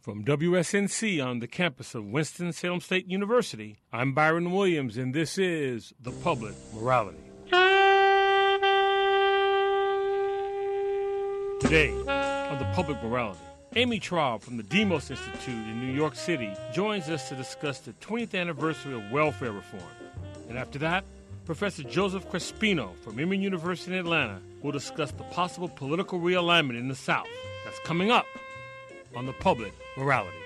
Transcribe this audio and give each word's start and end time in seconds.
From 0.00 0.24
WSNC 0.24 1.22
on 1.22 1.40
the 1.40 1.46
campus 1.46 1.94
of 1.94 2.06
Winston-Salem 2.06 2.80
State 2.80 3.06
University, 3.06 3.80
I'm 3.92 4.14
Byron 4.14 4.50
Williams, 4.50 4.96
and 4.96 5.12
this 5.12 5.36
is 5.36 5.92
The 6.00 6.10
Public 6.10 6.54
Morality. 6.74 7.18
Today, 11.60 11.90
on 11.90 12.58
The 12.58 12.70
Public 12.72 13.02
Morality, 13.02 13.40
Amy 13.76 14.00
Traub 14.00 14.40
from 14.40 14.56
the 14.56 14.62
Demos 14.62 15.10
Institute 15.10 15.48
in 15.48 15.80
New 15.80 15.92
York 15.92 16.14
City 16.14 16.50
joins 16.72 17.10
us 17.10 17.28
to 17.28 17.34
discuss 17.34 17.80
the 17.80 17.92
20th 18.00 18.34
anniversary 18.34 18.94
of 18.94 19.12
welfare 19.12 19.52
reform. 19.52 19.82
And 20.48 20.56
after 20.56 20.78
that, 20.78 21.04
Professor 21.44 21.82
Joseph 21.82 22.26
Crespino 22.30 22.96
from 23.04 23.20
Emory 23.20 23.36
University 23.36 23.92
in 23.92 23.98
Atlanta 23.98 24.40
will 24.62 24.72
discuss 24.72 25.12
the 25.12 25.24
possible 25.24 25.68
political 25.68 26.20
realignment 26.20 26.78
in 26.78 26.88
the 26.88 26.94
South 26.94 27.28
that's 27.66 27.78
coming 27.80 28.10
up 28.10 28.24
on 29.14 29.26
the 29.26 29.32
public 29.34 29.74
morality. 30.00 30.36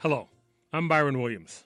Hello, 0.00 0.28
I'm 0.72 0.86
Byron 0.86 1.22
Williams. 1.22 1.64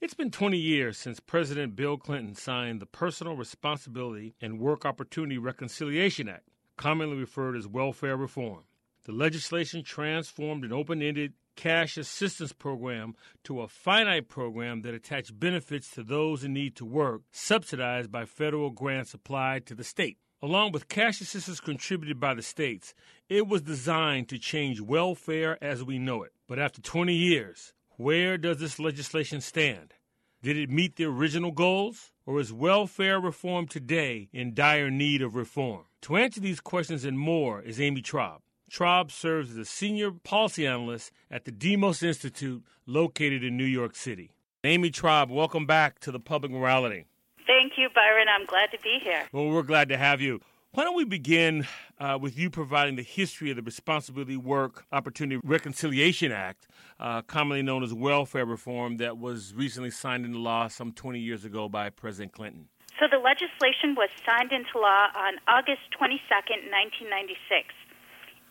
It's 0.00 0.14
been 0.14 0.30
20 0.30 0.58
years 0.58 0.98
since 0.98 1.20
President 1.20 1.76
Bill 1.76 1.96
Clinton 1.96 2.34
signed 2.34 2.80
the 2.80 2.86
Personal 2.86 3.36
Responsibility 3.36 4.34
and 4.40 4.58
Work 4.58 4.84
Opportunity 4.84 5.38
Reconciliation 5.38 6.28
Act, 6.28 6.48
commonly 6.76 7.16
referred 7.16 7.56
as 7.56 7.68
welfare 7.68 8.16
reform. 8.16 8.64
The 9.04 9.12
legislation 9.12 9.84
transformed 9.84 10.64
an 10.64 10.72
open 10.72 11.00
ended 11.00 11.34
cash 11.56 11.96
assistance 11.96 12.52
program 12.52 13.14
to 13.44 13.60
a 13.60 13.68
finite 13.68 14.28
program 14.28 14.82
that 14.82 14.94
attached 14.94 15.38
benefits 15.38 15.90
to 15.90 16.02
those 16.02 16.44
in 16.44 16.52
need 16.52 16.76
to 16.76 16.84
work, 16.84 17.22
subsidized 17.30 18.10
by 18.10 18.24
federal 18.24 18.70
grants 18.70 19.14
applied 19.14 19.66
to 19.66 19.74
the 19.74 19.84
state. 19.84 20.18
Along 20.42 20.72
with 20.72 20.88
cash 20.88 21.20
assistance 21.20 21.60
contributed 21.60 22.20
by 22.20 22.34
the 22.34 22.42
states, 22.42 22.94
it 23.28 23.46
was 23.46 23.62
designed 23.62 24.28
to 24.28 24.38
change 24.38 24.80
welfare 24.80 25.56
as 25.62 25.82
we 25.82 25.98
know 25.98 26.22
it. 26.22 26.32
But 26.46 26.58
after 26.58 26.82
20 26.82 27.14
years, 27.14 27.72
where 27.96 28.36
does 28.36 28.58
this 28.58 28.78
legislation 28.78 29.40
stand? 29.40 29.94
Did 30.42 30.58
it 30.58 30.68
meet 30.68 30.96
the 30.96 31.04
original 31.04 31.52
goals? 31.52 32.12
Or 32.26 32.40
is 32.40 32.52
welfare 32.52 33.20
reform 33.20 33.66
today 33.66 34.28
in 34.32 34.54
dire 34.54 34.90
need 34.90 35.22
of 35.22 35.34
reform? 35.34 35.84
To 36.02 36.16
answer 36.16 36.40
these 36.40 36.60
questions 36.60 37.04
and 37.04 37.18
more 37.18 37.62
is 37.62 37.80
Amy 37.80 38.02
Traub. 38.02 38.40
Traub 38.70 39.10
serves 39.10 39.50
as 39.50 39.56
a 39.56 39.64
senior 39.64 40.10
policy 40.10 40.66
analyst 40.66 41.12
at 41.30 41.44
the 41.44 41.52
Demos 41.52 42.02
Institute 42.02 42.62
located 42.86 43.44
in 43.44 43.56
New 43.56 43.64
York 43.64 43.94
City. 43.94 44.30
Amy 44.64 44.90
Traub, 44.90 45.28
welcome 45.28 45.66
back 45.66 45.98
to 46.00 46.10
the 46.10 46.20
Public 46.20 46.50
Morality. 46.50 47.04
Thank 47.46 47.72
you, 47.76 47.88
Byron. 47.94 48.26
I'm 48.28 48.46
glad 48.46 48.70
to 48.72 48.78
be 48.82 48.98
here. 49.02 49.24
Well, 49.32 49.48
we're 49.48 49.62
glad 49.62 49.88
to 49.90 49.98
have 49.98 50.20
you. 50.20 50.40
Why 50.72 50.82
don't 50.82 50.96
we 50.96 51.04
begin 51.04 51.68
uh, 52.00 52.18
with 52.20 52.36
you 52.36 52.50
providing 52.50 52.96
the 52.96 53.02
history 53.02 53.50
of 53.50 53.56
the 53.56 53.62
Responsibility 53.62 54.36
Work 54.36 54.86
Opportunity 54.90 55.40
Reconciliation 55.44 56.32
Act, 56.32 56.66
uh, 56.98 57.22
commonly 57.22 57.62
known 57.62 57.84
as 57.84 57.94
welfare 57.94 58.44
reform, 58.44 58.96
that 58.96 59.18
was 59.18 59.54
recently 59.54 59.90
signed 59.90 60.24
into 60.24 60.38
law 60.38 60.66
some 60.66 60.90
20 60.90 61.20
years 61.20 61.44
ago 61.44 61.68
by 61.68 61.90
President 61.90 62.32
Clinton? 62.32 62.68
So 62.98 63.06
the 63.10 63.18
legislation 63.18 63.94
was 63.94 64.08
signed 64.26 64.50
into 64.50 64.78
law 64.78 65.08
on 65.14 65.34
August 65.46 65.82
22nd, 65.94 66.66
1996. 66.72 67.74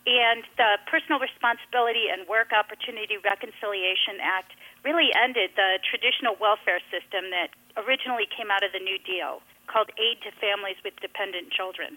And 0.04 0.44
the 0.60 0.84
Personal 0.92 1.20
Responsibility 1.24 2.12
and 2.12 2.28
Work 2.28 2.52
Opportunity 2.52 3.16
Reconciliation 3.24 4.20
Act 4.20 4.52
really 4.84 5.16
ended 5.16 5.56
the 5.56 5.80
traditional 5.80 6.36
welfare 6.36 6.84
system 6.92 7.32
that 7.32 7.56
originally 7.80 8.28
came 8.28 8.52
out 8.52 8.68
of 8.68 8.76
the 8.76 8.84
New 8.84 9.00
Deal, 9.00 9.40
called 9.72 9.96
Aid 9.96 10.20
to 10.28 10.32
Families 10.44 10.76
with 10.84 11.00
Dependent 11.00 11.56
Children. 11.56 11.96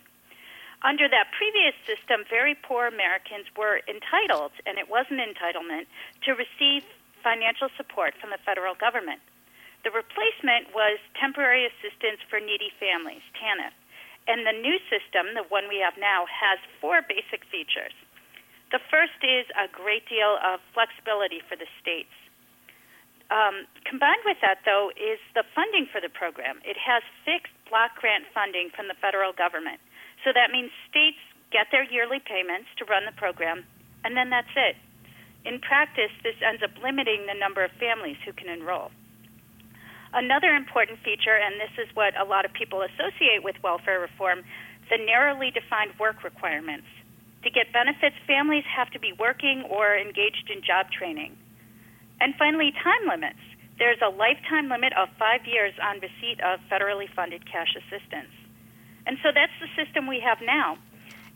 Under 0.87 1.11
that 1.11 1.35
previous 1.35 1.75
system, 1.83 2.23
very 2.31 2.55
poor 2.55 2.87
Americans 2.87 3.51
were 3.59 3.83
entitled, 3.91 4.55
and 4.70 4.79
it 4.79 4.86
was 4.86 5.07
an 5.11 5.19
entitlement, 5.19 5.91
to 6.23 6.39
receive 6.39 6.86
financial 7.27 7.67
support 7.75 8.14
from 8.23 8.30
the 8.30 8.39
federal 8.47 8.79
government. 8.79 9.19
The 9.83 9.91
replacement 9.91 10.70
was 10.70 11.03
Temporary 11.19 11.67
Assistance 11.67 12.23
for 12.30 12.39
Needy 12.39 12.70
Families, 12.79 13.27
TANF. 13.35 13.75
And 14.29 14.47
the 14.47 14.55
new 14.55 14.79
system, 14.91 15.35
the 15.35 15.47
one 15.48 15.67
we 15.67 15.79
have 15.83 15.95
now, 15.98 16.27
has 16.27 16.59
four 16.80 17.03
basic 17.03 17.42
features. 17.51 17.95
The 18.73 18.83
first 18.91 19.19
is 19.23 19.47
a 19.55 19.71
great 19.71 20.09
deal 20.09 20.39
of 20.43 20.59
flexibility 20.75 21.41
for 21.47 21.55
the 21.55 21.71
states. 21.81 22.13
Um, 23.31 23.67
combined 23.87 24.23
with 24.27 24.39
that, 24.43 24.63
though, 24.65 24.91
is 24.95 25.19
the 25.35 25.43
funding 25.55 25.87
for 25.91 26.01
the 26.01 26.11
program. 26.11 26.63
It 26.63 26.79
has 26.79 27.03
fixed 27.27 27.55
block 27.71 27.99
grant 27.99 28.27
funding 28.35 28.71
from 28.75 28.87
the 28.87 28.99
federal 28.99 29.33
government. 29.33 29.83
So 30.23 30.31
that 30.35 30.51
means 30.51 30.71
states 30.91 31.19
get 31.51 31.71
their 31.71 31.83
yearly 31.83 32.19
payments 32.23 32.71
to 32.79 32.85
run 32.87 33.05
the 33.07 33.15
program, 33.15 33.67
and 34.03 34.17
then 34.17 34.31
that's 34.31 34.51
it. 34.55 34.77
In 35.47 35.61
practice, 35.63 36.11
this 36.23 36.35
ends 36.43 36.63
up 36.63 36.75
limiting 36.83 37.27
the 37.27 37.39
number 37.39 37.63
of 37.63 37.71
families 37.79 38.19
who 38.27 38.33
can 38.33 38.48
enroll. 38.48 38.91
Another 40.13 40.55
important 40.55 40.98
feature, 41.03 41.39
and 41.39 41.55
this 41.59 41.75
is 41.79 41.95
what 41.95 42.19
a 42.19 42.25
lot 42.25 42.45
of 42.45 42.53
people 42.53 42.83
associate 42.83 43.43
with 43.43 43.55
welfare 43.63 44.01
reform, 44.01 44.43
the 44.91 44.98
narrowly 44.98 45.51
defined 45.51 45.93
work 45.98 46.23
requirements. 46.25 46.87
To 47.46 47.51
get 47.55 47.70
benefits, 47.70 48.18
families 48.27 48.67
have 48.67 48.90
to 48.90 48.98
be 48.98 49.14
working 49.14 49.62
or 49.70 49.95
engaged 49.95 50.51
in 50.51 50.67
job 50.67 50.90
training. 50.90 51.39
And 52.18 52.34
finally, 52.34 52.74
time 52.83 53.07
limits. 53.07 53.39
There's 53.79 54.02
a 54.02 54.11
lifetime 54.11 54.67
limit 54.67 54.90
of 54.98 55.07
five 55.14 55.46
years 55.46 55.70
on 55.79 56.02
receipt 56.02 56.42
of 56.42 56.58
federally 56.67 57.06
funded 57.14 57.46
cash 57.46 57.70
assistance. 57.79 58.35
And 59.06 59.14
so 59.23 59.30
that's 59.30 59.55
the 59.62 59.70
system 59.79 60.11
we 60.11 60.18
have 60.27 60.42
now. 60.42 60.74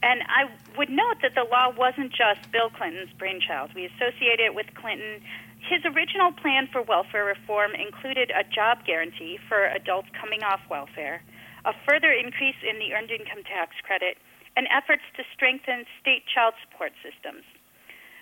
And 0.02 0.26
I 0.26 0.50
would 0.74 0.90
note 0.90 1.22
that 1.22 1.38
the 1.38 1.46
law 1.46 1.70
wasn't 1.70 2.10
just 2.10 2.42
Bill 2.50 2.74
Clinton's 2.74 3.14
brainchild. 3.14 3.70
We 3.78 3.86
associate 3.86 4.42
it 4.42 4.50
with 4.50 4.66
Clinton 4.74 5.22
his 5.60 5.84
original 5.84 6.32
plan 6.32 6.68
for 6.72 6.80
welfare 6.80 7.24
reform 7.24 7.76
included 7.76 8.32
a 8.32 8.42
job 8.48 8.84
guarantee 8.86 9.38
for 9.46 9.68
adults 9.68 10.08
coming 10.18 10.42
off 10.42 10.60
welfare, 10.70 11.22
a 11.66 11.72
further 11.86 12.10
increase 12.10 12.56
in 12.64 12.80
the 12.80 12.94
earned 12.96 13.10
income 13.12 13.44
tax 13.44 13.76
credit, 13.84 14.16
and 14.56 14.66
efforts 14.70 15.02
to 15.16 15.22
strengthen 15.34 15.86
state 16.00 16.26
child 16.26 16.54
support 16.62 16.92
systems. 17.02 17.44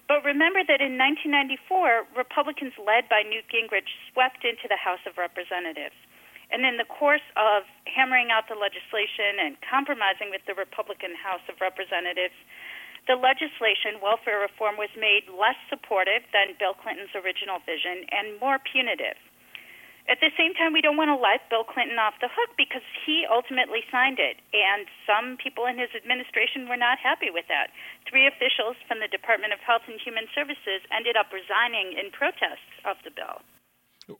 But 0.08 0.24
remember 0.24 0.64
that 0.64 0.80
in 0.80 0.96
1994, 0.96 2.16
Republicans 2.16 2.72
led 2.80 3.12
by 3.12 3.20
Newt 3.28 3.44
Gingrich 3.52 3.92
swept 4.08 4.40
into 4.40 4.64
the 4.64 4.80
House 4.80 5.04
of 5.04 5.20
Representatives. 5.20 5.96
And 6.48 6.64
in 6.64 6.80
the 6.80 6.88
course 6.88 7.24
of 7.36 7.68
hammering 7.84 8.32
out 8.32 8.48
the 8.48 8.56
legislation 8.56 9.36
and 9.36 9.60
compromising 9.60 10.32
with 10.32 10.40
the 10.48 10.56
Republican 10.56 11.12
House 11.12 11.44
of 11.44 11.60
Representatives, 11.60 12.32
the 13.04 13.20
legislation, 13.20 14.00
welfare 14.00 14.40
reform, 14.40 14.80
was 14.80 14.88
made 14.96 15.28
less 15.28 15.60
supportive 15.68 16.24
than 16.32 16.56
Bill 16.56 16.72
Clinton's 16.72 17.12
original 17.12 17.60
vision 17.68 18.08
and 18.08 18.40
more 18.40 18.56
punitive. 18.56 19.20
At 20.08 20.24
the 20.24 20.32
same 20.40 20.56
time, 20.56 20.72
we 20.72 20.80
don't 20.80 20.96
want 20.96 21.12
to 21.12 21.20
let 21.20 21.44
Bill 21.52 21.68
Clinton 21.68 22.00
off 22.00 22.16
the 22.24 22.32
hook 22.32 22.56
because 22.56 22.80
he 23.04 23.28
ultimately 23.28 23.84
signed 23.92 24.16
it, 24.16 24.40
and 24.56 24.88
some 25.04 25.36
people 25.36 25.68
in 25.68 25.76
his 25.76 25.92
administration 25.92 26.64
were 26.64 26.80
not 26.80 26.96
happy 26.96 27.28
with 27.28 27.44
that. 27.52 27.68
Three 28.08 28.24
officials 28.24 28.80
from 28.88 29.04
the 29.04 29.08
Department 29.08 29.52
of 29.52 29.60
Health 29.60 29.84
and 29.84 30.00
Human 30.00 30.24
Services 30.34 30.80
ended 30.88 31.20
up 31.20 31.28
resigning 31.28 31.92
in 31.92 32.08
protest 32.08 32.64
of 32.88 32.96
the 33.04 33.12
bill. 33.12 33.44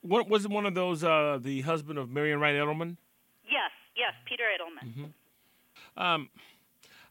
What 0.05 0.29
was 0.29 0.47
one 0.47 0.67
of 0.67 0.75
those? 0.77 1.03
Uh, 1.03 1.39
the 1.41 1.63
husband 1.63 1.99
of 1.99 2.11
Marian 2.11 2.39
Wright 2.39 2.55
Edelman. 2.55 3.01
Yes, 3.49 3.73
yes, 3.97 4.13
Peter 4.29 4.45
Edelman. 4.45 4.85
Mm-hmm. 4.93 6.03
Um, 6.03 6.29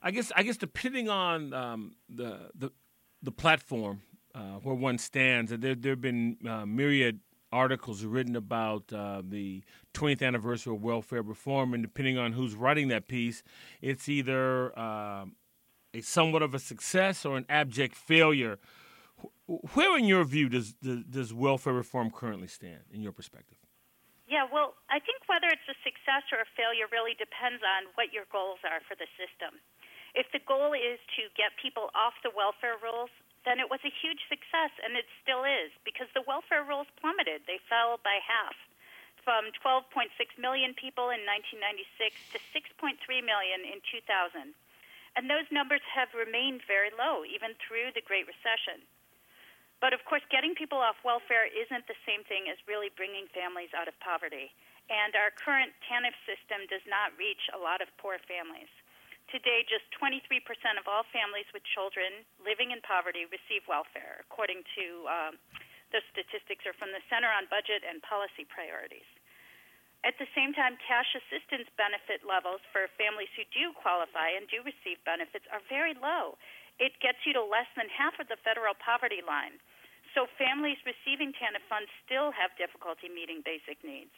I 0.04 0.12
guess 0.12 0.32
I 0.36 0.44
guess 0.44 0.58
depending 0.58 1.09
on 1.09 1.52
um, 1.54 1.96
the 2.08 2.52
the 2.54 2.72
the 3.24 3.32
platform 3.32 4.04
uh, 4.36 4.59
where 4.62 4.76
one 4.76 5.00
stands, 5.00 5.52
there 5.52 5.74
there 5.74 5.94
have 5.94 6.02
been 6.02 6.38
uh, 6.48 6.68
myriad 6.68 7.20
articles 7.52 8.03
written 8.03 8.35
about 8.35 8.91
uh, 8.94 9.22
the 9.28 9.63
20th 9.94 10.22
anniversary 10.22 10.74
of 10.75 10.81
welfare 10.81 11.22
reform, 11.22 11.73
and 11.73 11.84
depending 11.84 12.17
on 12.17 12.34
who's 12.34 12.55
writing 12.55 12.88
that 12.90 13.08
piece, 13.08 13.44
it's 13.82 14.09
either 14.09 14.78
uh, 14.78 15.26
a 15.94 16.02
somewhat 16.02 16.41
of 16.41 16.53
a 16.53 16.59
success 16.59 17.26
or 17.26 17.38
an 17.38 17.46
abject 17.49 17.96
failure. 17.96 18.59
Where, 19.47 19.97
in 19.97 20.05
your 20.05 20.23
view, 20.23 20.49
does, 20.49 20.73
does 20.73 21.03
does 21.09 21.34
welfare 21.34 21.73
reform 21.73 22.11
currently 22.11 22.47
stand, 22.47 22.84
in 22.91 23.02
your 23.02 23.14
perspective? 23.14 23.58
Yeah, 24.28 24.44
well, 24.44 24.76
I 24.91 24.99
think 24.99 25.23
whether 25.32 25.47
it's 25.47 25.64
a 25.72 25.78
success 25.88 26.28
or 26.35 26.44
a 26.44 26.49
failure 26.59 26.91
really 26.91 27.16
depends 27.16 27.64
on 27.64 27.88
what 27.96 28.11
your 28.11 28.28
goals 28.28 28.59
are 28.67 28.84
for 28.84 28.99
the 28.99 29.08
system. 29.16 29.55
If 30.14 30.28
the 30.35 30.44
goal 30.44 30.76
is 30.76 30.99
to 31.16 31.32
get 31.40 31.55
people 31.55 31.88
off 31.96 32.11
the 32.28 32.32
welfare 32.35 32.76
rolls, 32.84 33.14
then 33.47 33.64
it 33.64 33.72
was 33.72 33.79
a 33.88 33.99
huge 34.03 34.28
success, 34.28 34.76
and 34.84 34.99
it 34.99 35.08
still 35.23 35.47
is, 35.47 35.72
because 35.88 36.11
the 36.11 36.28
welfare 36.28 36.67
rolls 36.67 36.91
plummeted. 36.99 37.47
They 37.47 37.64
fell 37.72 37.96
by 38.03 38.20
half 38.20 38.59
from 39.23 39.52
12.6 39.64 40.11
million 40.35 40.76
people 40.76 41.16
in 41.16 41.23
1996 41.23 42.35
to 42.35 42.40
6.3 42.52 42.99
million 43.23 43.64
in 43.64 43.79
2000. 43.88 44.52
And 45.16 45.32
those 45.32 45.47
numbers 45.47 45.84
have 45.96 46.11
remained 46.11 46.67
very 46.67 46.91
low, 46.91 47.23
even 47.23 47.55
through 47.64 47.96
the 47.96 48.03
Great 48.03 48.28
Recession. 48.28 48.84
But 49.79 49.96
of 49.96 50.03
course, 50.03 50.23
getting 50.28 50.52
people 50.55 50.84
off 50.84 50.99
welfare 51.08 51.47
isn't 51.47 51.88
the 51.88 51.99
same 52.03 52.28
thing 52.28 52.52
as 52.52 52.59
really 52.67 52.91
bringing 52.99 53.32
families 53.32 53.72
out 53.72 53.88
of 53.88 53.96
poverty. 54.03 54.52
and 54.88 55.16
our 55.20 55.32
current 55.35 55.76
TANF 55.84 56.16
system 56.23 56.64
does 56.72 56.84
not 56.88 57.11
reach 57.20 57.52
a 57.52 57.59
lot 57.59 57.84
of 57.84 57.91
poor 57.99 58.16
families. 58.23 58.72
Today, 59.28 59.68
just 59.68 59.84
23% 60.00 60.24
of 60.79 60.88
all 60.88 61.03
families 61.12 61.47
with 61.52 61.59
children 61.76 62.24
living 62.40 62.72
in 62.72 62.79
poverty 62.79 63.28
receive 63.28 63.68
welfare, 63.68 64.24
according 64.24 64.64
to 64.79 64.85
um, 65.03 65.34
the 65.91 66.00
statistics 66.16 66.64
are 66.64 66.76
from 66.79 66.96
the 66.96 67.03
Center 67.12 67.28
on 67.28 67.44
Budget 67.52 67.84
and 67.84 68.00
Policy 68.08 68.47
Priorities. 68.47 69.08
At 70.08 70.16
the 70.16 70.32
same 70.32 70.56
time, 70.56 70.79
cash 70.79 71.12
assistance 71.12 71.68
benefit 71.76 72.24
levels 72.24 72.64
for 72.72 72.88
families 72.96 73.28
who 73.35 73.44
do 73.52 73.76
qualify 73.76 74.32
and 74.32 74.47
do 74.47 74.64
receive 74.64 74.96
benefits 75.03 75.44
are 75.52 75.64
very 75.68 75.91
low. 75.91 76.40
It 76.80 76.96
gets 77.03 77.20
you 77.28 77.35
to 77.35 77.44
less 77.44 77.68
than 77.76 77.91
half 77.91 78.16
of 78.23 78.32
the 78.32 78.40
federal 78.47 78.80
poverty 78.80 79.20
line. 79.26 79.59
So 80.16 80.32
families 80.40 80.80
receiving 80.88 81.35
TANF 81.35 81.68
funds 81.68 81.91
still 82.08 82.32
have 82.32 82.56
difficulty 82.56 83.12
meeting 83.12 83.44
basic 83.44 83.84
needs. 83.84 84.14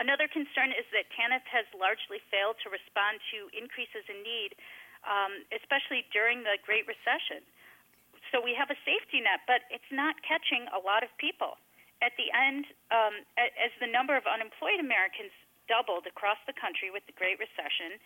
Another 0.00 0.24
concern 0.28 0.72
is 0.72 0.88
that 0.96 1.12
TANF 1.12 1.44
has 1.52 1.68
largely 1.76 2.18
failed 2.32 2.56
to 2.64 2.72
respond 2.72 3.20
to 3.32 3.52
increases 3.52 4.04
in 4.08 4.24
need, 4.24 4.56
um, 5.04 5.44
especially 5.52 6.08
during 6.12 6.42
the 6.42 6.56
Great 6.64 6.88
Recession. 6.88 7.44
So 8.32 8.40
we 8.40 8.56
have 8.56 8.72
a 8.72 8.78
safety 8.88 9.20
net, 9.20 9.44
but 9.44 9.68
it's 9.68 9.92
not 9.92 10.16
catching 10.24 10.64
a 10.72 10.80
lot 10.80 11.04
of 11.04 11.12
people. 11.20 11.60
At 12.00 12.16
the 12.16 12.32
end, 12.32 12.66
um, 12.88 13.22
as 13.36 13.70
the 13.78 13.86
number 13.86 14.16
of 14.16 14.24
unemployed 14.24 14.80
Americans 14.80 15.30
doubled 15.68 16.08
across 16.08 16.40
the 16.48 16.56
country 16.56 16.88
with 16.88 17.04
the 17.04 17.14
Great 17.14 17.36
Recession, 17.36 18.00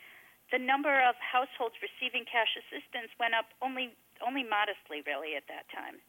the 0.50 0.58
number 0.58 0.92
of 1.02 1.14
households 1.22 1.78
receiving 1.78 2.26
cash 2.26 2.50
assistance 2.58 3.10
went 3.18 3.34
up 3.34 3.50
only 3.62 3.94
only 4.24 4.42
modestly, 4.42 5.04
really, 5.04 5.36
at 5.36 5.44
that 5.52 5.68
time. 5.68 6.00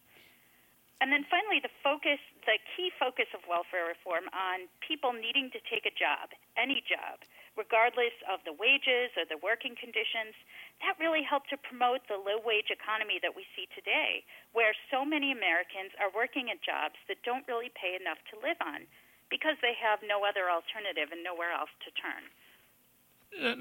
And 0.98 1.14
then 1.14 1.30
finally, 1.30 1.62
the 1.62 1.70
focus, 1.86 2.18
the 2.50 2.58
key 2.74 2.90
focus 2.98 3.30
of 3.38 3.46
welfare 3.46 3.86
reform 3.86 4.26
on 4.34 4.66
people 4.82 5.14
needing 5.14 5.54
to 5.54 5.62
take 5.70 5.86
a 5.86 5.94
job, 5.94 6.34
any 6.58 6.82
job, 6.82 7.22
regardless 7.54 8.18
of 8.26 8.42
the 8.50 8.54
wages 8.54 9.14
or 9.14 9.22
the 9.30 9.38
working 9.38 9.78
conditions, 9.78 10.34
that 10.82 10.98
really 10.98 11.22
helped 11.22 11.54
to 11.54 11.58
promote 11.58 12.02
the 12.10 12.18
low 12.18 12.42
wage 12.42 12.74
economy 12.74 13.22
that 13.22 13.38
we 13.38 13.46
see 13.54 13.70
today, 13.78 14.26
where 14.58 14.74
so 14.90 15.06
many 15.06 15.30
Americans 15.30 15.94
are 16.02 16.10
working 16.10 16.50
at 16.50 16.66
jobs 16.66 16.98
that 17.06 17.22
don't 17.22 17.46
really 17.46 17.70
pay 17.78 17.94
enough 17.94 18.18
to 18.34 18.42
live 18.42 18.58
on 18.58 18.90
because 19.30 19.58
they 19.62 19.78
have 19.78 20.02
no 20.02 20.26
other 20.26 20.50
alternative 20.50 21.14
and 21.14 21.22
nowhere 21.22 21.54
else 21.54 21.70
to 21.86 21.94
turn. 21.94 22.26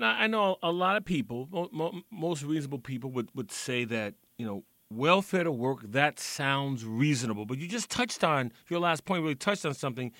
Now, 0.00 0.16
I 0.16 0.26
know 0.26 0.56
a 0.62 0.72
lot 0.72 0.96
of 0.96 1.04
people, 1.04 1.48
most 2.08 2.44
reasonable 2.44 2.78
people, 2.78 3.10
would, 3.12 3.28
would 3.34 3.52
say 3.52 3.84
that, 3.84 4.14
you 4.38 4.46
know, 4.46 4.64
welfare 4.90 5.44
to 5.44 5.52
work, 5.52 5.80
that 5.92 6.18
sounds 6.18 6.84
reasonable. 6.84 7.46
But 7.46 7.58
you 7.58 7.68
just 7.68 7.90
touched 7.90 8.22
on 8.24 8.52
your 8.68 8.80
last 8.80 9.04
point, 9.04 9.22
really 9.22 9.34
touched 9.34 9.66
on 9.66 9.74
something. 9.74 10.12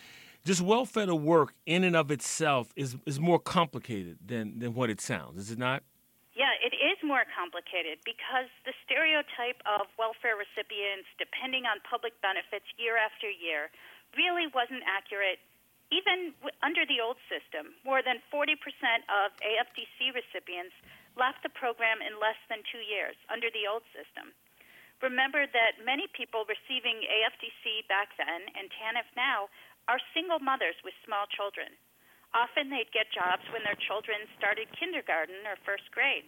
Just 0.45 0.63
welfare 0.63 1.07
to 1.07 1.15
work 1.15 1.55
in 1.67 1.83
and 1.83 1.97
of 1.97 2.11
itself 2.11 2.71
is, 2.77 2.97
is 3.07 3.19
more 3.19 3.39
complicated 3.39 4.19
than, 4.25 4.59
than 4.59 4.75
what 4.75 4.91
it 4.91 5.01
sounds, 5.01 5.39
is 5.39 5.51
it 5.51 5.59
not? 5.59 5.83
Yeah, 6.37 6.53
it 6.63 6.77
is 6.77 7.01
more 7.03 7.25
complicated 7.33 7.99
because 8.05 8.47
the 8.69 8.77
stereotype 8.85 9.59
of 9.65 9.89
welfare 9.99 10.37
recipients 10.37 11.09
depending 11.19 11.65
on 11.65 11.81
public 11.83 12.13
benefits 12.21 12.69
year 12.77 13.01
after 13.01 13.27
year 13.27 13.73
really 14.15 14.47
wasn't 14.53 14.85
accurate 14.87 15.41
even 15.95 16.35
under 16.67 16.83
the 16.83 16.99
old 16.99 17.17
system. 17.31 17.75
More 17.87 18.03
than 18.03 18.19
40% 18.29 18.59
of 19.07 19.31
AFDC 19.39 20.13
recipients 20.13 20.75
left 21.15 21.47
the 21.47 21.53
program 21.55 22.03
in 22.03 22.19
less 22.19 22.39
than 22.51 22.61
two 22.69 22.83
years 22.83 23.15
under 23.31 23.49
the 23.55 23.71
old 23.71 23.87
system. 23.95 24.35
Remember 25.05 25.45
that 25.45 25.85
many 25.85 26.09
people 26.17 26.49
receiving 26.49 27.05
AFDC 27.05 27.85
back 27.85 28.17
then 28.17 28.49
and 28.57 28.73
TANF 28.81 29.05
now 29.13 29.53
are 29.93 30.01
single 30.17 30.41
mothers 30.41 30.77
with 30.81 30.97
small 31.05 31.29
children. 31.37 31.69
Often 32.33 32.73
they'd 32.73 32.91
get 32.97 33.13
jobs 33.13 33.45
when 33.53 33.61
their 33.61 33.77
children 33.77 34.25
started 34.41 34.73
kindergarten 34.73 35.45
or 35.45 35.61
first 35.69 35.85
grade. 35.93 36.25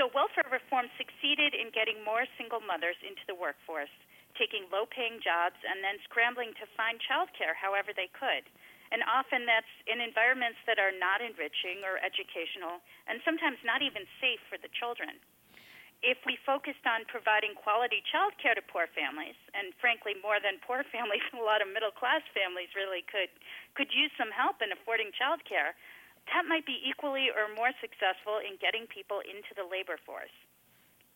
So 0.00 0.08
welfare 0.16 0.48
reform 0.48 0.88
succeeded 0.96 1.52
in 1.52 1.68
getting 1.76 2.00
more 2.00 2.24
single 2.40 2.64
mothers 2.64 2.96
into 3.04 3.20
the 3.28 3.36
workforce, 3.36 3.92
taking 4.40 4.64
low 4.72 4.88
paying 4.88 5.20
jobs 5.20 5.60
and 5.60 5.84
then 5.84 6.00
scrambling 6.08 6.56
to 6.56 6.74
find 6.80 6.96
childcare 7.04 7.52
however 7.52 7.92
they 7.92 8.08
could. 8.16 8.48
And 8.88 9.04
often 9.04 9.44
that's 9.44 9.68
in 9.84 10.00
environments 10.00 10.58
that 10.64 10.80
are 10.80 10.96
not 10.96 11.20
enriching 11.20 11.84
or 11.84 12.00
educational 12.00 12.80
and 13.04 13.20
sometimes 13.20 13.60
not 13.68 13.84
even 13.84 14.08
safe 14.16 14.40
for 14.48 14.56
the 14.56 14.72
children 14.72 15.20
if 16.00 16.16
we 16.24 16.40
focused 16.48 16.84
on 16.88 17.04
providing 17.08 17.52
quality 17.52 18.00
child 18.08 18.32
care 18.40 18.56
to 18.56 18.64
poor 18.64 18.88
families, 18.96 19.36
and 19.52 19.76
frankly 19.76 20.16
more 20.20 20.40
than 20.40 20.56
poor 20.64 20.84
families, 20.94 21.24
a 21.32 21.40
lot 21.40 21.60
of 21.60 21.68
middle 21.68 21.92
class 21.92 22.24
families 22.32 22.72
really 22.72 23.04
could 23.04 23.32
could 23.76 23.92
use 23.92 24.10
some 24.16 24.32
help 24.32 24.64
in 24.64 24.72
affording 24.72 25.12
child 25.14 25.44
care, 25.44 25.76
that 26.28 26.44
might 26.48 26.66
be 26.66 26.78
equally 26.84 27.32
or 27.32 27.48
more 27.54 27.72
successful 27.80 28.40
in 28.42 28.60
getting 28.60 28.84
people 28.90 29.24
into 29.24 29.52
the 29.56 29.64
labor 29.64 29.96
force. 30.02 30.32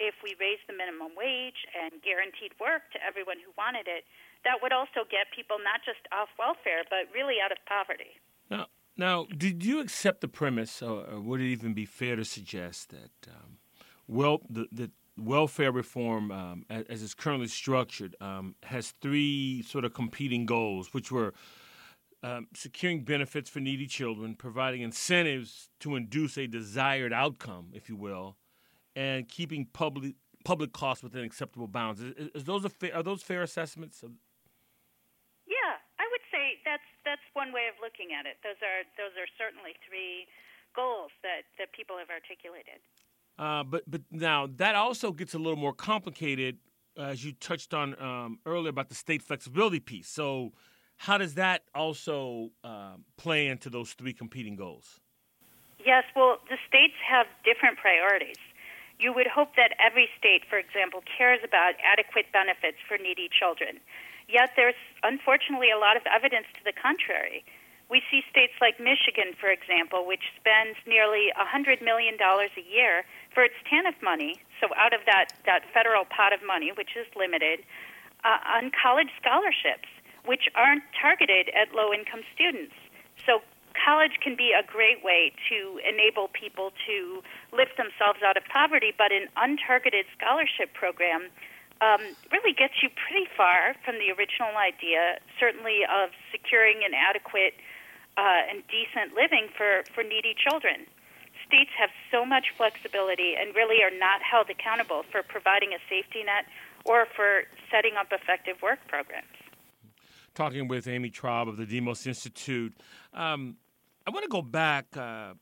If 0.03 0.19
we 0.27 0.35
raised 0.43 0.67
the 0.67 0.75
minimum 0.75 1.15
wage 1.15 1.67
and 1.71 2.03
guaranteed 2.03 2.57
work 2.59 2.91
to 2.93 2.99
everyone 2.99 3.39
who 3.39 3.55
wanted 3.55 3.87
it, 3.87 4.03
that 4.43 4.59
would 4.59 4.75
also 4.75 5.07
get 5.07 5.31
people 5.31 5.63
not 5.63 5.87
just 5.87 6.03
off 6.11 6.29
welfare, 6.35 6.83
but 6.91 7.07
really 7.15 7.39
out 7.39 7.55
of 7.55 7.63
poverty. 7.65 8.19
Now, 8.51 8.67
now, 8.97 9.27
did 9.31 9.65
you 9.65 9.81
accept 9.81 10.21
the 10.21 10.29
premise, 10.29 10.83
or 10.83 11.21
would 11.21 11.41
it 11.41 11.51
even 11.51 11.75
be 11.75 11.87
fair 11.87 12.17
to 12.17 12.25
suggest 12.25 12.91
that 12.91 13.15
um, 13.31 13.54
well, 14.07 14.41
the, 14.49 14.67
the 14.73 14.91
welfare 15.17 15.73
reform, 15.73 16.31
um, 16.31 16.65
as, 16.69 16.85
as, 16.89 17.03
it's 17.03 17.15
currently 17.15 17.49
structured, 17.49 18.17
um, 18.21 18.55
has 18.65 18.93
three 19.01 19.63
sort 19.63 19.85
of 19.85 19.95
competing 19.95 20.47
goals, 20.47 20.93
which 20.93 21.11
were 21.13 21.35
um, 22.23 22.49
securing 22.55 23.05
benefits 23.05 23.51
for 23.51 23.61
needy 23.61 23.87
children, 23.87 24.35
providing 24.35 24.81
incentives 24.81 25.69
to 25.81 25.95
induce 25.95 26.39
a 26.39 26.47
desired 26.47 27.13
outcome, 27.13 27.69
if 27.73 27.89
you 27.89 27.97
will, 27.97 28.37
and 28.97 29.29
keeping 29.29 29.67
public 29.73 30.15
public 30.45 30.73
costs 30.73 31.03
within 31.03 31.25
acceptable 31.25 31.67
bounds. 31.67 32.01
Is, 32.01 32.29
is 32.35 32.45
those 32.45 32.65
are 32.65 33.03
those 33.03 33.23
fair 33.23 33.43
assessments? 33.43 34.03
Yeah, 34.03 35.77
I 35.99 36.05
would 36.11 36.25
say 36.33 36.61
that's 36.65 36.89
that's 37.05 37.25
one 37.33 37.53
way 37.53 37.69
of 37.69 37.77
looking 37.81 38.17
at 38.19 38.25
it. 38.25 38.37
Those 38.45 38.61
are 38.65 38.85
those 38.97 39.13
are 39.21 39.29
certainly 39.37 39.77
three 39.85 40.25
goals 40.75 41.15
that, 41.23 41.47
that 41.57 41.71
people 41.73 41.97
have 41.97 42.11
articulated. 42.11 42.83
Uh, 43.39 43.65
but 43.65 43.83
but 43.87 44.03
now 44.11 44.49
that 44.57 44.75
also 44.75 45.13
gets 45.13 45.35
a 45.35 45.39
little 45.39 45.57
more 45.57 45.73
complicated, 45.73 46.59
uh, 46.99 47.03
as 47.03 47.25
you 47.25 47.33
touched 47.33 47.75
on 47.75 48.01
um, 48.01 48.39
earlier 48.47 48.71
about 48.71 48.89
the 48.89 48.95
state 48.95 49.23
flexibility 49.23 49.81
piece. 49.81 50.09
So, 50.09 50.53
how 50.97 51.19
does 51.19 51.35
that 51.35 51.63
also 51.75 52.51
uh, 52.63 52.95
play 53.17 53.49
into 53.49 53.71
those 53.71 53.93
three 53.93 54.13
competing 54.13 54.55
goals? 54.55 55.01
Yes, 55.85 56.05
well, 56.15 56.39
the 56.49 56.57
states 56.69 56.95
have 57.07 57.27
different 57.45 57.77
priorities. 57.77 58.39
You 58.99 59.13
would 59.13 59.27
hope 59.27 59.57
that 59.57 59.75
every 59.83 60.09
state, 60.17 60.43
for 60.49 60.57
example, 60.57 61.03
cares 61.19 61.41
about 61.43 61.75
adequate 61.83 62.31
benefits 62.33 62.79
for 62.87 62.97
needy 62.97 63.29
children. 63.29 63.81
Yet 64.29 64.51
there's 64.57 64.79
unfortunately 65.03 65.71
a 65.71 65.77
lot 65.77 65.97
of 65.97 66.03
evidence 66.09 66.47
to 66.57 66.65
the 66.65 66.73
contrary. 66.73 67.45
We 67.95 68.03
see 68.11 68.27
states 68.27 68.59
like 68.59 68.83
Michigan, 68.83 69.39
for 69.39 69.55
example, 69.55 70.03
which 70.03 70.27
spends 70.35 70.75
nearly 70.83 71.31
$100 71.39 71.79
million 71.79 72.19
a 72.19 72.65
year 72.67 73.07
for 73.31 73.47
its 73.47 73.55
TANF 73.71 73.95
money, 74.03 74.43
so 74.59 74.67
out 74.75 74.91
of 74.91 75.07
that, 75.07 75.31
that 75.47 75.63
federal 75.71 76.03
pot 76.03 76.35
of 76.35 76.43
money, 76.43 76.75
which 76.75 76.99
is 76.99 77.07
limited, 77.15 77.63
uh, 78.27 78.43
on 78.59 78.75
college 78.75 79.15
scholarships, 79.15 79.87
which 80.27 80.51
aren't 80.59 80.83
targeted 80.91 81.55
at 81.55 81.71
low 81.71 81.95
income 81.95 82.27
students. 82.35 82.75
So 83.23 83.47
college 83.79 84.19
can 84.19 84.35
be 84.35 84.51
a 84.51 84.67
great 84.67 85.07
way 85.07 85.31
to 85.55 85.79
enable 85.87 86.27
people 86.35 86.75
to 86.91 87.23
lift 87.55 87.79
themselves 87.79 88.27
out 88.27 88.35
of 88.35 88.43
poverty, 88.51 88.91
but 88.91 89.15
an 89.15 89.31
untargeted 89.39 90.11
scholarship 90.19 90.75
program 90.75 91.31
um, 91.79 92.03
really 92.35 92.59
gets 92.59 92.83
you 92.83 92.91
pretty 92.91 93.31
far 93.39 93.79
from 93.87 94.03
the 94.03 94.11
original 94.11 94.59
idea, 94.59 95.23
certainly 95.39 95.87
of 95.87 96.11
securing 96.35 96.83
an 96.83 96.91
adequate 96.91 97.55
uh, 98.17 98.51
and 98.51 98.63
decent 98.69 99.15
living 99.15 99.49
for, 99.57 99.85
for 99.95 100.03
needy 100.03 100.35
children 100.35 100.87
states 101.47 101.71
have 101.79 101.91
so 102.11 102.25
much 102.25 102.47
flexibility 102.57 103.35
and 103.39 103.55
really 103.55 103.83
are 103.83 103.97
not 103.97 104.21
held 104.23 104.49
accountable 104.51 105.05
for 105.11 105.23
providing 105.23 105.73
a 105.73 105.79
safety 105.89 106.23
net 106.25 106.47
or 106.85 107.07
for 107.15 107.45
setting 107.71 107.93
up 107.99 108.09
effective 108.13 108.61
work 108.63 108.79
programs. 108.89 109.27
Talking 110.35 110.69
with 110.69 110.89
Amy 110.89 111.11
Traub 111.11 111.49
of 111.49 111.57
the 111.57 111.67
Demos 111.67 112.07
Institute, 112.07 112.75
um, 113.13 113.57
I 114.07 114.11
want 114.11 114.25
to 114.25 114.29
go 114.29 114.43
back. 114.43 114.87
Uh, 114.97 115.35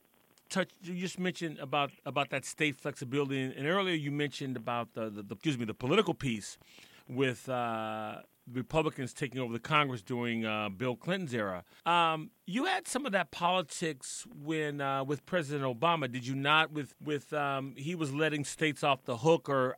touch. 0.49 0.69
You 0.83 0.95
just 0.95 1.19
mentioned 1.19 1.57
about 1.57 1.91
about 2.05 2.29
that 2.29 2.45
state 2.45 2.75
flexibility, 2.75 3.41
and, 3.41 3.67
earlier 3.67 3.95
you 3.95 4.11
mentioned 4.11 4.55
about 4.55 4.93
the, 4.93 5.09
the, 5.09 5.23
the, 5.23 5.33
excuse 5.33 5.57
me 5.57 5.65
the 5.65 5.73
political 5.73 6.13
piece 6.13 6.59
with 7.09 7.49
uh, 7.49 8.17
Republicans 8.51 9.13
taking 9.13 9.39
over 9.39 9.53
the 9.53 9.59
Congress 9.59 10.01
during 10.01 10.45
uh, 10.45 10.69
Bill 10.69 10.95
Clinton's 10.95 11.33
era. 11.33 11.63
Um, 11.85 12.31
you 12.45 12.65
had 12.65 12.87
some 12.87 13.05
of 13.05 13.11
that 13.13 13.31
politics 13.31 14.25
when 14.43 14.81
uh, 14.81 15.03
with 15.03 15.25
President 15.25 15.63
Obama, 15.63 16.11
did 16.11 16.27
you 16.27 16.35
not? 16.35 16.71
With 16.71 16.93
with 17.03 17.31
um, 17.33 17.73
he 17.77 17.95
was 17.95 18.13
letting 18.13 18.43
states 18.43 18.83
off 18.83 19.05
the 19.05 19.17
hook, 19.17 19.47
or 19.47 19.75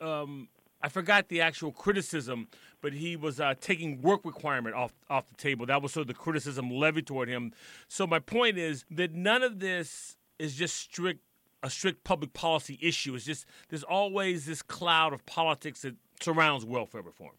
um, 0.00 0.48
I 0.80 0.88
forgot 0.88 1.28
the 1.28 1.40
actual 1.40 1.72
criticism, 1.72 2.48
but 2.80 2.92
he 2.92 3.16
was 3.16 3.40
uh, 3.40 3.54
taking 3.60 4.00
work 4.00 4.20
requirement 4.24 4.76
off 4.76 4.92
off 5.10 5.26
the 5.28 5.36
table. 5.36 5.66
That 5.66 5.82
was 5.82 5.92
sort 5.92 6.02
of 6.02 6.08
the 6.08 6.14
criticism 6.14 6.70
levied 6.70 7.06
toward 7.06 7.28
him. 7.28 7.52
So 7.88 8.06
my 8.06 8.20
point 8.20 8.58
is 8.58 8.84
that 8.90 9.12
none 9.12 9.42
of 9.42 9.58
this 9.58 10.16
is 10.38 10.54
just 10.54 10.76
strict 10.76 11.20
a 11.62 11.70
strict 11.70 12.04
public 12.04 12.32
policy 12.34 12.78
issue. 12.82 13.14
It's 13.14 13.24
just 13.24 13.46
there's 13.70 13.82
always 13.82 14.44
this 14.46 14.62
cloud 14.62 15.12
of 15.12 15.24
politics 15.26 15.82
that 15.82 15.96
surrounds 16.20 16.64
welfare 16.64 17.02
reform. 17.02 17.32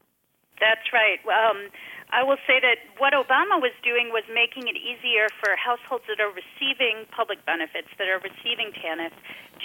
That's 0.59 0.93
right. 0.93 1.19
Um, 1.27 1.69
I 2.12 2.24
will 2.24 2.39
say 2.47 2.62
that 2.62 2.79
what 2.97 3.13
Obama 3.13 3.59
was 3.59 3.74
doing 3.83 4.13
was 4.13 4.24
making 4.31 4.69
it 4.69 4.77
easier 4.77 5.27
for 5.41 5.55
households 5.57 6.05
that 6.07 6.21
are 6.21 6.31
receiving 6.31 7.03
public 7.12 7.43
benefits, 7.45 7.89
that 7.97 8.07
are 8.07 8.21
receiving 8.21 8.71
TANF, 8.71 9.12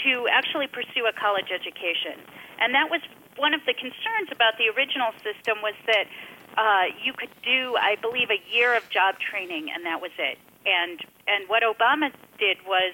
to 0.03 0.27
actually 0.33 0.67
pursue 0.67 1.07
a 1.07 1.13
college 1.13 1.53
education. 1.53 2.19
And 2.59 2.75
that 2.75 2.91
was 2.91 3.03
one 3.37 3.55
of 3.55 3.61
the 3.67 3.75
concerns 3.75 4.33
about 4.33 4.59
the 4.59 4.73
original 4.73 5.13
system 5.23 5.63
was 5.63 5.77
that 5.87 6.07
uh, 6.59 6.91
you 6.99 7.13
could 7.13 7.31
do, 7.45 7.77
I 7.79 7.95
believe, 8.01 8.31
a 8.31 8.41
year 8.51 8.75
of 8.77 8.89
job 8.91 9.21
training, 9.23 9.71
and 9.71 9.87
that 9.87 10.01
was 10.01 10.11
it. 10.19 10.39
And 10.67 10.99
and 11.31 11.49
what 11.49 11.63
Obama 11.63 12.11
did 12.39 12.59
was 12.67 12.93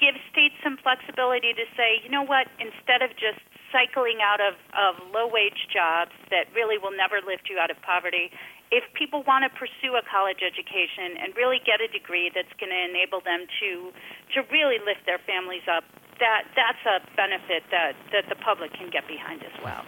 give 0.00 0.16
states 0.32 0.56
some 0.64 0.76
flexibility 0.82 1.52
to 1.52 1.64
say, 1.76 2.00
you 2.02 2.10
know 2.10 2.24
what, 2.24 2.48
instead 2.58 3.02
of 3.02 3.10
just 3.14 3.40
cycling 3.72 4.18
out 4.22 4.40
of, 4.42 4.54
of 4.74 5.00
low 5.14 5.26
wage 5.26 5.66
jobs 5.72 6.12
that 6.30 6.46
really 6.54 6.78
will 6.78 6.94
never 6.94 7.18
lift 7.24 7.48
you 7.48 7.58
out 7.58 7.70
of 7.70 7.80
poverty. 7.82 8.30
If 8.70 8.84
people 8.94 9.24
want 9.26 9.42
to 9.42 9.50
pursue 9.50 9.98
a 9.98 10.02
college 10.06 10.46
education 10.46 11.18
and 11.18 11.34
really 11.34 11.58
get 11.66 11.80
a 11.82 11.90
degree 11.90 12.30
that's 12.30 12.52
going 12.58 12.70
to 12.70 12.82
enable 12.86 13.18
them 13.18 13.46
to 13.58 13.90
to 14.34 14.46
really 14.52 14.78
lift 14.78 15.06
their 15.06 15.18
families 15.26 15.66
up, 15.66 15.82
that 16.22 16.46
that's 16.54 16.82
a 16.86 17.02
benefit 17.16 17.64
that, 17.70 17.98
that 18.12 18.28
the 18.28 18.36
public 18.36 18.72
can 18.72 18.90
get 18.90 19.08
behind 19.08 19.42
as 19.42 19.56
well. 19.64 19.82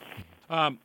Um, 0.50 0.78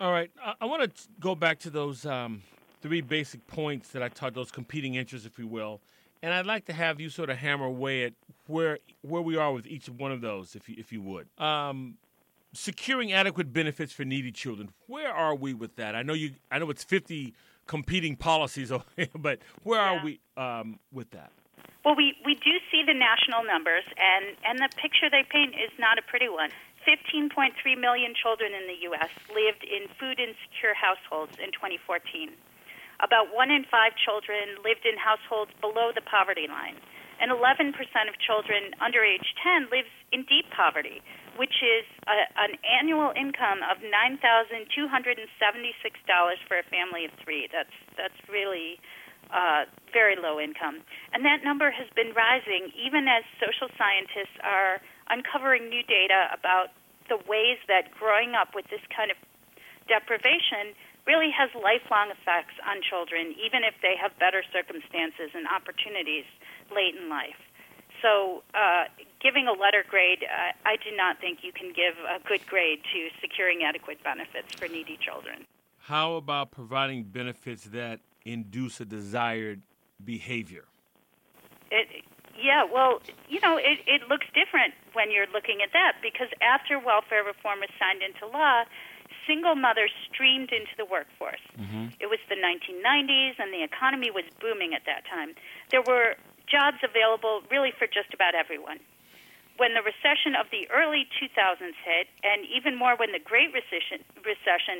all 0.00 0.12
right, 0.12 0.30
I, 0.42 0.54
I 0.60 0.64
want 0.66 0.94
to 0.94 1.08
go 1.20 1.34
back 1.34 1.58
to 1.60 1.70
those 1.70 2.04
um, 2.04 2.42
three 2.82 3.00
basic 3.00 3.46
points 3.46 3.90
that 3.90 4.02
I 4.02 4.08
taught, 4.08 4.34
those 4.34 4.50
competing 4.50 4.96
interests, 4.96 5.26
if 5.26 5.38
you 5.38 5.46
will, 5.46 5.80
and 6.22 6.34
I'd 6.34 6.46
like 6.46 6.66
to 6.66 6.72
have 6.72 7.00
you 7.00 7.08
sort 7.08 7.30
of 7.30 7.38
hammer 7.38 7.64
away 7.64 8.04
at 8.04 8.12
where 8.46 8.78
where 9.02 9.22
we 9.22 9.36
are 9.36 9.52
with 9.52 9.66
each 9.66 9.88
one 9.88 10.12
of 10.12 10.20
those, 10.20 10.54
if 10.54 10.68
you 10.68 10.74
if 10.78 10.92
you 10.92 11.00
would. 11.00 11.28
Um, 11.38 11.96
securing 12.52 13.12
adequate 13.12 13.52
benefits 13.52 13.92
for 13.92 14.04
needy 14.04 14.32
children. 14.32 14.70
Where 14.86 15.12
are 15.12 15.34
we 15.34 15.54
with 15.54 15.76
that? 15.76 15.94
I 15.94 16.02
know 16.02 16.14
you. 16.14 16.32
I 16.50 16.58
know 16.58 16.70
it's 16.70 16.84
fifty 16.84 17.34
competing 17.66 18.16
policies, 18.16 18.72
but 19.14 19.38
where 19.62 19.80
yeah. 19.80 19.90
are 19.90 20.04
we 20.04 20.20
um, 20.36 20.80
with 20.90 21.10
that? 21.10 21.30
Well, 21.84 21.94
we, 21.94 22.16
we 22.24 22.34
do 22.34 22.58
see 22.68 22.82
the 22.84 22.92
national 22.92 23.44
numbers, 23.46 23.84
and, 23.96 24.36
and 24.44 24.58
the 24.58 24.68
picture 24.76 25.08
they 25.08 25.24
paint 25.24 25.54
is 25.54 25.70
not 25.78 25.96
a 25.96 26.02
pretty 26.02 26.28
one. 26.28 26.50
15.3 26.84 27.54
million 27.78 28.14
children 28.16 28.52
in 28.52 28.66
the 28.66 28.88
U.S. 28.92 29.12
lived 29.28 29.62
in 29.62 29.88
food 30.00 30.18
insecure 30.18 30.72
households 30.74 31.36
in 31.38 31.52
2014. 31.52 32.32
About 33.00 33.30
one 33.30 33.52
in 33.52 33.62
five 33.70 33.92
children 33.94 34.58
lived 34.64 34.82
in 34.88 34.98
households 34.98 35.52
below 35.60 35.92
the 35.94 36.02
poverty 36.02 36.48
line, 36.48 36.74
and 37.20 37.30
11% 37.30 37.72
of 38.08 38.14
children 38.18 38.74
under 38.82 39.04
age 39.04 39.34
10 39.40 39.70
lives 39.70 39.92
in 40.10 40.26
deep 40.26 40.50
poverty, 40.50 41.02
which 41.38 41.62
is 41.62 41.86
a, 42.10 42.18
an 42.36 42.58
annual 42.66 43.14
income 43.14 43.62
of 43.64 43.78
nine 43.80 44.18
thousand 44.18 44.66
two 44.74 44.90
hundred 44.90 45.22
and 45.22 45.30
seventy 45.38 45.72
six 45.80 45.96
dollars 46.10 46.36
for 46.50 46.58
a 46.58 46.66
family 46.66 47.06
of 47.06 47.14
three. 47.22 47.46
That's 47.48 47.72
that's 47.94 48.18
really 48.26 48.82
uh, 49.30 49.70
very 49.94 50.18
low 50.18 50.42
income, 50.42 50.82
and 51.14 51.24
that 51.24 51.46
number 51.46 51.70
has 51.70 51.86
been 51.94 52.12
rising 52.12 52.74
even 52.74 53.06
as 53.06 53.22
social 53.38 53.70
scientists 53.78 54.34
are 54.42 54.82
uncovering 55.08 55.70
new 55.70 55.86
data 55.86 56.28
about 56.34 56.74
the 57.08 57.16
ways 57.24 57.56
that 57.70 57.88
growing 57.96 58.36
up 58.36 58.52
with 58.52 58.68
this 58.68 58.84
kind 58.92 59.08
of 59.08 59.16
deprivation 59.88 60.76
really 61.08 61.32
has 61.32 61.48
lifelong 61.56 62.12
effects 62.12 62.52
on 62.68 62.84
children, 62.84 63.32
even 63.40 63.64
if 63.64 63.72
they 63.80 63.96
have 63.96 64.12
better 64.20 64.44
circumstances 64.52 65.32
and 65.32 65.48
opportunities 65.48 66.28
late 66.68 66.92
in 66.92 67.08
life. 67.08 67.40
So, 68.02 68.42
uh, 68.54 68.84
giving 69.20 69.48
a 69.48 69.52
letter 69.52 69.84
grade, 69.88 70.22
uh, 70.22 70.52
I 70.64 70.76
do 70.76 70.94
not 70.96 71.20
think 71.20 71.40
you 71.42 71.52
can 71.52 71.68
give 71.68 71.94
a 71.98 72.22
good 72.26 72.46
grade 72.46 72.80
to 72.92 73.08
securing 73.20 73.64
adequate 73.64 74.02
benefits 74.04 74.54
for 74.54 74.68
needy 74.68 74.98
children. 75.00 75.46
How 75.78 76.14
about 76.14 76.50
providing 76.50 77.04
benefits 77.04 77.64
that 77.64 78.00
induce 78.24 78.80
a 78.80 78.84
desired 78.84 79.62
behavior? 80.04 80.64
It, 81.70 82.04
yeah, 82.40 82.64
well, 82.64 83.00
you 83.28 83.40
know, 83.40 83.56
it, 83.56 83.80
it 83.86 84.08
looks 84.08 84.26
different 84.34 84.74
when 84.92 85.10
you're 85.10 85.26
looking 85.32 85.58
at 85.62 85.72
that 85.72 85.98
because 86.02 86.28
after 86.40 86.78
welfare 86.78 87.24
reform 87.24 87.60
was 87.60 87.70
signed 87.78 88.02
into 88.02 88.30
law, 88.30 88.62
single 89.26 89.54
mothers 89.54 89.90
streamed 90.06 90.50
into 90.52 90.72
the 90.76 90.84
workforce. 90.84 91.42
Mm-hmm. 91.58 91.98
It 92.00 92.06
was 92.06 92.18
the 92.28 92.36
1990s, 92.36 93.36
and 93.38 93.52
the 93.52 93.62
economy 93.62 94.10
was 94.10 94.24
booming 94.40 94.72
at 94.72 94.82
that 94.86 95.04
time. 95.04 95.34
There 95.70 95.82
were 95.82 96.16
jobs 96.50 96.80
available 96.82 97.44
really 97.52 97.72
for 97.76 97.86
just 97.86 98.12
about 98.12 98.34
everyone. 98.34 98.80
When 99.58 99.74
the 99.74 99.82
recession 99.82 100.38
of 100.38 100.46
the 100.54 100.70
early 100.70 101.06
2000s 101.18 101.76
hit, 101.82 102.06
and 102.22 102.46
even 102.46 102.78
more 102.78 102.94
when 102.94 103.10
the 103.10 103.22
Great 103.22 103.50
Recession, 103.52 104.06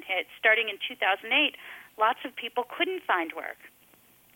hit, 0.07 0.27
starting 0.39 0.71
in 0.71 0.79
2008, 0.87 1.27
lots 1.99 2.23
of 2.25 2.35
people 2.37 2.63
couldn't 2.63 3.03
find 3.03 3.35
work. 3.35 3.59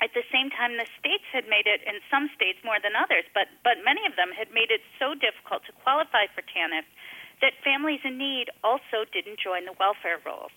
At 0.02 0.10
the 0.18 0.26
same 0.34 0.50
time, 0.50 0.74
the 0.82 0.90
states 0.98 1.22
had 1.30 1.46
made 1.46 1.70
it, 1.70 1.86
in 1.86 2.02
some 2.10 2.26
states 2.34 2.58
more 2.66 2.82
than 2.82 2.98
others, 2.98 3.22
but, 3.30 3.46
but 3.62 3.86
many 3.86 4.02
of 4.02 4.18
them 4.18 4.34
had 4.34 4.50
made 4.50 4.74
it 4.74 4.82
so 4.98 5.14
difficult 5.14 5.62
to 5.70 5.72
qualify 5.86 6.26
for 6.34 6.42
TANF 6.42 6.82
that 7.38 7.54
families 7.62 8.02
in 8.02 8.18
need 8.18 8.50
also 8.66 9.06
didn't 9.14 9.38
join 9.38 9.62
the 9.62 9.78
welfare 9.78 10.18
rolls. 10.26 10.50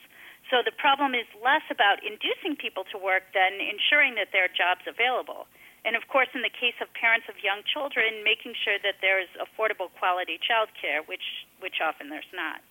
So 0.50 0.65
the 0.65 0.74
problem 0.74 1.13
is 1.13 1.25
less 1.41 1.65
about 1.70 2.01
inducing 2.05 2.58
people 2.58 2.86
to 2.89 2.98
work 2.98 3.29
than 3.34 3.62
ensuring 3.62 4.17
that 4.17 4.34
there 4.34 4.46
are 4.46 4.53
jobs 4.53 4.86
available. 4.89 5.46
And 5.86 5.96
of 5.96 6.08
course, 6.08 6.27
in 6.34 6.42
the 6.42 6.50
case 6.50 6.74
of 6.82 6.88
parents 6.94 7.27
of 7.30 7.36
young 7.44 7.62
children, 7.72 8.24
making 8.24 8.54
sure 8.63 8.77
that 8.82 8.96
there's 9.01 9.30
affordable 9.38 9.94
quality 10.00 10.39
child 10.42 10.70
care, 10.80 11.04
which, 11.06 11.46
which 11.60 11.75
often 11.86 12.10
there's 12.10 12.32
not. 12.34 12.62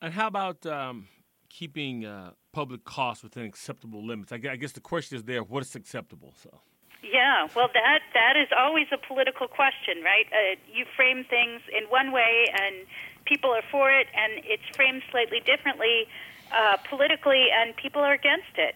And 0.00 0.14
how 0.14 0.28
about 0.28 0.64
um, 0.64 1.08
keeping 1.50 2.06
uh, 2.06 2.32
public 2.52 2.84
costs 2.84 3.22
within 3.22 3.44
acceptable 3.44 4.04
limits? 4.04 4.32
I 4.32 4.38
guess 4.38 4.72
the 4.72 4.80
question 4.80 5.16
is 5.16 5.24
there 5.24 5.42
what 5.42 5.62
is 5.62 5.74
acceptable? 5.74 6.32
So. 6.42 6.60
Yeah, 7.02 7.46
well, 7.54 7.68
that 7.74 8.00
that 8.14 8.36
is 8.36 8.48
always 8.56 8.86
a 8.92 8.98
political 8.98 9.46
question, 9.46 10.02
right? 10.02 10.26
Uh, 10.32 10.56
you 10.72 10.84
frame 10.96 11.24
things 11.24 11.60
in 11.70 11.84
one 11.88 12.10
way, 12.10 12.46
and 12.52 12.86
people 13.24 13.50
are 13.50 13.62
for 13.70 13.90
it, 13.90 14.08
and 14.14 14.44
it's 14.44 14.64
framed 14.74 15.02
slightly 15.10 15.40
differently 15.40 16.08
uh, 16.52 16.76
politically, 16.88 17.46
and 17.54 17.76
people 17.76 18.02
are 18.02 18.12
against 18.14 18.56
it. 18.56 18.74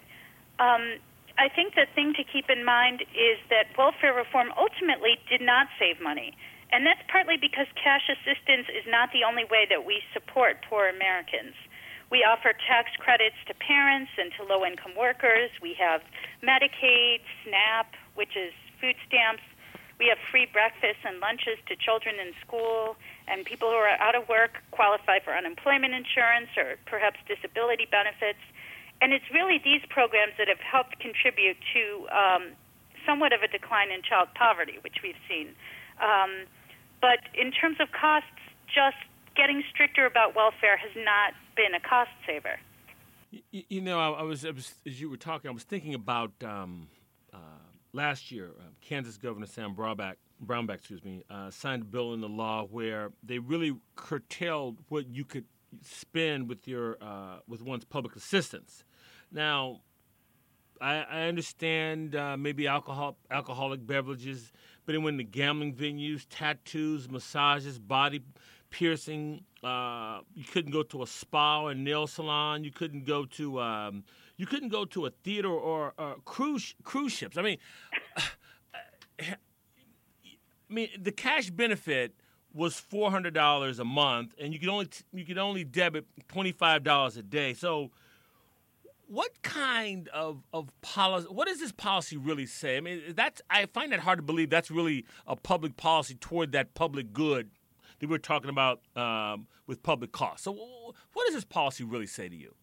Um, 0.60 0.98
I 1.38 1.48
think 1.48 1.74
the 1.74 1.86
thing 1.94 2.12
to 2.14 2.24
keep 2.24 2.50
in 2.50 2.64
mind 2.64 3.02
is 3.16 3.38
that 3.48 3.72
welfare 3.76 4.12
reform 4.12 4.52
ultimately 4.56 5.18
did 5.28 5.40
not 5.40 5.68
save 5.78 6.00
money. 6.00 6.36
And 6.72 6.86
that's 6.86 7.00
partly 7.08 7.36
because 7.36 7.68
cash 7.76 8.08
assistance 8.08 8.68
is 8.72 8.84
not 8.88 9.12
the 9.12 9.24
only 9.24 9.44
way 9.44 9.68
that 9.68 9.84
we 9.84 10.00
support 10.12 10.64
poor 10.68 10.88
Americans. 10.88 11.52
We 12.08 12.24
offer 12.24 12.52
tax 12.52 12.92
credits 13.00 13.36
to 13.48 13.54
parents 13.56 14.12
and 14.20 14.32
to 14.36 14.44
low 14.44 14.64
income 14.64 14.92
workers. 14.96 15.48
We 15.60 15.72
have 15.80 16.00
Medicaid, 16.44 17.24
SNAP, 17.44 17.92
which 18.16 18.36
is 18.36 18.52
food 18.80 18.96
stamps. 19.08 19.44
We 20.00 20.08
have 20.08 20.18
free 20.32 20.48
breakfasts 20.48 21.04
and 21.04 21.20
lunches 21.20 21.60
to 21.68 21.76
children 21.76 22.16
in 22.20 22.32
school, 22.44 22.96
and 23.28 23.44
people 23.44 23.70
who 23.70 23.76
are 23.80 23.96
out 24.00 24.16
of 24.16 24.28
work 24.28 24.60
qualify 24.72 25.20
for 25.24 25.32
unemployment 25.32 25.94
insurance 25.94 26.52
or 26.56 26.76
perhaps 26.84 27.20
disability 27.28 27.86
benefits 27.88 28.40
and 29.02 29.12
it's 29.12 29.24
really 29.34 29.58
these 29.58 29.82
programs 29.90 30.32
that 30.38 30.46
have 30.46 30.62
helped 30.62 31.00
contribute 31.00 31.56
to 31.74 32.06
um, 32.14 32.42
somewhat 33.04 33.32
of 33.32 33.42
a 33.42 33.48
decline 33.48 33.90
in 33.90 34.00
child 34.00 34.28
poverty, 34.38 34.78
which 34.82 35.02
we've 35.02 35.18
seen. 35.28 35.48
Um, 35.98 36.46
but 37.00 37.18
in 37.34 37.50
terms 37.50 37.78
of 37.80 37.88
costs, 37.90 38.30
just 38.72 39.02
getting 39.34 39.64
stricter 39.74 40.06
about 40.06 40.36
welfare 40.36 40.76
has 40.76 40.92
not 40.94 41.34
been 41.56 41.74
a 41.74 41.80
cost 41.80 42.10
saver. 42.24 42.60
You, 43.50 43.64
you 43.68 43.80
know, 43.80 43.98
I, 43.98 44.20
I, 44.20 44.22
was, 44.22 44.46
I, 44.46 44.50
was, 44.50 44.72
as 44.86 45.00
you 45.00 45.10
were 45.10 45.16
talking, 45.16 45.50
I 45.50 45.52
was 45.52 45.64
thinking 45.64 45.94
about 45.94 46.30
um, 46.44 46.86
uh, 47.34 47.38
last 47.92 48.30
year. 48.30 48.50
Uh, 48.56 48.64
Kansas 48.80 49.16
Governor 49.16 49.46
Sam 49.46 49.74
Brownback, 49.74 50.14
Brownback, 50.46 50.76
excuse 50.76 51.02
me, 51.02 51.24
uh, 51.28 51.50
signed 51.50 51.82
a 51.82 51.86
bill 51.86 52.14
into 52.14 52.28
law 52.28 52.66
where 52.70 53.10
they 53.24 53.40
really 53.40 53.74
curtailed 53.96 54.78
what 54.88 55.08
you 55.08 55.24
could 55.24 55.46
spend 55.80 56.48
with 56.48 56.68
your 56.68 56.98
uh, 57.00 57.38
with 57.48 57.62
one's 57.62 57.84
public 57.84 58.14
assistance. 58.14 58.84
Now, 59.32 59.80
I, 60.80 60.96
I 60.98 61.20
understand 61.22 62.14
uh, 62.14 62.36
maybe 62.36 62.66
alcohol, 62.66 63.16
alcoholic 63.30 63.86
beverages, 63.86 64.52
but 64.84 64.92
then 64.92 65.02
when 65.02 65.16
the 65.16 65.24
gambling 65.24 65.74
venues, 65.74 66.26
tattoos, 66.28 67.10
massages, 67.10 67.78
body 67.78 68.22
piercing, 68.70 69.44
uh, 69.62 70.20
you 70.34 70.44
couldn't 70.44 70.72
go 70.72 70.82
to 70.82 71.02
a 71.02 71.06
spa 71.06 71.62
or 71.62 71.74
nail 71.74 72.06
salon. 72.06 72.64
You 72.64 72.72
couldn't 72.72 73.06
go 73.06 73.24
to 73.26 73.60
um, 73.60 74.04
you 74.36 74.46
couldn't 74.46 74.70
go 74.70 74.84
to 74.86 75.06
a 75.06 75.10
theater 75.10 75.50
or 75.50 75.94
uh, 75.98 76.14
cruise 76.24 76.74
cruise 76.82 77.12
ships. 77.12 77.38
I 77.38 77.42
mean, 77.42 77.58
I 79.20 79.36
mean 80.68 80.88
the 81.00 81.12
cash 81.12 81.50
benefit 81.50 82.14
was 82.52 82.78
four 82.78 83.10
hundred 83.10 83.34
dollars 83.34 83.78
a 83.78 83.84
month, 83.84 84.34
and 84.40 84.52
you 84.52 84.58
could 84.58 84.68
only 84.68 84.88
you 85.12 85.24
could 85.24 85.38
only 85.38 85.62
debit 85.64 86.06
twenty 86.28 86.52
five 86.52 86.82
dollars 86.82 87.16
a 87.16 87.22
day. 87.22 87.54
So, 87.54 87.92
what 89.12 89.42
kind 89.42 90.08
of 90.08 90.42
of 90.54 90.70
policy? 90.80 91.26
What 91.28 91.46
does 91.46 91.60
this 91.60 91.70
policy 91.70 92.16
really 92.16 92.46
say? 92.46 92.78
I 92.78 92.80
mean, 92.80 93.02
that's 93.14 93.42
I 93.50 93.66
find 93.66 93.92
that 93.92 94.00
hard 94.00 94.18
to 94.18 94.22
believe. 94.22 94.48
That's 94.48 94.70
really 94.70 95.04
a 95.26 95.36
public 95.36 95.76
policy 95.76 96.14
toward 96.14 96.52
that 96.52 96.72
public 96.72 97.12
good 97.12 97.50
that 98.00 98.08
we're 98.08 98.16
talking 98.16 98.48
about 98.48 98.80
um, 98.96 99.46
with 99.66 99.82
public 99.82 100.12
costs. 100.12 100.44
So, 100.44 100.52
what 100.52 101.26
does 101.26 101.34
this 101.34 101.44
policy 101.44 101.84
really 101.84 102.06
say 102.06 102.30
to 102.30 102.34
you? 102.34 102.54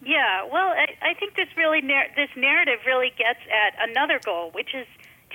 Yeah, 0.00 0.48
well, 0.50 0.68
I, 0.68 1.10
I 1.10 1.14
think 1.20 1.36
this 1.36 1.48
really 1.54 1.82
this 1.82 2.30
narrative 2.34 2.80
really 2.86 3.12
gets 3.18 3.40
at 3.52 3.90
another 3.90 4.18
goal, 4.24 4.52
which 4.52 4.74
is 4.74 4.86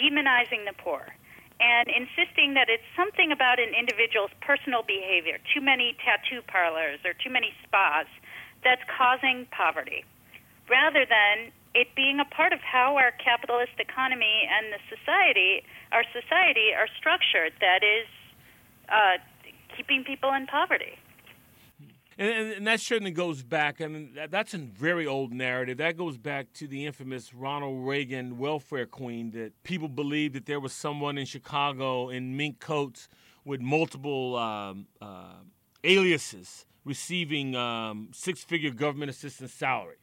demonizing 0.02 0.66
the 0.66 0.74
poor 0.78 1.14
and 1.60 1.88
insisting 1.88 2.56
that 2.56 2.68
it's 2.70 2.84
something 2.98 3.32
about 3.32 3.60
an 3.60 3.70
individual's 3.78 4.32
personal 4.42 4.82
behavior, 4.82 5.38
too 5.54 5.62
many 5.62 5.96
tattoo 6.04 6.42
parlors 6.48 7.00
or 7.06 7.14
too 7.14 7.30
many 7.30 7.54
spas, 7.64 8.08
that's 8.64 8.82
causing 8.98 9.46
poverty, 9.52 10.04
rather 10.70 11.06
than 11.06 11.52
it 11.74 11.88
being 11.96 12.20
a 12.20 12.26
part 12.26 12.54
of 12.54 12.60
how 12.60 12.96
our 12.96 13.12
capitalist 13.12 13.74
economy 13.80 14.48
and 14.48 14.72
the 14.72 14.80
society, 14.88 15.64
our 15.92 16.04
society, 16.14 16.72
are 16.78 16.88
structured. 16.98 17.54
That 17.60 17.84
is 17.84 18.08
uh, 18.90 19.18
keeping 19.76 20.04
people 20.04 20.34
in 20.34 20.48
poverty. 20.48 20.98
And, 22.18 22.54
and, 22.54 22.68
that 22.68 22.80
certainly 22.80 23.12
goes 23.12 23.44
back. 23.44 23.82
I 23.82 23.88
mean, 23.88 24.18
that's 24.30 24.54
a 24.54 24.58
very 24.58 25.06
old 25.06 25.34
narrative. 25.34 25.80
That 25.80 25.98
goes 25.98 26.18
back 26.18 26.54
to 26.54 26.68
the 26.68 26.86
infamous 26.86 27.34
Ronald 27.34 27.86
Reagan 27.86 28.38
welfare 28.38 28.86
queen. 28.86 29.32
That 29.32 29.52
people 29.64 29.90
believed 29.90 30.36
that 30.36 30.46
there 30.46 30.62
was 30.62 30.72
someone 30.72 31.18
in 31.18 31.26
Chicago 31.26 32.10
in 32.10 32.38
mink 32.38 32.60
coats 32.62 33.10
with 33.44 33.60
multiple 33.60 34.38
um, 34.38 34.88
uh, 35.02 35.36
aliases 35.84 36.66
receiving 36.86 37.56
um, 37.56 38.10
six-figure 38.14 38.72
government 38.72 39.10
assistance 39.10 39.52
salary, 39.52 39.98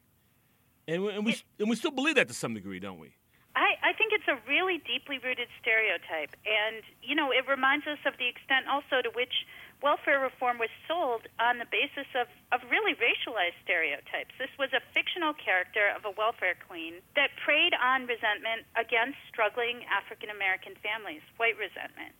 and, 0.89 1.05
and 1.05 1.27
we 1.27 1.37
and 1.59 1.69
we 1.71 1.77
still 1.77 1.91
believe 1.91 2.17
that 2.17 2.29
to 2.29 2.35
some 2.35 2.55
degree, 2.55 2.81
don't 2.81 2.99
we? 2.99 3.15
I, 3.55 3.77
I 3.85 3.93
think 3.93 4.17
it's 4.17 4.29
a 4.33 4.41
really 4.49 4.81
deeply 4.81 5.21
rooted 5.21 5.49
stereotype, 5.61 6.33
and 6.49 6.83
you 7.03 7.15
know, 7.15 7.31
it 7.31 7.45
reminds 7.49 7.87
us 7.87 7.99
of 8.07 8.17
the 8.17 8.29
extent 8.29 8.67
also 8.67 9.05
to 9.05 9.11
which 9.13 9.45
welfare 9.83 10.23
reform 10.23 10.57
was 10.63 10.71
sold 10.87 11.27
on 11.43 11.59
the 11.59 11.67
basis 11.67 12.07
of, 12.15 12.31
of 12.55 12.63
really 12.71 12.95
racialized 12.97 13.59
stereotypes. 13.67 14.31
This 14.39 14.55
was 14.57 14.71
a 14.71 14.81
fictional 14.95 15.35
character 15.35 15.91
of 15.91 16.07
a 16.07 16.15
welfare 16.15 16.55
queen 16.55 17.03
that 17.19 17.35
preyed 17.43 17.75
on 17.75 18.07
resentment 18.07 18.65
against 18.79 19.19
struggling 19.27 19.83
African 19.91 20.31
American 20.31 20.79
families, 20.81 21.21
white 21.37 21.59
resentment. 21.59 22.15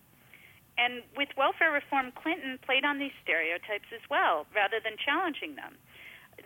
And 0.77 1.05
with 1.15 1.29
welfare 1.37 1.71
reform, 1.71 2.11
Clinton 2.17 2.59
played 2.61 2.83
on 2.83 2.99
these 2.99 3.13
stereotypes 3.23 3.89
as 3.93 4.01
well, 4.09 4.45
rather 4.53 4.81
than 4.83 4.97
challenging 4.97 5.55
them. 5.55 5.77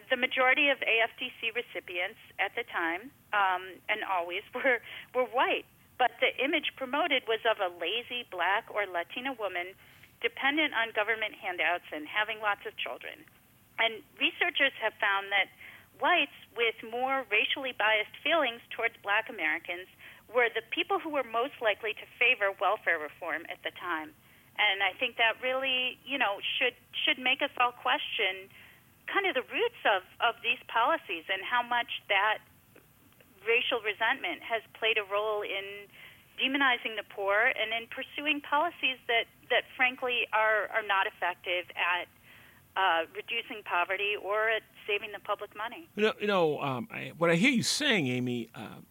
The 0.10 0.18
majority 0.18 0.70
of 0.70 0.78
AFDC 0.80 1.54
recipients 1.56 2.20
at 2.40 2.56
the 2.56 2.64
time, 2.72 3.12
um, 3.34 3.76
and 3.90 4.04
always, 4.08 4.44
were, 4.56 4.80
were 5.14 5.28
white. 5.30 5.66
But 5.98 6.14
the 6.22 6.30
image 6.38 6.78
promoted 6.78 7.26
was 7.28 7.42
of 7.50 7.58
a 7.58 7.74
lazy 7.82 8.26
black 8.30 8.70
or 8.70 8.86
Latina 8.86 9.34
woman 9.34 9.74
dependent 10.22 10.74
on 10.74 10.94
government 10.94 11.34
handouts 11.38 11.86
and 11.94 12.06
having 12.06 12.42
lots 12.42 12.66
of 12.66 12.74
children. 12.78 13.26
And 13.78 14.02
researchers 14.18 14.74
have 14.82 14.94
found 14.98 15.30
that 15.30 15.50
whites 16.02 16.34
with 16.58 16.78
more 16.86 17.26
racially 17.30 17.74
biased 17.78 18.14
feelings 18.22 18.62
towards 18.74 18.94
black 19.02 19.30
Americans 19.30 19.90
were 20.30 20.50
the 20.50 20.66
people 20.74 21.00
who 21.00 21.10
were 21.10 21.26
most 21.26 21.58
likely 21.62 21.94
to 21.98 22.06
favor 22.18 22.54
welfare 22.62 22.98
reform 22.98 23.46
at 23.50 23.62
the 23.62 23.74
time. 23.78 24.14
And 24.58 24.82
I 24.82 24.98
think 24.98 25.18
that 25.22 25.38
really, 25.42 26.02
you 26.02 26.18
know, 26.18 26.42
should 26.58 26.74
should 27.06 27.22
make 27.22 27.46
us 27.46 27.54
all 27.62 27.72
question 27.72 28.50
kind 29.08 29.26
of 29.26 29.34
the 29.34 29.48
roots 29.48 29.82
of, 29.88 30.04
of 30.20 30.36
these 30.44 30.60
policies 30.68 31.26
and 31.32 31.42
how 31.42 31.64
much 31.64 31.90
that 32.12 32.44
racial 33.48 33.80
resentment 33.82 34.44
has 34.44 34.62
played 34.76 35.00
a 35.00 35.06
role 35.08 35.42
in 35.42 35.88
demonizing 36.36 36.94
the 37.00 37.08
poor 37.10 37.50
and 37.50 37.74
in 37.74 37.88
pursuing 37.90 38.42
policies 38.42 39.00
that, 39.08 39.26
that 39.50 39.64
frankly 39.76 40.28
are, 40.34 40.70
are 40.70 40.86
not 40.86 41.08
effective 41.08 41.66
at 41.74 42.06
uh, 42.78 43.10
reducing 43.16 43.64
poverty 43.64 44.14
or 44.22 44.50
at 44.50 44.62
saving 44.86 45.10
the 45.12 45.20
public 45.20 45.56
money. 45.58 45.90
You 45.96 46.04
know, 46.04 46.14
you 46.22 46.28
know 46.28 46.62
um, 46.62 46.88
I, 46.92 47.12
what 47.18 47.32
I 47.32 47.36
hear 47.36 47.50
you 47.50 47.64
saying, 47.64 48.08
Amy, 48.08 48.50
uh, 48.54 48.84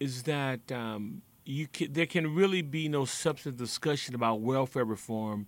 is 0.00 0.24
that 0.24 0.72
um, 0.72 1.22
you 1.44 1.68
can, 1.68 1.92
there 1.92 2.06
can 2.06 2.34
really 2.34 2.62
be 2.62 2.88
no 2.88 3.04
substantive 3.04 3.56
discussion 3.56 4.14
about 4.14 4.40
welfare 4.40 4.84
reform 4.84 5.46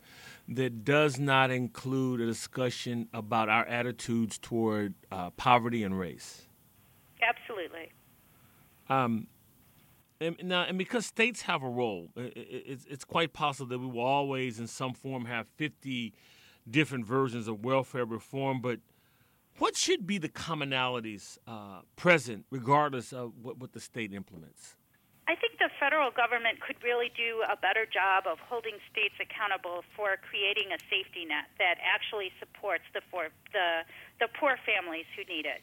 that 0.48 0.84
does 0.84 1.18
not 1.18 1.50
include 1.50 2.20
a 2.20 2.26
discussion 2.26 3.08
about 3.12 3.48
our 3.48 3.66
attitudes 3.66 4.38
toward 4.38 4.94
uh, 5.10 5.30
poverty 5.30 5.82
and 5.82 5.98
race. 5.98 6.46
Absolutely. 7.20 7.92
Um, 8.88 9.26
and 10.20 10.36
now, 10.42 10.62
and 10.62 10.78
because 10.78 11.04
states 11.04 11.42
have 11.42 11.62
a 11.62 11.68
role, 11.68 12.08
it's, 12.16 12.86
it's 12.88 13.04
quite 13.04 13.32
possible 13.32 13.68
that 13.68 13.78
we 13.78 13.86
will 13.86 14.00
always, 14.04 14.58
in 14.58 14.66
some 14.66 14.94
form, 14.94 15.26
have 15.26 15.46
50 15.56 16.14
different 16.68 17.06
versions 17.06 17.48
of 17.48 17.64
welfare 17.64 18.04
reform. 18.04 18.60
But 18.60 18.80
what 19.58 19.76
should 19.76 20.06
be 20.06 20.18
the 20.18 20.28
commonalities 20.28 21.38
uh, 21.46 21.80
present, 21.96 22.46
regardless 22.50 23.12
of 23.12 23.32
what, 23.42 23.58
what 23.58 23.72
the 23.72 23.80
state 23.80 24.12
implements? 24.12 24.76
I 25.28 25.34
think 25.34 25.58
the 25.58 25.65
federal 25.86 26.10
government 26.10 26.58
could 26.58 26.74
really 26.82 27.14
do 27.14 27.46
a 27.46 27.54
better 27.54 27.86
job 27.86 28.26
of 28.26 28.42
holding 28.42 28.74
states 28.90 29.14
accountable 29.22 29.86
for 29.94 30.18
creating 30.18 30.74
a 30.74 30.78
safety 30.90 31.22
net 31.22 31.46
that 31.62 31.78
actually 31.78 32.34
supports 32.42 32.82
the, 32.90 32.98
for, 33.06 33.30
the, 33.54 33.86
the 34.18 34.26
poor 34.34 34.58
families 34.66 35.06
who 35.14 35.22
need 35.30 35.46
it. 35.46 35.62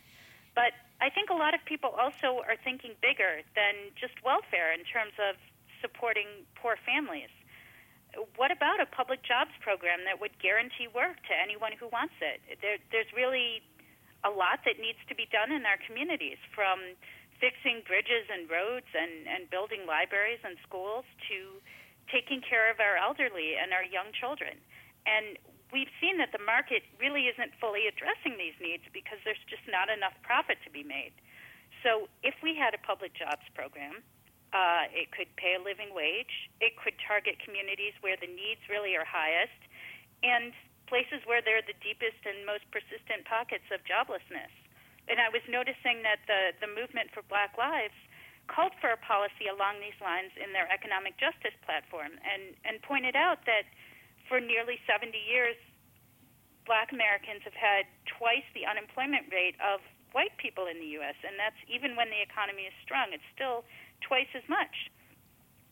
But 0.56 0.72
I 1.04 1.12
think 1.12 1.28
a 1.28 1.36
lot 1.36 1.52
of 1.52 1.60
people 1.68 1.92
also 2.00 2.40
are 2.48 2.56
thinking 2.56 2.96
bigger 3.04 3.44
than 3.52 3.92
just 4.00 4.16
welfare 4.24 4.72
in 4.72 4.88
terms 4.88 5.12
of 5.20 5.36
supporting 5.84 6.48
poor 6.56 6.80
families. 6.88 7.34
What 8.40 8.56
about 8.56 8.80
a 8.80 8.88
public 8.88 9.28
jobs 9.28 9.52
program 9.60 10.08
that 10.08 10.24
would 10.24 10.40
guarantee 10.40 10.88
work 10.88 11.20
to 11.28 11.34
anyone 11.36 11.76
who 11.76 11.92
wants 11.92 12.16
it? 12.24 12.40
There, 12.64 12.80
there's 12.96 13.12
really 13.12 13.60
a 14.24 14.32
lot 14.32 14.64
that 14.64 14.80
needs 14.80 15.04
to 15.12 15.16
be 15.20 15.28
done 15.28 15.52
in 15.52 15.68
our 15.68 15.76
communities, 15.84 16.40
from 16.56 16.80
fixing 17.44 17.84
bridges 17.84 18.24
and 18.32 18.48
roads 18.48 18.88
and, 18.96 19.28
and 19.28 19.52
building 19.52 19.84
libraries 19.84 20.40
and 20.48 20.56
schools 20.64 21.04
to 21.28 21.60
taking 22.08 22.40
care 22.40 22.72
of 22.72 22.80
our 22.80 22.96
elderly 22.96 23.60
and 23.60 23.76
our 23.76 23.84
young 23.84 24.16
children. 24.16 24.56
And 25.04 25.36
we've 25.76 25.92
seen 26.00 26.24
that 26.24 26.32
the 26.32 26.40
market 26.40 26.88
really 26.96 27.28
isn't 27.28 27.52
fully 27.60 27.84
addressing 27.92 28.40
these 28.40 28.56
needs 28.64 28.88
because 28.96 29.20
there's 29.28 29.44
just 29.52 29.68
not 29.68 29.92
enough 29.92 30.16
profit 30.24 30.56
to 30.64 30.72
be 30.72 30.88
made. 30.88 31.12
So 31.84 32.08
if 32.24 32.40
we 32.40 32.56
had 32.56 32.72
a 32.72 32.80
public 32.80 33.12
jobs 33.12 33.44
program, 33.52 34.00
uh, 34.56 34.88
it 34.96 35.12
could 35.12 35.28
pay 35.36 35.60
a 35.60 35.62
living 35.62 35.92
wage. 35.92 36.48
It 36.64 36.80
could 36.80 36.96
target 37.04 37.44
communities 37.44 37.92
where 38.00 38.16
the 38.16 38.32
needs 38.32 38.64
really 38.72 38.96
are 38.96 39.04
highest, 39.04 39.60
and 40.24 40.56
places 40.88 41.20
where 41.28 41.44
there 41.44 41.60
are 41.60 41.68
the 41.68 41.76
deepest 41.84 42.24
and 42.24 42.48
most 42.48 42.64
persistent 42.72 43.28
pockets 43.28 43.68
of 43.74 43.84
joblessness. 43.84 44.54
And 45.08 45.20
I 45.20 45.28
was 45.30 45.44
noticing 45.50 46.04
that 46.04 46.24
the 46.28 46.56
the 46.64 46.70
movement 46.72 47.12
for 47.12 47.22
Black 47.28 47.58
Lives 47.60 47.96
called 48.48 48.76
for 48.84 48.92
a 48.92 49.00
policy 49.00 49.48
along 49.48 49.80
these 49.80 49.96
lines 50.04 50.32
in 50.36 50.52
their 50.52 50.68
economic 50.68 51.16
justice 51.20 51.56
platform, 51.64 52.16
and 52.24 52.56
and 52.64 52.82
pointed 52.84 53.16
out 53.16 53.44
that 53.48 53.68
for 54.28 54.40
nearly 54.40 54.80
70 54.88 55.12
years, 55.20 55.60
black 56.66 56.92
Americans 56.96 57.44
have 57.44 57.56
had 57.56 57.84
twice 58.08 58.48
the 58.56 58.64
unemployment 58.64 59.28
rate 59.32 59.60
of 59.60 59.84
white 60.16 60.36
people 60.40 60.70
in 60.70 60.80
the 60.80 60.96
U.S., 61.02 61.18
and 61.26 61.36
that's 61.36 61.58
even 61.68 61.98
when 61.98 62.08
the 62.08 62.22
economy 62.22 62.70
is 62.70 62.76
strong. 62.86 63.12
It's 63.12 63.26
still 63.34 63.66
twice 64.00 64.30
as 64.38 64.46
much. 64.48 64.92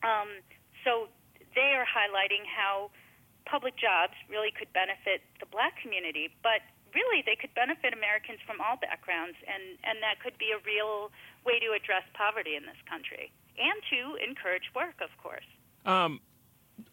Um, 0.04 0.41
so 0.84 1.08
they 1.54 1.78
are 1.78 1.86
highlighting 1.86 2.44
how 2.44 2.89
public 3.46 3.78
jobs 3.78 4.17
really 4.28 4.52
could 4.52 4.72
benefit 4.74 5.22
the 5.39 5.46
black 5.46 5.78
community, 5.82 6.34
but 6.41 6.65
really 6.93 7.23
they 7.25 7.36
could 7.36 7.54
benefit 7.54 7.93
Americans 7.93 8.39
from 8.45 8.62
all 8.62 8.77
backgrounds, 8.77 9.38
and, 9.47 9.77
and 9.84 10.01
that 10.04 10.19
could 10.19 10.38
be 10.38 10.51
a 10.51 10.60
real 10.65 11.12
way 11.45 11.60
to 11.60 11.73
address 11.73 12.04
poverty 12.13 12.56
in 12.56 12.63
this 12.63 12.80
country 12.88 13.32
and 13.58 13.77
to 13.89 14.17
encourage 14.23 14.71
work, 14.75 14.97
of 15.01 15.12
course. 15.21 15.47
Um, 15.86 16.21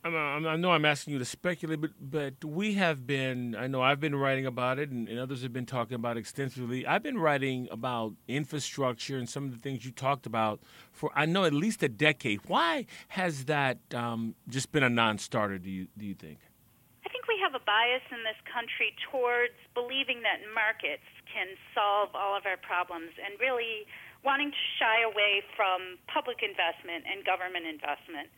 I 0.04 0.56
know 0.56 0.70
I'm 0.70 0.84
asking 0.84 1.14
you 1.14 1.18
to 1.18 1.24
speculate, 1.24 1.80
but 1.80 1.90
but 2.00 2.44
we 2.44 2.74
have 2.74 3.06
been. 3.06 3.54
I 3.54 3.66
know 3.66 3.82
I've 3.82 4.00
been 4.00 4.14
writing 4.14 4.46
about 4.46 4.78
it, 4.78 4.90
and, 4.90 5.08
and, 5.08 5.18
others 5.18 5.42
have 5.42 5.52
been 5.52 5.66
talking 5.66 5.94
about 5.94 6.16
extensively. 6.16 6.86
I've 6.86 7.02
been 7.02 7.18
writing 7.18 7.68
about 7.70 8.14
infrastructure 8.26 9.16
and 9.16 9.28
some 9.28 9.44
of 9.44 9.52
the 9.52 9.58
things 9.58 9.84
you 9.84 9.92
talked 9.92 10.26
about 10.26 10.60
for 10.92 11.10
I 11.14 11.26
know 11.26 11.44
at 11.44 11.52
least 11.52 11.82
a 11.82 11.88
decade. 11.88 12.40
Why 12.46 12.86
has 13.08 13.46
that 13.46 13.78
um, 13.94 14.34
just 14.48 14.72
been 14.72 14.82
a 14.82 14.90
non-starter? 14.90 15.58
Do 15.58 15.70
you 15.70 15.88
do 15.96 16.06
you 16.06 16.14
think? 16.14 16.38
I 17.04 17.08
think 17.08 17.26
we 17.26 17.38
have 17.42 17.54
a 17.54 17.57
bias 17.68 18.04
in 18.08 18.24
this 18.24 18.40
country 18.48 18.96
towards 19.12 19.52
believing 19.76 20.24
that 20.24 20.40
markets 20.56 21.04
can 21.28 21.52
solve 21.76 22.16
all 22.16 22.32
of 22.32 22.48
our 22.48 22.56
problems, 22.56 23.12
and 23.20 23.36
really 23.36 23.84
wanting 24.24 24.48
to 24.48 24.64
shy 24.80 25.04
away 25.04 25.44
from 25.52 26.00
public 26.08 26.40
investment 26.40 27.04
and 27.04 27.20
government 27.28 27.68
investment 27.68 28.32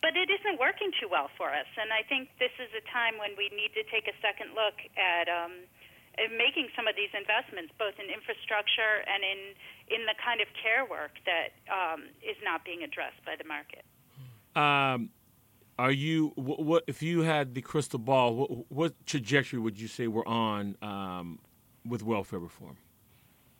but 0.00 0.14
it 0.14 0.30
isn't 0.30 0.58
working 0.62 0.94
too 1.02 1.10
well 1.10 1.26
for 1.34 1.50
us. 1.50 1.66
And 1.74 1.90
I 1.90 2.06
think 2.06 2.30
this 2.38 2.54
is 2.62 2.70
a 2.70 2.84
time 2.90 3.18
when 3.18 3.34
we 3.34 3.50
need 3.50 3.74
to 3.74 3.82
take 3.90 4.06
a 4.06 4.14
second 4.22 4.54
look 4.54 4.78
at, 4.94 5.26
um, 5.26 5.66
at 6.14 6.30
making 6.30 6.70
some 6.78 6.86
of 6.86 6.94
these 6.94 7.10
investments, 7.10 7.74
both 7.78 7.98
in 7.98 8.06
infrastructure 8.06 9.02
and 9.06 9.22
in 9.26 9.40
in 9.88 10.04
the 10.04 10.14
kind 10.20 10.44
of 10.44 10.48
care 10.60 10.84
work 10.84 11.16
that 11.24 11.56
um, 11.72 12.12
is 12.20 12.36
not 12.44 12.60
being 12.60 12.84
addressed 12.84 13.18
by 13.24 13.34
the 13.40 13.46
market. 13.48 13.88
Um, 14.52 15.08
are 15.78 15.92
you 15.92 16.32
what, 16.34 16.64
what, 16.64 16.84
if 16.86 17.02
you 17.02 17.22
had 17.22 17.54
the 17.54 17.62
crystal 17.62 17.98
ball? 17.98 18.34
What, 18.34 18.50
what 18.70 19.06
trajectory 19.06 19.58
would 19.58 19.80
you 19.80 19.88
say 19.88 20.08
we're 20.08 20.26
on 20.26 20.76
um, 20.82 21.38
with 21.86 22.02
welfare 22.02 22.40
reform? 22.40 22.76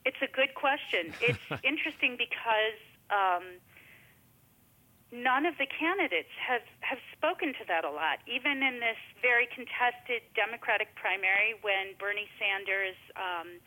It's 0.04 0.20
a 0.22 0.30
good 0.34 0.54
question. 0.54 1.14
It's 1.20 1.38
interesting 1.64 2.16
because 2.18 2.80
um, 3.10 3.60
none 5.12 5.46
of 5.46 5.54
the 5.58 5.66
candidates 5.66 6.32
have, 6.40 6.64
have 6.80 6.98
spoken 7.16 7.52
to 7.54 7.64
that 7.68 7.84
a 7.84 7.90
lot. 7.90 8.18
Even 8.26 8.62
in 8.62 8.80
this 8.80 8.98
very 9.22 9.46
contested 9.46 10.26
Democratic 10.34 10.94
primary, 10.96 11.54
when 11.62 11.94
Bernie 12.00 12.28
Sanders 12.40 12.96
um, 13.16 13.60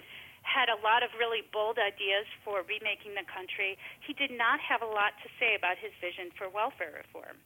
had 0.44 0.70
a 0.70 0.78
lot 0.82 1.06
of 1.06 1.14
really 1.18 1.46
bold 1.54 1.78
ideas 1.78 2.26
for 2.44 2.66
remaking 2.66 3.14
the 3.14 3.26
country, 3.30 3.78
he 4.02 4.14
did 4.14 4.34
not 4.34 4.60
have 4.60 4.82
a 4.82 4.90
lot 4.90 5.14
to 5.22 5.30
say 5.40 5.54
about 5.54 5.78
his 5.78 5.94
vision 6.02 6.34
for 6.34 6.50
welfare 6.50 6.94
reform. 6.98 7.38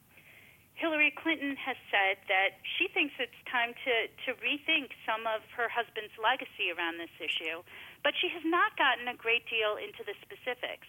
Hillary 0.76 1.10
Clinton 1.10 1.56
has 1.56 1.76
said 1.88 2.20
that 2.28 2.60
she 2.62 2.86
thinks 2.92 3.16
it's 3.16 3.40
time 3.48 3.72
to, 3.88 3.94
to 4.28 4.36
rethink 4.44 4.92
some 5.08 5.24
of 5.24 5.40
her 5.56 5.72
husband's 5.72 6.12
legacy 6.20 6.68
around 6.68 7.00
this 7.00 7.12
issue, 7.16 7.64
but 8.04 8.12
she 8.12 8.28
has 8.28 8.44
not 8.44 8.76
gotten 8.76 9.08
a 9.08 9.16
great 9.16 9.48
deal 9.48 9.80
into 9.80 10.04
the 10.04 10.12
specifics. 10.20 10.86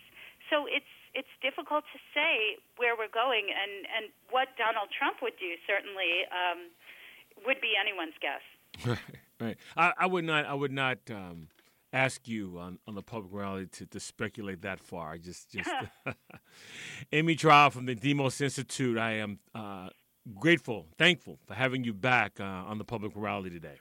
So 0.52 0.68
it's 0.68 0.92
it's 1.16 1.32
difficult 1.42 1.84
to 1.96 2.00
say 2.14 2.60
where 2.76 2.96
we're 3.00 3.12
going, 3.12 3.48
and 3.50 3.88
and 3.90 4.12
what 4.30 4.54
Donald 4.60 4.92
Trump 4.92 5.24
would 5.24 5.40
do 5.40 5.56
certainly 5.66 6.28
um, 6.30 6.68
would 7.48 7.60
be 7.64 7.74
anyone's 7.80 8.16
guess. 8.20 8.44
Right. 9.40 9.58
I, 9.76 9.94
I 10.00 10.06
would 10.08 10.26
not. 10.26 10.48
I 10.48 10.56
would 10.56 10.72
not. 10.72 10.98
Um, 11.12 11.48
ask 11.94 12.28
you 12.28 12.58
on, 12.60 12.80
on 12.88 12.96
the 12.96 13.02
Public 13.02 13.32
Morality 13.32 13.68
to, 13.68 13.86
to 13.88 14.00
speculate 14.00 14.62
that 14.62 14.80
far. 14.80 15.12
I 15.12 15.18
just 15.18 15.52
just 15.52 15.70
Amy 17.12 17.36
Traub 17.36 17.74
from 17.74 17.86
the 17.86 17.96
Demos 17.96 18.42
Institute. 18.42 18.98
I 18.98 19.14
am 19.14 19.40
uh, 19.56 19.90
grateful, 20.36 20.88
thankful 20.98 21.40
for 21.46 21.54
having 21.54 21.84
you 21.84 21.94
back 21.94 22.40
uh, 22.40 22.44
on 22.44 22.78
the 22.78 22.84
Public 22.84 23.16
Morality 23.16 23.50
today. 23.50 23.78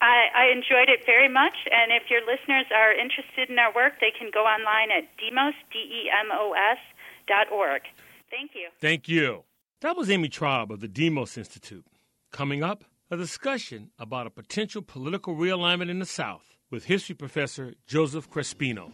I, 0.00 0.28
I 0.34 0.52
enjoyed 0.52 0.88
it 0.88 1.00
very 1.06 1.28
much, 1.28 1.54
and 1.72 1.90
if 1.90 2.08
your 2.08 2.20
listeners 2.20 2.66
are 2.74 2.92
interested 2.92 3.50
in 3.50 3.58
our 3.58 3.74
work, 3.74 3.94
they 4.00 4.12
can 4.16 4.30
go 4.32 4.40
online 4.40 4.90
at 4.96 5.04
demos, 5.18 5.54
D-E-M-O-S, 5.72 6.78
dot 7.26 7.50
org. 7.52 7.82
Thank 8.30 8.52
you. 8.54 8.68
Thank 8.80 9.08
you. 9.08 9.42
That 9.80 9.96
was 9.96 10.08
Amy 10.08 10.28
Traub 10.28 10.70
of 10.70 10.80
the 10.80 10.88
Demos 10.88 11.36
Institute. 11.36 11.84
Coming 12.30 12.62
up, 12.62 12.84
a 13.10 13.16
discussion 13.16 13.90
about 13.98 14.26
a 14.26 14.30
potential 14.30 14.82
political 14.82 15.34
realignment 15.34 15.90
in 15.90 15.98
the 15.98 16.06
South 16.06 16.57
with 16.70 16.84
history 16.84 17.14
professor 17.14 17.74
Joseph 17.86 18.30
Crespino. 18.30 18.92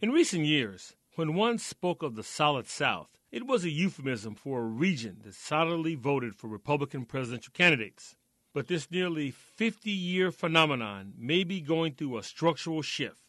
In 0.00 0.10
recent 0.10 0.44
years, 0.44 0.94
when 1.16 1.34
one 1.34 1.58
spoke 1.58 2.02
of 2.02 2.14
the 2.14 2.22
Solid 2.22 2.66
South, 2.66 3.08
it 3.32 3.46
was 3.46 3.64
a 3.64 3.70
euphemism 3.70 4.34
for 4.34 4.60
a 4.60 4.64
region 4.64 5.20
that 5.24 5.34
solidly 5.34 5.94
voted 5.94 6.36
for 6.36 6.48
Republican 6.48 7.06
presidential 7.06 7.52
candidates. 7.54 8.16
But 8.54 8.68
this 8.68 8.88
nearly 8.88 9.32
50 9.32 9.90
year 9.90 10.30
phenomenon 10.30 11.12
may 11.18 11.42
be 11.42 11.60
going 11.60 11.94
through 11.94 12.16
a 12.16 12.22
structural 12.22 12.82
shift. 12.82 13.20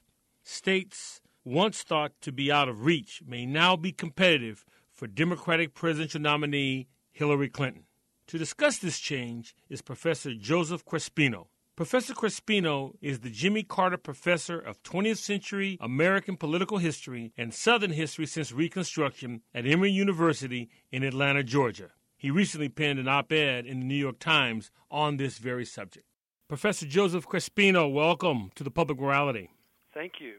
States 0.43 1.19
once 1.43 1.81
thought 1.81 2.13
to 2.21 2.31
be 2.31 2.51
out 2.51 2.69
of 2.69 2.85
reach 2.85 3.23
may 3.27 3.45
now 3.47 3.75
be 3.75 3.91
competitive 3.91 4.63
for 4.91 5.07
Democratic 5.07 5.73
presidential 5.73 6.21
nominee 6.21 6.87
Hillary 7.11 7.49
Clinton. 7.49 7.85
To 8.27 8.37
discuss 8.37 8.77
this 8.77 8.99
change 8.99 9.55
is 9.67 9.81
Professor 9.81 10.35
Joseph 10.35 10.85
Crespino. 10.85 11.47
Professor 11.75 12.13
Crespino 12.13 12.93
is 13.01 13.19
the 13.19 13.29
Jimmy 13.31 13.63
Carter 13.63 13.97
Professor 13.97 14.59
of 14.59 14.81
20th 14.83 15.17
Century 15.17 15.77
American 15.81 16.37
Political 16.37 16.77
History 16.77 17.33
and 17.35 17.51
Southern 17.51 17.91
History 17.91 18.27
since 18.27 18.51
Reconstruction 18.51 19.41
at 19.55 19.65
Emory 19.65 19.91
University 19.91 20.69
in 20.91 21.03
Atlanta, 21.03 21.43
Georgia. 21.43 21.89
He 22.17 22.31
recently 22.31 22.69
penned 22.69 22.99
an 22.99 23.07
op 23.07 23.31
ed 23.31 23.65
in 23.65 23.79
the 23.79 23.85
New 23.85 23.95
York 23.95 24.19
Times 24.19 24.71
on 24.89 25.17
this 25.17 25.37
very 25.37 25.65
subject. 25.65 26.05
Professor 26.47 26.85
Joseph 26.85 27.27
Crespino, 27.27 27.91
welcome 27.91 28.51
to 28.55 28.63
the 28.63 28.71
Public 28.71 28.99
Morality. 28.99 29.49
Thank 29.93 30.13
you. 30.19 30.35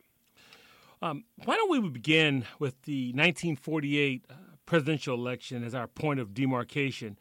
Um, 1.02 1.24
why 1.44 1.56
don't 1.56 1.70
we 1.70 1.86
begin 1.88 2.44
with 2.58 2.80
the 2.82 3.08
1948 3.08 4.24
uh, 4.28 4.34
presidential 4.64 5.14
election 5.14 5.62
as 5.62 5.74
our 5.74 5.86
point 5.86 6.20
of 6.20 6.32
demarcation 6.32 7.18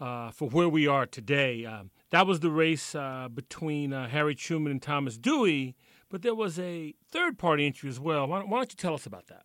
uh, 0.00 0.30
for 0.30 0.48
where 0.48 0.68
we 0.68 0.86
are 0.86 1.04
today? 1.04 1.64
Um, 1.64 1.90
that 2.10 2.26
was 2.26 2.40
the 2.40 2.50
race 2.50 2.94
uh, 2.94 3.28
between 3.32 3.92
uh, 3.92 4.08
Harry 4.08 4.36
Truman 4.36 4.70
and 4.70 4.80
Thomas 4.80 5.18
Dewey, 5.18 5.74
but 6.08 6.22
there 6.22 6.34
was 6.34 6.58
a 6.58 6.94
third 7.10 7.38
party 7.38 7.66
entry 7.66 7.88
as 7.88 7.98
well. 7.98 8.28
Why, 8.28 8.40
why 8.40 8.58
don't 8.58 8.72
you 8.72 8.76
tell 8.76 8.94
us 8.94 9.06
about 9.06 9.26
that? 9.26 9.42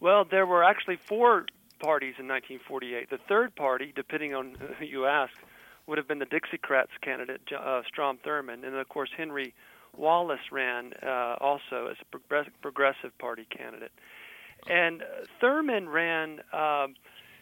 Well, 0.00 0.24
there 0.28 0.46
were 0.46 0.64
actually 0.64 0.96
four 0.96 1.46
parties 1.82 2.14
in 2.18 2.28
1948. 2.28 3.10
The 3.10 3.18
third 3.28 3.54
party, 3.56 3.92
depending 3.94 4.34
on 4.34 4.56
who 4.78 4.84
you 4.84 5.06
ask, 5.06 5.32
would 5.86 5.98
have 5.98 6.06
been 6.06 6.20
the 6.20 6.26
Dixiecrats 6.26 6.94
candidate, 7.02 7.40
uh, 7.52 7.82
Strom 7.88 8.18
Thurmond, 8.24 8.64
and 8.64 8.76
of 8.76 8.88
course 8.88 9.10
Henry 9.16 9.52
Wallace 9.96 10.52
ran 10.52 10.92
uh, 11.02 11.36
also 11.40 11.88
as 11.90 11.96
a 12.00 12.18
progressive 12.62 13.16
party 13.18 13.46
candidate. 13.54 13.92
And 14.70 15.02
Thurmond 15.42 15.92
ran 15.92 16.40
um, 16.52 16.94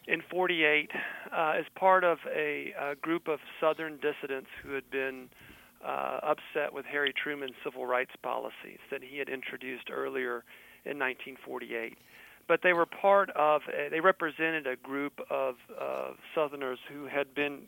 in 0.09 0.22
48 0.31 0.90
uh, 1.31 1.53
as 1.59 1.64
part 1.76 2.03
of 2.03 2.18
a, 2.35 2.72
a 2.81 2.94
group 2.96 3.29
of 3.29 3.40
Southern 3.61 3.98
dissidents 3.98 4.48
who 4.62 4.72
had 4.72 4.90
been 4.90 5.29
uh, 5.87 6.20
upset 6.22 6.72
with 6.72 6.87
Harry 6.87 7.12
Truman's 7.12 7.55
civil 7.62 7.87
rights 7.87 8.12
policies 8.22 8.79
that 8.90 9.03
he 9.03 9.18
had 9.18 9.29
introduced 9.29 9.90
earlier 9.90 10.44
in 10.85 10.98
1948 10.98 11.98
but 12.51 12.63
they 12.65 12.73
were 12.73 12.85
part 12.85 13.31
of, 13.37 13.63
they 13.93 14.01
represented 14.01 14.67
a 14.67 14.75
group 14.75 15.21
of 15.31 15.55
uh, 15.81 16.09
Southerners 16.35 16.81
who 16.93 17.07
had 17.07 17.33
been 17.33 17.61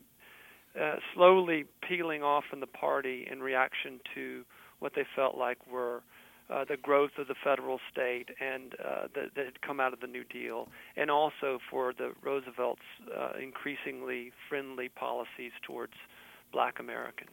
uh, 0.75 0.97
slowly 1.15 1.67
peeling 1.89 2.25
off 2.25 2.43
from 2.51 2.59
the 2.59 2.67
party 2.67 3.25
in 3.31 3.39
reaction 3.39 4.01
to 4.13 4.43
what 4.81 4.93
they 4.97 5.05
felt 5.15 5.37
like 5.39 5.57
were 5.73 6.03
uh, 6.51 6.65
the 6.69 6.77
growth 6.77 7.13
of 7.17 7.29
the 7.29 7.35
federal 7.45 7.79
state 7.93 8.31
and 8.41 8.75
uh, 8.85 9.07
that, 9.15 9.37
that 9.37 9.45
had 9.45 9.63
come 9.63 9.79
out 9.79 9.93
of 9.93 10.01
the 10.01 10.09
New 10.09 10.25
Deal, 10.25 10.67
and 10.97 11.13
also 11.13 11.61
for 11.71 11.93
the 11.97 12.11
Roosevelt's 12.21 12.83
uh, 13.17 13.39
increasingly 13.41 14.33
friendly 14.49 14.89
policies 14.89 15.53
towards 15.65 15.93
Black 16.53 16.81
Americans. 16.81 17.31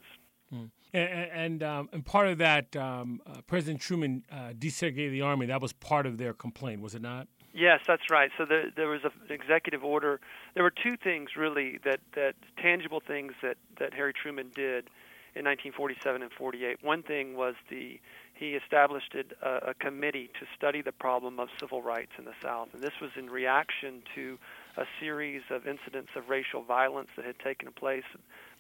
Mm. 0.53 0.69
And 0.93 1.31
and, 1.31 1.63
um, 1.63 1.89
and, 1.93 2.05
part 2.05 2.27
of 2.27 2.37
that, 2.37 2.75
um, 2.75 3.21
uh, 3.25 3.41
President 3.47 3.81
Truman 3.81 4.23
uh, 4.31 4.53
desegregated 4.53 5.11
the 5.11 5.21
army. 5.21 5.47
That 5.47 5.61
was 5.61 5.73
part 5.73 6.05
of 6.05 6.19
their 6.19 6.33
complaint, 6.33 6.81
was 6.81 6.93
it 6.93 7.01
not? 7.01 7.27
Yes, 7.53 7.81
that's 7.87 8.09
right. 8.09 8.31
So 8.37 8.45
the, 8.45 8.71
there 8.75 8.87
was 8.87 9.01
a, 9.03 9.11
an 9.27 9.31
executive 9.31 9.83
order. 9.83 10.19
There 10.53 10.63
were 10.63 10.71
two 10.71 10.97
things 10.97 11.31
really 11.35 11.79
that, 11.83 11.99
that 12.15 12.35
tangible 12.61 13.01
things 13.05 13.33
that, 13.41 13.57
that 13.79 13.93
Harry 13.93 14.13
Truman 14.13 14.51
did 14.53 14.89
in 15.35 15.45
1947 15.45 16.21
and 16.21 16.31
48. 16.31 16.83
One 16.83 17.03
thing 17.03 17.35
was 17.35 17.55
the 17.69 17.99
he 18.39 18.51
established 18.55 19.13
a, 19.15 19.69
a 19.71 19.73
committee 19.73 20.29
to 20.39 20.45
study 20.55 20.81
the 20.81 20.93
problem 20.93 21.41
of 21.41 21.49
civil 21.59 21.81
rights 21.81 22.11
in 22.17 22.23
the 22.23 22.33
South, 22.41 22.69
and 22.73 22.81
this 22.81 22.93
was 23.01 23.11
in 23.17 23.29
reaction 23.29 24.01
to 24.15 24.39
a 24.77 24.85
series 24.97 25.41
of 25.49 25.67
incidents 25.67 26.11
of 26.15 26.29
racial 26.29 26.63
violence 26.63 27.09
that 27.17 27.25
had 27.25 27.37
taken 27.39 27.69
place, 27.73 28.05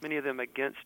many 0.01 0.17
of 0.17 0.25
them 0.25 0.41
against 0.41 0.83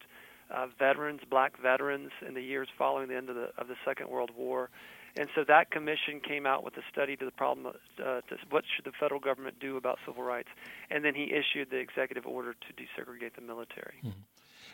uh, 0.52 0.68
veterans, 0.78 1.22
black 1.28 1.60
veterans, 1.60 2.12
in 2.26 2.36
the 2.36 2.42
years 2.42 2.68
following 2.78 3.08
the 3.08 3.16
end 3.16 3.30
of 3.30 3.36
the 3.36 3.50
of 3.58 3.68
the 3.68 3.76
Second 3.84 4.10
World 4.10 4.30
War. 4.38 4.70
And 5.16 5.30
so 5.36 5.44
that 5.48 5.70
commission 5.70 6.20
came 6.28 6.46
out 6.48 6.64
with 6.64 6.76
a 6.78 6.82
study 6.92 7.16
to 7.18 7.26
the 7.26 7.32
problem: 7.32 7.68
uh, 7.68 8.04
to 8.04 8.38
what 8.50 8.64
should 8.76 8.86
the 8.86 8.92
federal 9.00 9.20
government 9.20 9.60
do 9.60 9.78
about 9.78 10.00
civil 10.06 10.24
rights, 10.24 10.50
and 10.90 11.06
then 11.06 11.14
he 11.14 11.32
issued 11.32 11.70
the 11.70 11.78
executive 11.78 12.26
order 12.26 12.54
to 12.54 12.74
desegregate 12.74 13.36
the 13.36 13.42
military. 13.42 13.96
Mm-hmm. 14.04 14.20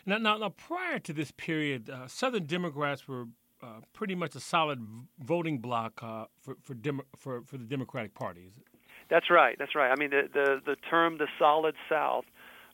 Now, 0.06 0.18
now, 0.18 0.38
now, 0.38 0.48
prior 0.48 0.98
to 0.98 1.12
this 1.12 1.30
period, 1.30 1.90
uh, 1.90 2.06
Southern 2.06 2.46
Democrats 2.46 3.06
were 3.06 3.26
uh, 3.62 3.80
pretty 3.92 4.14
much 4.14 4.34
a 4.34 4.40
solid 4.40 4.86
voting 5.18 5.58
bloc 5.58 6.02
uh, 6.02 6.24
for 6.40 6.56
for, 6.62 6.74
Demo- 6.74 7.04
for 7.16 7.42
for 7.42 7.58
the 7.58 7.64
Democratic 7.64 8.14
Party. 8.14 8.42
Is 8.42 8.56
it? 8.56 8.64
That's 9.10 9.28
right. 9.28 9.56
That's 9.58 9.74
right. 9.74 9.90
I 9.90 9.96
mean, 9.96 10.10
the 10.10 10.22
the, 10.32 10.60
the 10.64 10.76
term 10.76 11.18
"the 11.18 11.28
Solid 11.38 11.74
South" 11.88 12.24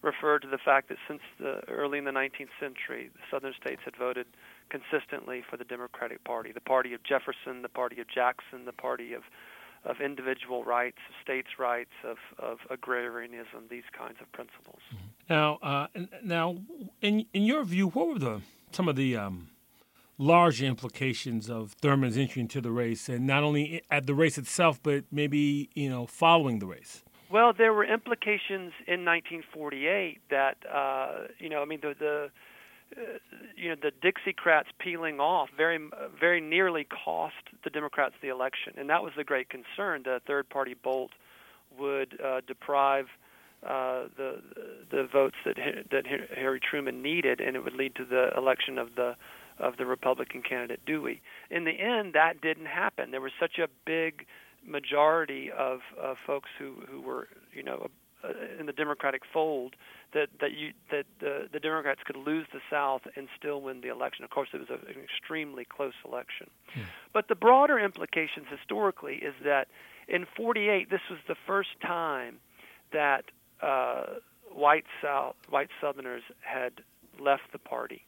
referred 0.07 0.42
to 0.42 0.49
the 0.49 0.59
fact 0.59 0.88
that 0.88 0.99
since 1.09 1.21
the 1.38 1.61
early 1.69 1.99
in 1.99 2.05
the 2.05 2.12
19th 2.12 2.55
century, 2.59 3.11
the 3.12 3.21
southern 3.31 3.53
states 3.61 3.83
had 3.85 3.97
voted 3.97 4.27
consistently 4.71 5.42
for 5.49 5.57
the 5.57 5.64
Democratic 5.64 6.23
Party, 6.25 6.53
the 6.53 6.61
party 6.61 6.95
of 6.95 7.03
Jefferson, 7.03 7.62
the 7.62 7.69
party 7.69 8.01
of 8.01 8.07
Jackson, 8.09 8.64
the 8.64 8.73
party 8.73 9.12
of 9.12 9.23
of 9.85 10.01
individual 10.01 10.64
rights, 10.64 10.99
of 11.09 11.14
states' 11.23 11.61
rights, 11.61 11.92
of, 12.03 12.16
of 12.40 12.59
agrarianism, 12.71 13.66
these 13.71 13.85
kinds 13.97 14.16
of 14.21 14.31
principles. 14.33 14.81
Mm-hmm. 14.92 15.07
Now, 15.31 15.59
uh, 15.62 15.87
now, 16.25 16.57
in 17.01 17.27
in 17.33 17.45
your 17.45 17.62
view, 17.62 17.88
what 17.88 18.09
were 18.09 18.19
the 18.19 18.40
some 18.73 18.88
of 18.88 18.97
the 18.97 19.16
um, 19.16 19.49
large 20.19 20.61
implications 20.61 21.49
of 21.49 21.73
Thurmond's 21.73 22.16
entry 22.16 22.42
into 22.42 22.61
the 22.61 22.73
race, 22.73 23.09
and 23.09 23.27
not 23.27 23.45
only 23.45 23.83
at 23.90 24.07
the 24.07 24.14
race 24.14 24.38
itself, 24.38 24.81
but 24.83 25.05
maybe 25.12 25.71
you 25.75 25.88
know 25.88 26.07
following 26.07 26.59
the 26.59 26.66
race? 26.66 27.05
Well, 27.30 27.52
there 27.52 27.72
were 27.72 27.84
implications 27.84 28.72
in 28.86 29.04
1948 29.04 30.20
that 30.30 30.56
uh, 30.72 31.26
you 31.38 31.48
know, 31.48 31.62
I 31.62 31.64
mean, 31.64 31.80
the 31.82 31.94
the 31.98 32.30
uh, 32.96 33.18
you 33.56 33.68
know 33.68 33.76
the 33.80 33.90
Dixiecrats 33.90 34.66
peeling 34.78 35.18
off 35.18 35.48
very 35.56 35.78
very 36.18 36.40
nearly 36.40 36.84
cost 36.84 37.34
the 37.64 37.70
Democrats 37.70 38.14
the 38.22 38.28
election, 38.28 38.74
and 38.76 38.88
that 38.90 39.02
was 39.02 39.12
the 39.16 39.24
great 39.24 39.48
concern. 39.48 40.02
The 40.04 40.20
third 40.26 40.48
party 40.48 40.74
bolt 40.74 41.10
would 41.78 42.18
uh, 42.24 42.42
deprive 42.46 43.06
uh, 43.64 44.04
the 44.16 44.40
the 44.90 45.08
votes 45.12 45.36
that 45.44 45.56
that 45.90 46.04
Harry 46.06 46.60
Truman 46.60 47.02
needed, 47.02 47.40
and 47.40 47.56
it 47.56 47.64
would 47.64 47.74
lead 47.74 47.96
to 47.96 48.04
the 48.04 48.30
election 48.36 48.78
of 48.78 48.94
the 48.94 49.16
of 49.58 49.78
the 49.78 49.86
Republican 49.86 50.42
candidate 50.42 50.80
Dewey. 50.86 51.22
In 51.50 51.64
the 51.64 51.72
end, 51.72 52.12
that 52.12 52.40
didn't 52.40 52.66
happen. 52.66 53.10
There 53.10 53.20
was 53.20 53.32
such 53.40 53.58
a 53.58 53.68
big 53.84 54.26
majority 54.66 55.50
of 55.50 55.81
uh, 56.00 56.14
folks 56.26 56.50
who 56.59 56.74
who 56.90 57.00
were 57.00 57.29
you 57.52 57.62
know 57.62 57.88
uh, 58.24 58.33
in 58.59 58.66
the 58.66 58.72
Democratic 58.72 59.22
fold 59.33 59.76
that 60.12 60.29
that 60.40 60.52
you 60.52 60.72
that 60.90 61.07
the 61.20 61.48
the 61.52 61.61
Democrats 61.61 62.00
could 62.05 62.16
lose 62.16 62.46
the 62.52 62.61
South 62.70 63.02
and 63.16 63.29
still 63.38 63.61
win 63.61 63.81
the 63.81 63.88
election. 63.88 64.24
Of 64.24 64.31
course, 64.31 64.48
it 64.52 64.59
was 64.59 64.70
a, 64.70 64.74
an 64.74 65.02
extremely 65.02 65.64
close 65.64 65.94
election. 66.05 66.48
Hmm. 66.74 66.83
But 67.12 67.29
the 67.29 67.35
broader 67.35 67.79
implications 67.79 68.46
historically 68.50 69.16
is 69.16 69.35
that 69.44 69.68
in 70.09 70.26
48 70.37 70.90
this 70.90 71.00
was 71.11 71.18
the 71.29 71.37
first 71.46 71.81
time 71.83 72.38
that 72.92 73.24
uh, 73.61 74.05
white 74.52 74.87
South 75.02 75.37
white 75.48 75.70
Southerners 75.81 76.22
had 76.40 76.72
left 77.20 77.52
the 77.52 77.59
party, 77.59 78.02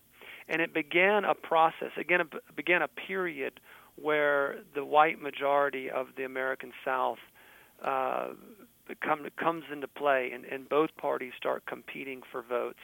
and 0.48 0.62
it 0.62 0.72
began 0.72 1.24
a 1.24 1.34
process. 1.34 1.90
Again, 1.96 2.22
it 2.22 2.56
began 2.56 2.82
a 2.82 2.88
period 2.88 3.60
where 4.00 4.56
the 4.74 4.84
white 4.84 5.20
majority 5.20 5.90
of 5.90 6.08
the 6.16 6.24
American 6.24 6.72
South 6.84 7.18
uh, 7.84 8.28
come, 9.04 9.26
comes 9.38 9.64
into 9.72 9.88
play, 9.88 10.30
and, 10.32 10.44
and 10.44 10.68
both 10.68 10.90
parties 10.96 11.32
start 11.36 11.64
competing 11.66 12.22
for 12.30 12.42
votes 12.42 12.78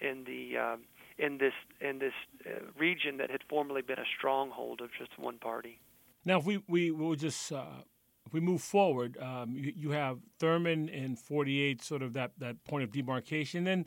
in 0.00 0.24
the 0.24 0.58
um, 0.58 0.80
in 1.18 1.38
this 1.38 1.52
in 1.80 1.98
this 1.98 2.12
uh, 2.46 2.60
region 2.76 3.16
that 3.18 3.30
had 3.30 3.40
formerly 3.48 3.82
been 3.82 3.98
a 3.98 4.04
stronghold 4.18 4.80
of 4.80 4.90
just 4.98 5.18
one 5.18 5.38
party. 5.38 5.80
Now, 6.24 6.38
if 6.38 6.44
we 6.44 6.62
we 6.68 6.90
will 6.90 7.14
just 7.14 7.52
uh, 7.52 7.82
if 8.26 8.32
we 8.32 8.40
move 8.40 8.62
forward, 8.62 9.16
um, 9.18 9.54
you, 9.56 9.72
you, 9.76 9.90
have 9.90 10.18
Thurmond 10.40 10.90
in 10.90 11.16
'48, 11.16 11.82
sort 11.82 12.02
of 12.02 12.14
that 12.14 12.32
that 12.38 12.64
point 12.64 12.84
of 12.84 12.90
demarcation. 12.90 13.64
Then 13.64 13.86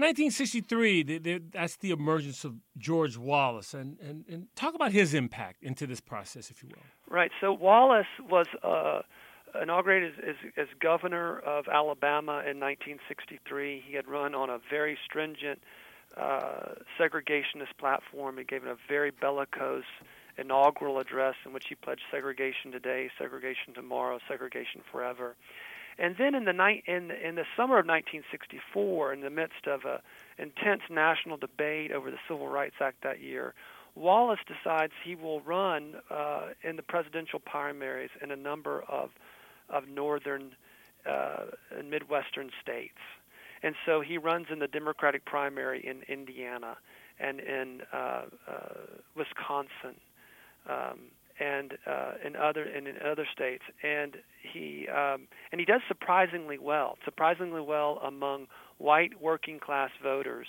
1963, 0.00 1.02
the, 1.02 1.18
the, 1.18 1.42
that's 1.52 1.76
the 1.76 1.90
emergence 1.90 2.44
of 2.44 2.56
George 2.76 3.16
Wallace, 3.16 3.74
and, 3.74 3.98
and 4.00 4.24
and 4.28 4.46
talk 4.56 4.74
about 4.74 4.92
his 4.92 5.14
impact 5.14 5.62
into 5.62 5.86
this 5.86 6.00
process, 6.00 6.50
if 6.50 6.62
you 6.62 6.68
will. 6.70 6.82
Right. 7.08 7.30
So 7.40 7.52
Wallace 7.52 8.06
was. 8.28 8.46
Uh, 8.62 9.02
inaugurated 9.60 10.12
as, 10.24 10.36
as, 10.56 10.68
governor 10.80 11.40
of 11.40 11.66
Alabama 11.66 12.44
in 12.46 12.60
1963. 12.60 13.82
He 13.84 13.96
had 13.96 14.06
run 14.06 14.32
on 14.32 14.48
a 14.48 14.58
very 14.70 14.96
stringent 15.04 15.58
uh, 16.16 16.74
segregationist 16.98 17.76
platform. 17.78 18.38
He 18.38 18.44
gave 18.44 18.64
a 18.64 18.76
very 18.88 19.10
bellicose 19.10 19.82
inaugural 20.38 20.98
address 20.98 21.34
in 21.44 21.52
which 21.52 21.64
he 21.68 21.74
pledged 21.74 22.02
segregation 22.10 22.72
today, 22.72 23.10
segregation 23.18 23.74
tomorrow, 23.74 24.18
segregation 24.28 24.80
forever. 24.90 25.36
And 25.98 26.16
then 26.16 26.34
in 26.34 26.44
the 26.44 26.52
night 26.52 26.84
in 26.86 27.10
in 27.10 27.34
the 27.34 27.44
summer 27.56 27.78
of 27.78 27.86
1964, 27.86 29.12
in 29.12 29.20
the 29.20 29.30
midst 29.30 29.66
of 29.66 29.84
a 29.84 30.00
intense 30.38 30.82
national 30.90 31.36
debate 31.36 31.92
over 31.92 32.10
the 32.10 32.18
Civil 32.28 32.48
Rights 32.48 32.76
Act 32.80 33.02
that 33.02 33.20
year, 33.20 33.54
Wallace 33.94 34.40
decides 34.46 34.92
he 35.04 35.14
will 35.14 35.40
run 35.40 35.96
uh, 36.10 36.48
in 36.62 36.76
the 36.76 36.82
presidential 36.82 37.38
primaries 37.38 38.10
in 38.22 38.30
a 38.30 38.36
number 38.36 38.82
of 38.88 39.10
of 39.68 39.88
northern 39.88 40.52
uh, 41.06 41.46
and 41.76 41.90
midwestern 41.90 42.50
states. 42.62 42.98
And 43.62 43.74
so 43.84 44.00
he 44.00 44.16
runs 44.18 44.46
in 44.50 44.58
the 44.58 44.68
Democratic 44.68 45.24
primary 45.24 45.86
in 45.86 46.02
Indiana 46.08 46.76
and 47.18 47.40
in 47.40 47.82
uh, 47.92 47.96
uh, 47.96 48.22
Wisconsin 49.14 50.00
um, 50.68 50.98
and 51.40 51.76
uh, 51.86 52.12
in 52.24 52.36
other 52.36 52.62
and 52.62 52.86
in 52.86 52.96
other 53.04 53.26
states. 53.32 53.64
And 53.82 54.16
he 54.42 54.86
um, 54.88 55.26
and 55.50 55.60
he 55.60 55.64
does 55.64 55.80
surprisingly 55.88 56.58
well, 56.58 56.98
surprisingly 57.04 57.60
well 57.60 58.00
among 58.04 58.46
white 58.78 59.20
working 59.20 59.58
class 59.58 59.90
voters. 60.02 60.46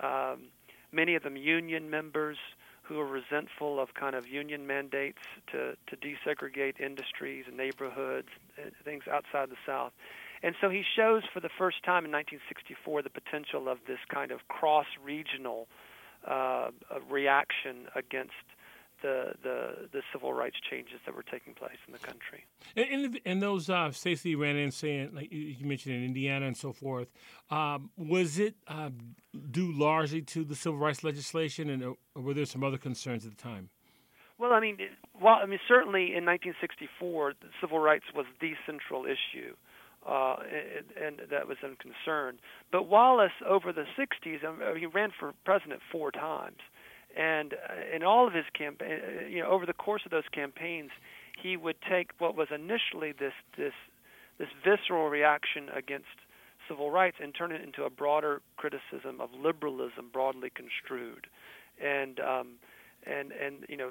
Um, 0.00 0.48
many 0.92 1.14
of 1.14 1.22
them 1.22 1.36
union 1.36 1.90
members 1.90 2.38
who 2.82 3.00
are 3.00 3.06
resentful 3.06 3.80
of 3.80 3.94
kind 3.94 4.14
of 4.14 4.26
union 4.26 4.66
mandates 4.66 5.22
to, 5.50 5.74
to 5.86 5.96
desegregate 5.96 6.78
industries 6.80 7.44
and 7.46 7.56
neighborhoods 7.56 8.28
and 8.62 8.72
things 8.84 9.04
outside 9.10 9.48
the 9.48 9.56
South. 9.66 9.92
And 10.42 10.54
so 10.60 10.68
he 10.68 10.82
shows 10.94 11.22
for 11.32 11.40
the 11.40 11.48
first 11.48 11.82
time 11.82 12.04
in 12.04 12.12
1964 12.12 13.02
the 13.02 13.08
potential 13.08 13.68
of 13.68 13.78
this 13.86 14.00
kind 14.12 14.30
of 14.30 14.46
cross 14.48 14.86
regional 15.02 15.66
uh, 16.28 16.68
reaction 17.10 17.88
against 17.94 18.32
the, 19.04 19.34
the, 19.42 19.88
the 19.92 20.02
civil 20.12 20.32
rights 20.32 20.56
changes 20.70 20.94
that 21.04 21.14
were 21.14 21.22
taking 21.22 21.52
place 21.52 21.76
in 21.86 21.92
the 21.92 21.98
country. 21.98 22.46
And, 22.74 23.20
and 23.26 23.42
those 23.42 23.68
uh, 23.68 23.90
states 23.90 24.22
that 24.22 24.30
you 24.30 24.40
ran 24.40 24.56
in, 24.56 24.70
saying 24.70 25.10
like 25.14 25.30
you 25.30 25.66
mentioned 25.66 25.94
in 25.94 26.04
Indiana 26.04 26.46
and 26.46 26.56
so 26.56 26.72
forth, 26.72 27.08
um, 27.50 27.90
was 27.98 28.38
it 28.38 28.54
uh, 28.66 28.88
due 29.50 29.70
largely 29.72 30.22
to 30.22 30.42
the 30.42 30.56
civil 30.56 30.78
rights 30.78 31.04
legislation, 31.04 31.68
and 31.68 31.84
or 31.84 31.96
were 32.14 32.32
there 32.32 32.46
some 32.46 32.64
other 32.64 32.78
concerns 32.78 33.26
at 33.26 33.36
the 33.36 33.42
time? 33.42 33.68
Well, 34.38 34.52
I 34.52 34.60
mean, 34.60 34.78
well, 35.20 35.34
I 35.34 35.46
mean, 35.46 35.60
certainly 35.68 36.16
in 36.16 36.24
1964, 36.24 37.34
civil 37.60 37.78
rights 37.78 38.06
was 38.14 38.24
the 38.40 38.52
central 38.64 39.04
issue. 39.04 39.54
Uh, 40.06 40.36
and, 41.02 41.20
and, 41.20 41.30
that 41.30 41.48
was 41.48 41.56
a 41.62 41.74
concern. 41.76 42.38
But 42.70 42.88
Wallace, 42.88 43.32
over 43.48 43.72
the 43.72 43.86
60s, 43.98 44.44
um, 44.44 44.60
he 44.78 44.84
ran 44.84 45.12
for 45.18 45.32
president 45.46 45.80
four 45.90 46.10
times, 46.10 46.58
and 47.16 47.54
uh, 47.54 47.94
in 47.94 48.02
all 48.02 48.26
of 48.26 48.32
his 48.32 48.44
campaign, 48.56 49.00
uh, 49.00 49.26
you 49.26 49.40
know, 49.40 49.48
over 49.48 49.66
the 49.66 49.72
course 49.72 50.02
of 50.04 50.10
those 50.10 50.28
campaigns, 50.32 50.90
he 51.40 51.56
would 51.56 51.76
take 51.88 52.10
what 52.18 52.36
was 52.36 52.48
initially 52.54 53.12
this 53.12 53.32
this 53.56 53.72
this 54.38 54.48
visceral 54.64 55.08
reaction 55.08 55.68
against 55.74 56.06
civil 56.68 56.90
rights 56.90 57.16
and 57.22 57.34
turn 57.34 57.52
it 57.52 57.60
into 57.60 57.84
a 57.84 57.90
broader 57.90 58.40
criticism 58.56 59.20
of 59.20 59.30
liberalism, 59.38 60.10
broadly 60.12 60.50
construed, 60.50 61.26
and 61.82 62.20
um, 62.20 62.54
and 63.06 63.32
and 63.32 63.64
you 63.68 63.76
know, 63.76 63.90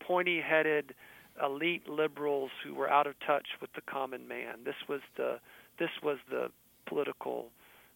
pointy-headed 0.00 0.94
elite 1.42 1.88
liberals 1.88 2.50
who 2.64 2.74
were 2.74 2.90
out 2.90 3.06
of 3.06 3.14
touch 3.24 3.46
with 3.60 3.72
the 3.74 3.80
common 3.82 4.26
man. 4.26 4.56
This 4.64 4.74
was 4.88 5.00
the 5.16 5.38
this 5.78 5.90
was 6.02 6.18
the 6.28 6.50
political, 6.86 7.48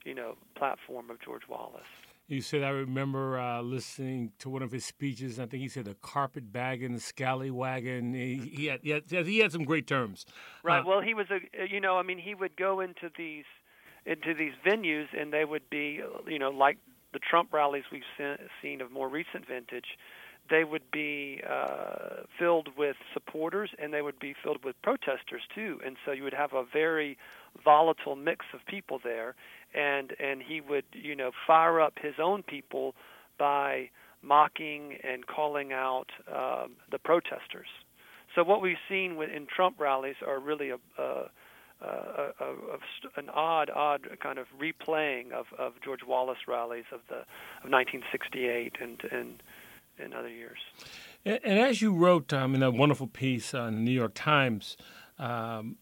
you 0.05 0.15
know, 0.15 0.37
platform 0.57 1.11
of 1.11 1.21
George 1.21 1.43
Wallace. 1.49 1.83
You 2.29 2.41
said 2.41 2.63
I 2.63 2.71
remember 2.71 3.39
uh, 3.39 3.61
listening 3.63 4.33
to 4.39 4.49
one 4.49 4.63
of 4.63 4.73
his 4.73 4.85
speeches. 4.85 5.39
I 5.39 5.47
think 5.47 5.63
he 5.63 5.69
said 5.69 5.85
the 5.85 5.95
carpet 5.97 6.53
bagging, 6.53 6.99
scallywagging. 6.99 8.15
He, 8.15 8.37
he, 8.37 8.67
had, 8.67 8.81
he 8.83 8.91
had 8.91 9.05
he 9.27 9.39
had 9.39 9.53
some 9.53 9.65
great 9.65 9.87
terms. 9.87 10.25
Right. 10.63 10.81
Uh, 10.81 10.85
well, 10.87 11.01
he 11.01 11.15
was 11.15 11.27
a 11.31 11.67
you 11.67 11.81
know 11.81 11.99
I 11.99 12.03
mean 12.03 12.19
he 12.19 12.35
would 12.35 12.57
go 12.57 12.81
into 12.81 13.11
these 13.17 13.45
into 14.07 14.35
these 14.35 14.53
venues 14.65 15.07
and 15.19 15.33
they 15.33 15.45
would 15.45 15.69
be 15.69 16.01
you 16.27 16.39
know 16.39 16.51
like 16.51 16.79
the 17.13 17.19
Trump 17.19 17.53
rallies 17.53 17.85
we've 17.93 18.03
seen 18.63 18.81
of 18.81 18.91
more 18.91 19.09
recent 19.09 19.47
vintage. 19.47 19.99
They 20.51 20.65
would 20.65 20.91
be 20.91 21.41
uh, 21.49 22.25
filled 22.39 22.69
with 22.77 22.97
supporters 23.13 23.71
and 23.79 23.93
they 23.93 24.03
would 24.03 24.19
be 24.19 24.35
filled 24.43 24.65
with 24.65 24.81
protesters 24.83 25.43
too. 25.55 25.81
And 25.85 25.97
so 26.05 26.13
you 26.13 26.25
would 26.25 26.35
have 26.35 26.53
a 26.53 26.65
very 26.65 27.17
volatile 27.63 28.17
mix 28.17 28.47
of 28.53 28.61
people 28.67 28.99
there 29.03 29.35
and 29.75 30.13
and 30.21 30.43
he 30.43 30.61
would 30.61 30.85
you 30.93 31.15
know 31.15 31.31
fire 31.47 31.81
up 31.81 31.95
his 32.01 32.15
own 32.23 32.43
people 32.43 32.95
by 33.39 33.91
mocking 34.23 34.99
and 35.03 35.27
calling 35.27 35.73
out 35.73 36.07
um, 36.33 36.77
the 36.91 36.99
protesters. 36.99 37.67
So 38.35 38.45
what 38.45 38.63
we've 38.63 38.77
seen 38.89 39.21
in 39.23 39.47
Trump 39.55 39.79
rallies 39.79 40.15
are 40.27 40.39
really 40.41 40.71
a, 40.71 40.79
a, 40.99 41.29
a, 41.83 41.87
a, 42.41 42.79
an 43.17 43.29
odd, 43.29 43.69
odd 43.69 44.09
kind 44.23 44.39
of 44.39 44.47
replaying 44.59 45.33
of, 45.33 45.47
of 45.59 45.75
George 45.85 46.01
Wallace 46.07 46.39
rallies 46.49 46.85
of 46.93 47.01
the 47.09 47.17
of 47.65 47.71
1968 47.71 48.77
and 48.81 49.03
and 49.11 49.43
and 49.99 50.15
other 50.15 50.29
years. 50.29 50.59
And, 51.25 51.41
and 51.45 51.59
as 51.59 51.83
you 51.83 51.93
wrote 51.93 52.33
um, 52.33 52.55
in 52.55 52.61
that 52.61 52.73
wonderful 52.73 53.07
piece 53.07 53.53
in 53.53 53.75
the 53.75 53.81
New 53.81 53.91
York 53.91 54.13
Times, 54.15 54.77
um, 55.19 55.77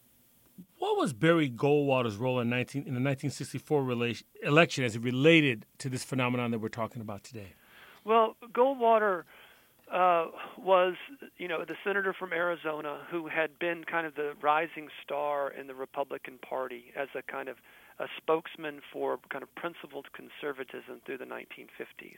what 0.80 0.96
was 0.96 1.12
Barry 1.12 1.48
Goldwater's 1.48 2.16
role 2.16 2.40
in, 2.40 2.48
19, 2.48 2.80
in 2.80 2.94
the 2.94 3.00
1964 3.00 3.84
relation, 3.84 4.26
election 4.42 4.82
as 4.82 4.96
it 4.96 5.02
related 5.02 5.66
to 5.78 5.88
this 5.88 6.02
phenomenon 6.02 6.50
that 6.50 6.58
we're 6.58 6.68
talking 6.68 7.02
about 7.02 7.22
today? 7.22 7.52
Well, 8.04 8.34
Goldwater 8.52 9.24
uh, 9.92 10.28
was, 10.58 10.94
you 11.36 11.48
know, 11.48 11.66
the 11.66 11.74
senator 11.84 12.14
from 12.18 12.32
Arizona 12.32 13.00
who 13.10 13.28
had 13.28 13.58
been 13.58 13.84
kind 13.84 14.06
of 14.06 14.14
the 14.14 14.32
rising 14.40 14.88
star 15.04 15.50
in 15.50 15.66
the 15.66 15.74
Republican 15.74 16.38
Party 16.38 16.86
as 16.96 17.08
a 17.14 17.22
kind 17.22 17.50
of 17.50 17.56
a 17.98 18.06
spokesman 18.16 18.80
for 18.90 19.18
kind 19.28 19.42
of 19.42 19.54
principled 19.54 20.06
conservatism 20.14 21.02
through 21.04 21.18
the 21.18 21.26
1950s. 21.26 22.16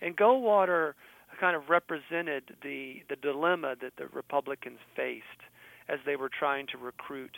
And 0.00 0.16
Goldwater 0.16 0.92
kind 1.40 1.56
of 1.56 1.68
represented 1.68 2.56
the 2.62 3.02
the 3.08 3.16
dilemma 3.16 3.74
that 3.80 3.96
the 3.96 4.06
Republicans 4.06 4.78
faced 4.94 5.42
as 5.88 5.98
they 6.06 6.14
were 6.14 6.28
trying 6.30 6.68
to 6.68 6.78
recruit 6.78 7.36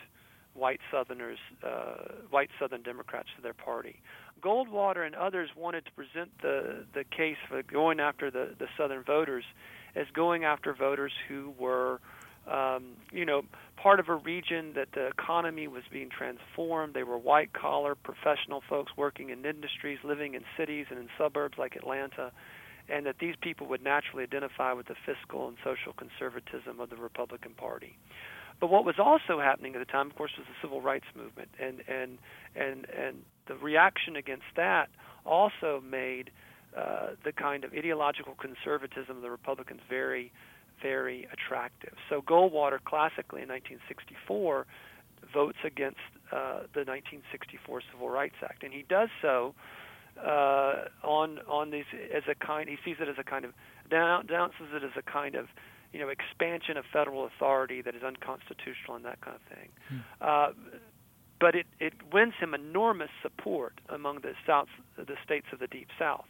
white 0.56 0.80
Southerners, 0.90 1.38
uh, 1.62 2.14
white 2.30 2.50
Southern 2.58 2.82
Democrats 2.82 3.28
to 3.36 3.42
their 3.42 3.54
party. 3.54 3.96
Goldwater 4.42 5.06
and 5.06 5.14
others 5.14 5.50
wanted 5.56 5.84
to 5.86 5.92
present 5.92 6.30
the 6.42 6.84
the 6.94 7.04
case 7.04 7.36
for 7.48 7.62
going 7.62 8.00
after 8.00 8.30
the 8.30 8.54
the 8.58 8.66
Southern 8.76 9.02
voters 9.02 9.44
as 9.94 10.06
going 10.12 10.44
after 10.44 10.74
voters 10.74 11.12
who 11.28 11.54
were 11.58 12.00
um, 12.50 12.92
you 13.10 13.24
know, 13.24 13.42
part 13.76 13.98
of 13.98 14.08
a 14.08 14.14
region 14.14 14.72
that 14.74 14.88
the 14.92 15.06
economy 15.06 15.66
was 15.66 15.82
being 15.90 16.08
transformed. 16.08 16.94
They 16.94 17.02
were 17.02 17.18
white 17.18 17.52
collar 17.52 17.94
professional 17.94 18.62
folks 18.68 18.92
working 18.96 19.30
in 19.30 19.44
industries, 19.44 19.98
living 20.04 20.34
in 20.34 20.42
cities 20.56 20.86
and 20.90 20.98
in 20.98 21.08
suburbs 21.18 21.58
like 21.58 21.74
Atlanta, 21.74 22.30
and 22.88 23.04
that 23.06 23.16
these 23.18 23.34
people 23.40 23.66
would 23.66 23.82
naturally 23.82 24.22
identify 24.22 24.72
with 24.72 24.86
the 24.86 24.94
fiscal 25.04 25.48
and 25.48 25.56
social 25.64 25.92
conservatism 25.92 26.78
of 26.78 26.88
the 26.88 26.96
Republican 26.96 27.52
Party. 27.54 27.96
But 28.60 28.70
what 28.70 28.84
was 28.84 28.96
also 28.98 29.40
happening 29.40 29.74
at 29.74 29.80
the 29.80 29.90
time, 29.90 30.06
of 30.08 30.16
course, 30.16 30.32
was 30.38 30.46
the 30.46 30.54
civil 30.62 30.80
rights 30.80 31.06
movement, 31.14 31.48
and 31.60 31.82
and 31.88 32.18
and 32.54 32.86
and 32.90 33.22
the 33.46 33.54
reaction 33.56 34.16
against 34.16 34.46
that 34.56 34.88
also 35.24 35.82
made 35.84 36.30
uh, 36.76 37.08
the 37.24 37.32
kind 37.32 37.64
of 37.64 37.72
ideological 37.72 38.34
conservatism 38.34 39.16
of 39.16 39.22
the 39.22 39.30
Republicans 39.30 39.80
very, 39.88 40.32
very 40.82 41.26
attractive. 41.32 41.94
So 42.08 42.22
Goldwater, 42.22 42.78
classically 42.84 43.42
in 43.42 43.48
1964, 43.48 44.66
votes 45.32 45.58
against 45.64 45.98
uh, 46.32 46.68
the 46.74 46.84
1964 46.84 47.82
Civil 47.92 48.10
Rights 48.10 48.36
Act, 48.42 48.62
and 48.62 48.72
he 48.72 48.84
does 48.88 49.08
so 49.20 49.54
uh, 50.22 50.84
on 51.02 51.40
on 51.48 51.70
these 51.70 51.84
as 52.14 52.22
a 52.30 52.34
kind. 52.34 52.68
He 52.68 52.76
sees 52.84 52.96
it 53.00 53.08
as 53.08 53.16
a 53.18 53.24
kind 53.24 53.44
of 53.44 53.52
denounces 53.90 54.68
it 54.72 54.82
as 54.82 54.92
a 54.96 55.02
kind 55.02 55.34
of 55.34 55.46
you 55.96 56.02
know 56.02 56.10
expansion 56.10 56.76
of 56.76 56.84
federal 56.92 57.24
authority 57.24 57.80
that 57.80 57.94
is 57.94 58.02
unconstitutional 58.02 58.96
and 58.96 59.04
that 59.06 59.18
kind 59.22 59.36
of 59.36 59.56
thing. 59.56 59.68
Hmm. 59.88 59.98
Uh, 60.20 60.48
but 61.40 61.54
it, 61.54 61.66
it 61.80 61.92
wins 62.12 62.34
him 62.38 62.54
enormous 62.54 63.10
support 63.22 63.80
among 63.88 64.20
the 64.20 64.32
South, 64.46 64.68
the 64.96 65.16
states 65.24 65.46
of 65.52 65.58
the 65.58 65.66
Deep 65.66 65.88
South 65.98 66.28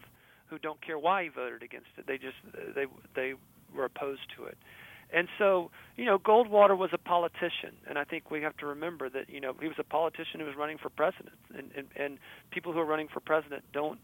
who 0.48 0.59
don't 0.59 0.81
care 0.81 0.98
why 0.98 1.24
he 1.24 1.29
voted 1.29 1.62
against 1.62 1.88
it. 1.98 2.07
They 2.07 2.18
just 2.18 2.37
they 2.74 2.87
they 3.14 3.35
were 3.74 3.85
opposed 3.85 4.22
to 4.37 4.44
it. 4.44 4.57
And 5.12 5.29
so, 5.38 5.70
you 5.96 6.05
know, 6.05 6.18
Goldwater 6.18 6.76
was 6.76 6.90
a 6.92 6.98
politician, 6.98 7.74
and 7.88 7.96
I 7.98 8.05
think 8.05 8.31
we 8.31 8.42
have 8.42 8.57
to 8.59 8.66
remember 8.66 9.09
that, 9.11 9.31
you 9.31 9.40
know, 9.40 9.55
he 9.61 9.68
was 9.68 9.76
a 9.79 9.85
politician 9.85 10.40
who 10.40 10.46
was 10.46 10.57
running 10.57 10.79
for 10.79 10.90
president, 10.90 11.37
and 11.57 11.70
and, 11.76 11.88
and 11.96 12.18
people 12.52 12.72
who 12.72 12.79
are 12.79 12.85
running 12.85 13.09
for 13.12 13.20
president 13.20 13.64
don't 13.72 13.98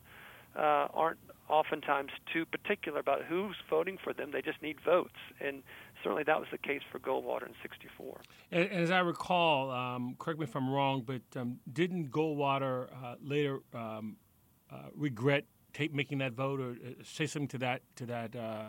uh, 0.57 0.89
aren't 0.93 1.19
oftentimes 1.49 2.11
too 2.33 2.47
particular 2.47 2.99
about 2.99 3.23
who's 3.25 3.57
voting 3.69 3.99
for 4.03 4.13
them. 4.13 4.31
They 4.33 4.43
just 4.43 4.63
need 4.63 4.77
votes, 4.85 5.17
and 5.41 5.63
certainly 6.03 6.23
that 6.25 6.39
was 6.39 6.49
the 6.51 6.59
case 6.59 6.81
for 6.91 6.99
Goldwater 6.99 7.47
in 7.47 7.55
'64. 7.63 8.21
And, 8.51 8.65
and, 8.65 8.83
as 8.83 8.91
I 8.91 9.01
recall, 9.01 9.71
um, 9.71 10.17
correct 10.19 10.41
me 10.41 10.45
if 10.45 10.57
I'm 10.57 10.71
wrong, 10.71 11.03
but 11.07 11.23
um, 11.39 11.59
didn't 11.71 12.11
Goldwater 12.11 12.89
uh, 13.05 13.15
later 13.23 13.61
um, 13.75 14.17
uh, 14.71 14.77
regret 14.95 15.45
take, 15.73 15.95
making 15.95 16.19
that 16.19 16.33
vote, 16.33 16.61
or 16.61 16.71
uh, 16.71 17.03
say 17.05 17.27
something 17.27 17.49
to 17.49 17.59
that 17.59 17.83
to 17.97 18.07
that? 18.07 18.35
Uh... 18.37 18.69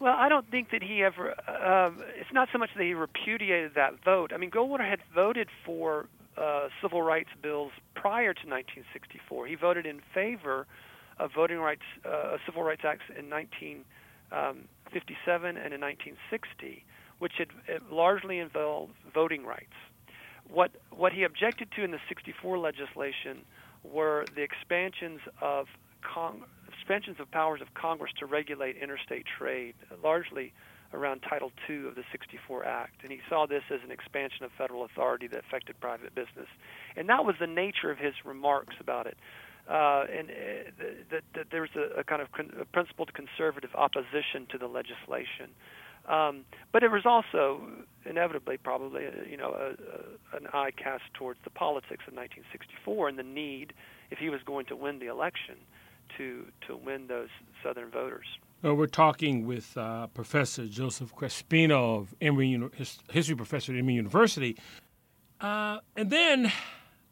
Well, 0.00 0.14
I 0.16 0.28
don't 0.28 0.50
think 0.50 0.70
that 0.72 0.82
he 0.82 1.02
ever. 1.02 1.34
Uh, 1.48 1.90
it's 2.18 2.32
not 2.32 2.48
so 2.52 2.58
much 2.58 2.70
that 2.76 2.82
he 2.82 2.94
repudiated 2.94 3.72
that 3.76 4.04
vote. 4.04 4.32
I 4.34 4.38
mean, 4.38 4.50
Goldwater 4.50 4.88
had 4.88 5.00
voted 5.14 5.48
for 5.64 6.08
uh, 6.36 6.68
civil 6.82 7.02
rights 7.02 7.30
bills 7.42 7.72
prior 8.04 8.34
to 8.34 8.46
1964. 8.46 9.46
He 9.46 9.54
voted 9.54 9.86
in 9.86 10.02
favor 10.12 10.66
of 11.18 11.30
voting 11.34 11.56
rights, 11.56 11.80
uh, 12.04 12.36
civil 12.44 12.62
rights 12.62 12.82
acts 12.84 13.04
in 13.18 13.30
1957 13.30 13.86
um, 14.36 15.56
and 15.56 15.72
in 15.72 15.80
1960, 15.80 16.84
which 17.18 17.32
had 17.38 17.48
largely 17.90 18.40
involved 18.40 18.92
voting 19.14 19.46
rights. 19.46 19.72
What 20.52 20.72
what 20.90 21.14
he 21.14 21.22
objected 21.22 21.68
to 21.76 21.82
in 21.82 21.92
the 21.92 22.00
64 22.06 22.58
legislation 22.58 23.38
were 23.82 24.26
the 24.36 24.42
expansions 24.42 25.20
of 25.40 25.66
suspensions 26.76 27.16
of 27.18 27.30
powers 27.30 27.62
of 27.62 27.72
Congress 27.72 28.12
to 28.18 28.26
regulate 28.26 28.76
interstate 28.76 29.24
trade, 29.38 29.74
largely 30.02 30.52
around 30.94 31.20
Title 31.20 31.52
II 31.68 31.88
of 31.88 31.94
the 31.94 32.04
64 32.12 32.64
Act. 32.64 33.02
And 33.02 33.12
he 33.12 33.20
saw 33.28 33.46
this 33.46 33.62
as 33.70 33.80
an 33.84 33.90
expansion 33.90 34.44
of 34.44 34.50
federal 34.56 34.84
authority 34.84 35.26
that 35.28 35.40
affected 35.40 35.78
private 35.80 36.14
business. 36.14 36.48
And 36.96 37.08
that 37.08 37.24
was 37.24 37.36
the 37.40 37.46
nature 37.46 37.90
of 37.90 37.98
his 37.98 38.14
remarks 38.24 38.76
about 38.80 39.06
it. 39.06 39.16
Uh, 39.68 40.04
and 40.12 40.30
uh, 40.30 40.34
that 41.10 41.22
the, 41.32 41.44
there's 41.50 41.70
a, 41.74 42.00
a, 42.00 42.04
kind 42.04 42.20
of 42.20 42.30
con- 42.32 42.52
a 42.60 42.64
principled 42.66 43.12
conservative 43.14 43.70
opposition 43.74 44.46
to 44.50 44.58
the 44.58 44.66
legislation. 44.66 45.50
Um, 46.06 46.44
but 46.70 46.82
it 46.82 46.90
was 46.90 47.06
also 47.06 47.62
inevitably, 48.04 48.58
probably, 48.58 49.06
uh, 49.06 49.10
you 49.28 49.38
know, 49.38 49.52
a, 49.52 50.36
a, 50.36 50.36
an 50.36 50.48
eye 50.52 50.70
cast 50.76 51.04
towards 51.14 51.40
the 51.44 51.50
politics 51.50 52.04
of 52.06 52.12
1964 52.12 53.08
and 53.08 53.18
the 53.18 53.22
need, 53.22 53.72
if 54.10 54.18
he 54.18 54.28
was 54.28 54.40
going 54.44 54.66
to 54.66 54.76
win 54.76 54.98
the 54.98 55.06
election, 55.06 55.56
to 56.18 56.44
to 56.68 56.76
win 56.76 57.06
those 57.06 57.28
Southern 57.62 57.90
voters. 57.90 58.26
Well, 58.64 58.76
we're 58.76 58.86
talking 58.86 59.46
with 59.46 59.76
uh, 59.76 60.06
Professor 60.06 60.66
Joseph 60.66 61.14
Crespino 61.14 61.98
of 61.98 62.14
Emory, 62.22 62.58
history 63.10 63.36
professor 63.36 63.72
at 63.72 63.78
Emory 63.78 63.92
University, 63.92 64.56
uh, 65.42 65.80
and 65.96 66.08
then 66.08 66.50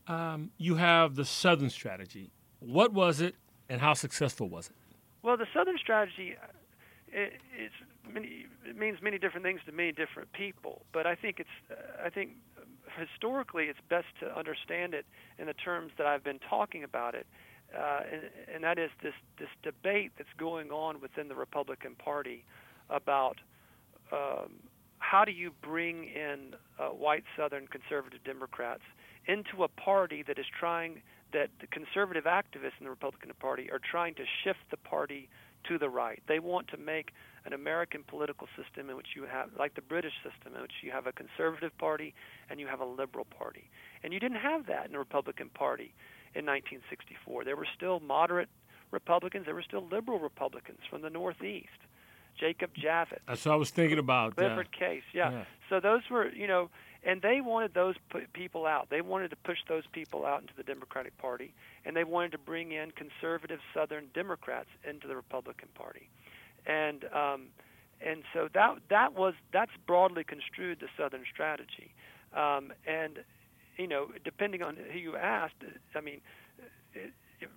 um, 0.09 0.51
you 0.57 0.77
have 0.77 1.15
the 1.15 1.27
Southern 1.27 1.69
strategy. 1.69 2.31
What 2.61 2.95
was 2.95 3.21
it, 3.21 3.35
and 3.69 3.83
how 3.83 3.93
successful 3.93 4.49
was 4.49 4.71
it? 4.71 4.77
Well, 5.23 5.37
the 5.37 5.45
Southern 5.53 5.77
strategy 5.77 6.37
uh, 6.43 6.47
it, 7.13 7.35
many, 8.11 8.47
it 8.67 8.79
means 8.79 9.03
many 9.03 9.19
different 9.19 9.45
things 9.45 9.61
to 9.67 9.73
many 9.73 9.93
different 9.93 10.33
people, 10.33 10.87
but 10.91 11.07
I 11.07 11.15
think 11.15 11.39
it's 11.39 11.79
I 12.03 12.09
think 12.09 12.31
historically 12.99 13.65
it's 13.65 13.81
best 13.91 14.07
to 14.21 14.39
understand 14.39 14.95
it 14.95 15.05
in 15.39 15.49
the 15.49 15.55
terms 15.55 15.93
that 15.99 16.07
I've 16.07 16.25
been 16.25 16.41
talking 16.49 16.83
about 16.83 17.15
it 17.15 17.27
uh, 17.77 18.01
and, 18.11 18.23
and 18.55 18.65
that 18.65 18.79
is 18.79 18.91
this 19.03 19.15
this 19.39 19.49
debate 19.63 20.13
that's 20.17 20.33
going 20.39 20.71
on 20.71 21.01
within 21.01 21.29
the 21.29 21.35
Republican 21.35 21.95
Party 21.95 22.45
about 22.91 23.39
um, 24.13 24.53
how 24.99 25.25
do 25.25 25.33
you 25.33 25.51
bring 25.63 26.05
in 26.05 26.55
uh, 26.79 26.87
white 26.89 27.25
Southern 27.37 27.67
conservative 27.67 28.23
Democrats 28.25 28.83
into 29.27 29.65
a 29.65 29.69
party 29.69 30.23
that 30.27 30.39
is 30.39 30.47
trying 30.59 31.03
that 31.33 31.49
the 31.61 31.67
conservative 31.67 32.25
activists 32.25 32.77
in 32.79 32.85
the 32.85 32.91
Republican 32.91 33.31
Party 33.41 33.71
are 33.71 33.81
trying 33.81 34.15
to 34.15 34.25
shift 34.45 34.61
the 34.71 34.77
party 34.77 35.29
to 35.69 35.79
the 35.79 35.89
right. 35.89 36.23
They 36.29 36.39
want 36.39 36.69
to 36.69 36.77
make 36.77 37.13
an 37.45 37.53
American 37.53 38.05
political 38.07 38.47
system 38.57 38.91
in 38.91 38.97
which 38.97 39.15
you 39.17 39.25
have, 39.25 39.51
like 39.59 39.75
the 39.75 39.83
British 39.83 40.13
system, 40.23 40.55
in 40.55 40.63
which 40.63 40.83
you 40.83 40.91
have 40.91 41.07
a 41.07 41.13
conservative 41.13 41.77
party 41.79 42.15
and 42.51 42.61
you 42.61 42.67
have 42.67 42.81
a 42.81 42.85
liberal 42.85 43.27
party. 43.27 43.71
And 44.03 44.13
you 44.13 44.21
didn't 44.21 44.39
have 44.39 44.67
that 44.67 44.87
in 44.87 44.93
the 44.93 44.99
Republican 44.99 45.49
Party 45.51 45.95
in 46.35 46.47
1964. 46.47 47.45
There 47.45 47.57
were 47.57 47.67
still 47.77 48.01
moderate 48.01 48.49
Republicans. 48.91 49.47
There 49.47 49.55
were 49.55 49.63
still 49.63 49.87
liberal 49.91 50.19
Republicans 50.19 50.81
from 50.89 51.03
the 51.03 51.11
Northeast. 51.11 51.69
Jacob 52.39 52.71
Javits. 52.75 53.21
That's 53.29 53.45
what 53.45 53.53
I 53.53 53.57
was 53.57 53.71
thinking 53.71 53.99
about. 53.99 54.37
Clifford 54.37 54.69
uh, 54.75 54.79
Case, 54.79 55.03
yeah. 55.13 55.31
yeah. 55.31 55.45
So 55.69 55.81
those 55.81 56.03
were, 56.11 56.33
you 56.33 56.47
know, 56.47 56.71
and 57.05 57.21
they 57.21 57.41
wanted 57.41 57.75
those 57.75 57.97
people 58.33 58.67
out. 58.67 58.89
They 58.91 59.01
wanted 59.01 59.31
to 59.31 59.37
push 59.37 59.59
those 59.69 59.85
people 59.93 60.25
out 60.25 60.41
into 60.41 60.55
the 60.57 60.63
Democratic 60.63 61.17
Party, 61.19 61.53
and 61.85 61.97
they 61.97 62.05
wanted 62.05 62.33
to 62.33 62.39
bring 62.39 62.73
in 62.73 62.93
conservative 62.93 63.61
Southern 63.75 64.07
Democrats 64.15 64.69
into 64.89 65.09
the 65.09 65.17
Republican 65.17 65.69
Party, 65.75 66.09
and 66.67 67.05
um, 67.13 67.49
and 68.05 68.23
so 68.33 68.49
that 68.55 68.79
that 68.89 69.15
was 69.15 69.35
that's 69.53 69.73
broadly 69.87 70.25
construed 70.25 70.79
the 70.81 70.89
Southern 70.97 71.25
strategy, 71.33 71.93
um, 72.35 72.73
and 72.87 73.19
you 73.77 73.87
know, 73.87 74.09
depending 74.25 74.63
on 74.63 74.77
who 74.77 74.99
you 74.99 75.17
asked, 75.17 75.55
I 75.95 76.01
mean, 76.01 76.21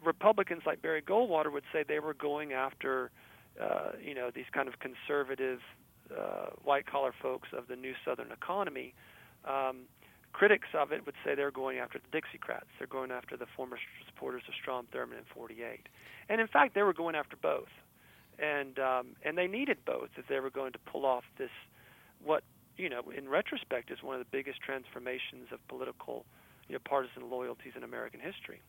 Republicans 0.04 0.64
like 0.66 0.82
Barry 0.82 1.02
Goldwater 1.02 1.52
would 1.52 1.64
say 1.72 1.84
they 1.88 2.00
were 2.00 2.14
going 2.14 2.54
after, 2.54 3.12
uh, 3.62 3.92
you 4.04 4.14
know, 4.14 4.32
these 4.34 4.46
kind 4.52 4.68
of 4.68 4.76
conservative, 4.80 5.60
uh, 6.12 6.48
white 6.64 6.86
collar 6.86 7.14
folks 7.22 7.50
of 7.56 7.68
the 7.68 7.76
new 7.76 7.94
Southern 8.04 8.32
economy. 8.32 8.94
Um, 9.46 9.82
critics 10.34 10.68
of 10.74 10.92
it 10.92 11.06
would 11.06 11.16
say 11.24 11.36
they're 11.36 11.52
going 11.52 11.78
after 11.78 12.00
the 12.00 12.18
Dixiecrats. 12.18 12.68
They're 12.78 12.88
going 12.88 13.12
after 13.12 13.38
the 13.38 13.46
former 13.56 13.78
supporters 14.08 14.44
of 14.48 14.54
Strom 14.60 14.88
Thurmond 14.94 15.20
in 15.20 15.26
'48, 15.34 15.88
and 16.30 16.42
in 16.42 16.48
fact, 16.48 16.76
they 16.76 16.84
were 16.84 16.94
going 16.94 17.16
after 17.16 17.36
both, 17.36 17.70
and 18.40 18.78
um, 18.80 19.08
and 19.24 19.38
they 19.38 19.48
needed 19.48 19.78
both 19.86 20.10
if 20.18 20.28
they 20.28 20.40
were 20.40 20.50
going 20.50 20.74
to 20.74 20.80
pull 20.80 21.06
off 21.06 21.24
this 21.38 21.52
what 22.24 22.44
you 22.78 22.90
know, 22.90 23.02
in 23.16 23.30
retrospect, 23.30 23.92
is 23.92 24.04
one 24.04 24.16
of 24.16 24.20
the 24.20 24.30
biggest 24.32 24.62
transformations 24.62 25.48
of 25.52 25.66
political, 25.68 26.26
you 26.68 26.74
know, 26.74 26.80
partisan 26.84 27.30
loyalties 27.30 27.74
in 27.76 27.84
American 27.84 28.20
history. 28.20 28.62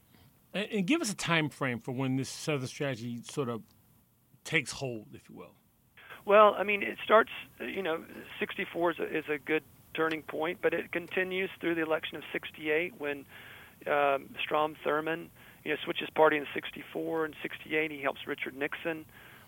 And, 0.55 0.69
and 0.71 0.87
give 0.87 1.01
us 1.01 1.11
a 1.11 1.17
time 1.17 1.49
frame 1.49 1.81
for 1.81 1.93
when 1.93 2.17
this 2.17 2.29
Southern 2.29 2.67
strategy 2.67 3.23
sort 3.25 3.49
of 3.49 3.63
takes 4.45 4.73
hold, 4.73 5.09
if 5.13 5.29
you 5.29 5.37
will. 5.37 5.55
Well, 6.25 6.55
I 6.59 6.65
mean, 6.65 6.83
it 6.83 6.99
starts. 7.05 7.31
You 7.61 7.83
know, 7.83 8.05
64 8.41 8.93
is 8.93 8.99
a, 8.99 9.19
is 9.19 9.25
a 9.33 9.39
good 9.39 9.63
turning 9.95 10.23
point, 10.23 10.59
but 10.61 10.75
it 10.75 10.93
continues 10.93 11.51
through 11.61 11.75
the 11.75 11.83
election 11.83 12.17
of 12.17 12.23
68 12.33 12.95
when 12.99 13.25
um, 13.91 14.35
Strom 14.43 14.77
Thurmond, 14.85 15.29
you 15.65 15.73
know, 15.73 15.77
switches 15.85 16.09
party 16.15 16.37
in 16.37 16.47
64 16.53 17.25
and 17.25 17.35
68. 17.43 17.91
He 17.91 18.03
helps 18.03 18.27
Richard 18.27 18.57
Nixon 18.57 19.05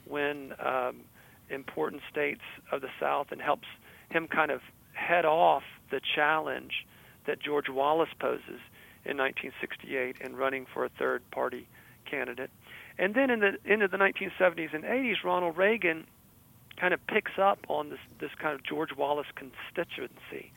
win 0.06 0.54
um, 0.64 1.02
important 1.50 2.02
states 2.11 2.42
of 2.72 2.80
the 2.80 2.88
South 3.00 3.28
and 3.30 3.40
helps 3.40 3.66
him 4.11 4.28
kind 4.28 4.50
of 4.50 4.61
head 4.92 5.24
off 5.24 5.62
the 5.90 6.00
challenge 6.14 6.86
that 7.26 7.40
George 7.40 7.68
Wallace 7.68 8.09
poses 8.18 8.61
in 9.04 9.16
1968 9.16 10.16
in 10.20 10.36
running 10.36 10.66
for 10.72 10.84
a 10.84 10.88
third 10.88 11.22
party 11.30 11.66
candidate. 12.04 12.50
And 12.98 13.14
then 13.14 13.30
in 13.30 13.40
the 13.40 13.59
into 13.64 13.86
the 13.86 13.96
1970s 13.96 14.74
and 14.74 14.84
80s, 14.84 15.22
Ronald 15.22 15.56
Reagan 15.56 16.06
kind 16.76 16.94
of 16.94 17.06
picks 17.06 17.38
up 17.38 17.59
on 17.68 17.90
this 17.90 18.00
this 18.18 18.30
kind 18.40 18.54
of 18.54 18.62
George 18.64 18.96
Wallace 18.96 19.28
constituency, 19.34 20.52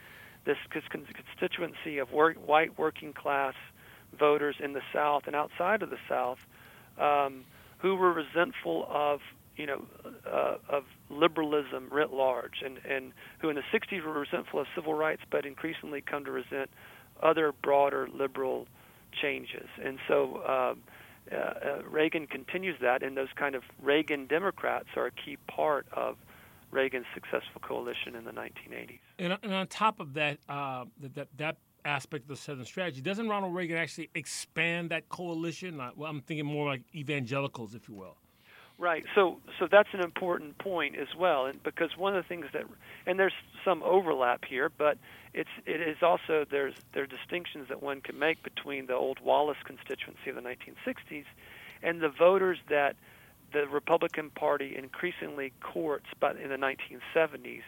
this 0.46 0.58
constituency 0.70 2.00
of 2.00 2.12
work, 2.12 2.38
white 2.48 2.78
working 2.80 3.14
class 3.14 3.54
voters 4.18 4.56
in 4.60 4.74
the 4.74 4.82
South 4.92 5.24
and 5.28 5.36
outside 5.36 5.84
of 5.84 5.90
the 5.90 6.00
South, 6.10 6.40
um, 6.98 7.46
who 7.78 7.96
were 7.96 8.12
resentful 8.12 8.88
of 8.90 9.22
you 9.56 9.68
know 9.68 9.86
uh, 10.26 10.56
of 10.68 10.86
liberalism 11.12 11.88
writ 11.92 12.12
large, 12.12 12.62
and 12.64 12.80
and 12.86 13.14
who 13.40 13.50
in 13.50 13.56
the 13.56 13.64
60s 13.74 14.04
were 14.04 14.14
resentful 14.14 14.60
of 14.60 14.68
civil 14.76 14.94
rights, 14.94 15.22
but 15.30 15.46
increasingly 15.46 16.02
come 16.02 16.26
to 16.26 16.32
resent 16.32 16.70
other 17.22 17.52
broader 17.52 18.08
liberal 18.14 18.68
changes. 19.22 19.68
And 19.84 20.00
so. 20.08 20.44
Um, 20.46 20.82
uh, 21.32 21.36
uh, 21.36 21.82
Reagan 21.90 22.26
continues 22.26 22.76
that, 22.82 23.04
and 23.04 23.16
those 23.16 23.30
kind 23.36 23.54
of 23.54 23.62
Reagan 23.82 24.26
Democrats 24.26 24.88
are 24.96 25.06
a 25.06 25.12
key 25.12 25.38
part 25.48 25.86
of 25.94 26.18
Reagan's 26.72 27.06
successful 27.14 27.62
coalition 27.62 28.16
in 28.16 28.26
the 28.26 28.32
1980s. 28.32 29.00
And, 29.20 29.38
and 29.44 29.54
on 29.54 29.68
top 29.68 30.00
of 30.00 30.14
that, 30.16 30.40
uh, 30.50 30.86
that, 31.14 31.28
that 31.38 31.58
aspect 31.86 32.24
of 32.24 32.30
the 32.30 32.36
Southern 32.36 32.66
strategy, 32.66 33.02
doesn't 33.02 33.28
Ronald 33.28 33.54
Reagan 33.54 33.78
actually 33.78 34.10
expand 34.16 34.90
that 34.92 35.10
coalition? 35.10 35.78
Well, 35.96 36.10
I'm 36.10 36.22
thinking 36.22 36.46
more 36.46 36.68
like 36.68 36.82
evangelicals, 36.96 37.76
if 37.76 37.88
you 37.88 37.96
will. 37.96 38.18
Right. 38.82 39.06
So 39.14 39.38
so 39.60 39.68
that's 39.72 39.90
an 39.94 40.00
important 40.00 40.58
point 40.58 40.96
as 40.98 41.10
well, 41.16 41.46
and 41.46 41.62
because 41.62 41.96
one 41.96 42.16
of 42.16 42.24
the 42.24 42.28
things 42.28 42.48
that 42.52 42.64
and 43.06 43.20
there's 43.20 43.36
some 43.64 43.84
overlap 43.84 44.44
here, 44.44 44.72
but 44.76 44.98
it's 45.36 45.52
it 45.68 45.82
is 45.82 45.98
also 46.02 46.46
there's 46.50 46.74
there 46.94 47.04
are 47.04 47.06
distinctions 47.06 47.68
that 47.70 47.84
one 47.84 48.02
can 48.02 48.18
make 48.18 48.42
between 48.42 48.88
the 48.88 48.96
old 48.96 49.20
Wallace 49.20 49.60
constituency 49.66 50.32
of 50.32 50.36
the 50.36 50.42
1960s 50.42 51.26
and 51.84 52.02
the 52.02 52.10
voters 52.10 52.58
that 52.70 52.96
the 53.54 53.68
Republican 53.68 54.32
Party 54.32 54.76
increasingly 54.76 55.54
courts, 55.62 56.08
but 56.20 56.38
in 56.38 56.50
the 56.50 56.56
1970s, 56.56 57.62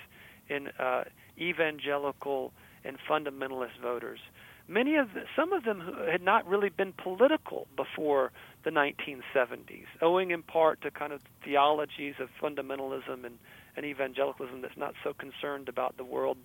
in 0.49 0.69
uh, 0.79 1.03
evangelical 1.37 2.53
and 2.83 2.97
fundamentalist 3.07 3.77
voters. 3.79 4.19
Many 4.67 4.95
of 4.95 5.13
the, 5.13 5.25
some 5.35 5.53
of 5.53 5.63
them 5.63 5.79
who 5.79 5.93
had 6.09 6.23
not 6.23 6.47
really 6.47 6.69
been 6.69 6.93
political 6.93 7.67
before 7.75 8.31
the 8.63 8.69
1970s, 8.69 9.85
owing 10.01 10.31
in 10.31 10.41
part 10.41 10.81
to 10.81 10.91
kind 10.91 11.13
of 11.13 11.21
theologies 11.43 12.15
of 12.19 12.29
fundamentalism 12.41 13.25
and, 13.25 13.37
and 13.75 13.85
evangelicalism 13.85 14.61
that's 14.61 14.77
not 14.77 14.93
so 15.03 15.13
concerned 15.13 15.69
about 15.69 15.97
the 15.97 16.03
world 16.03 16.37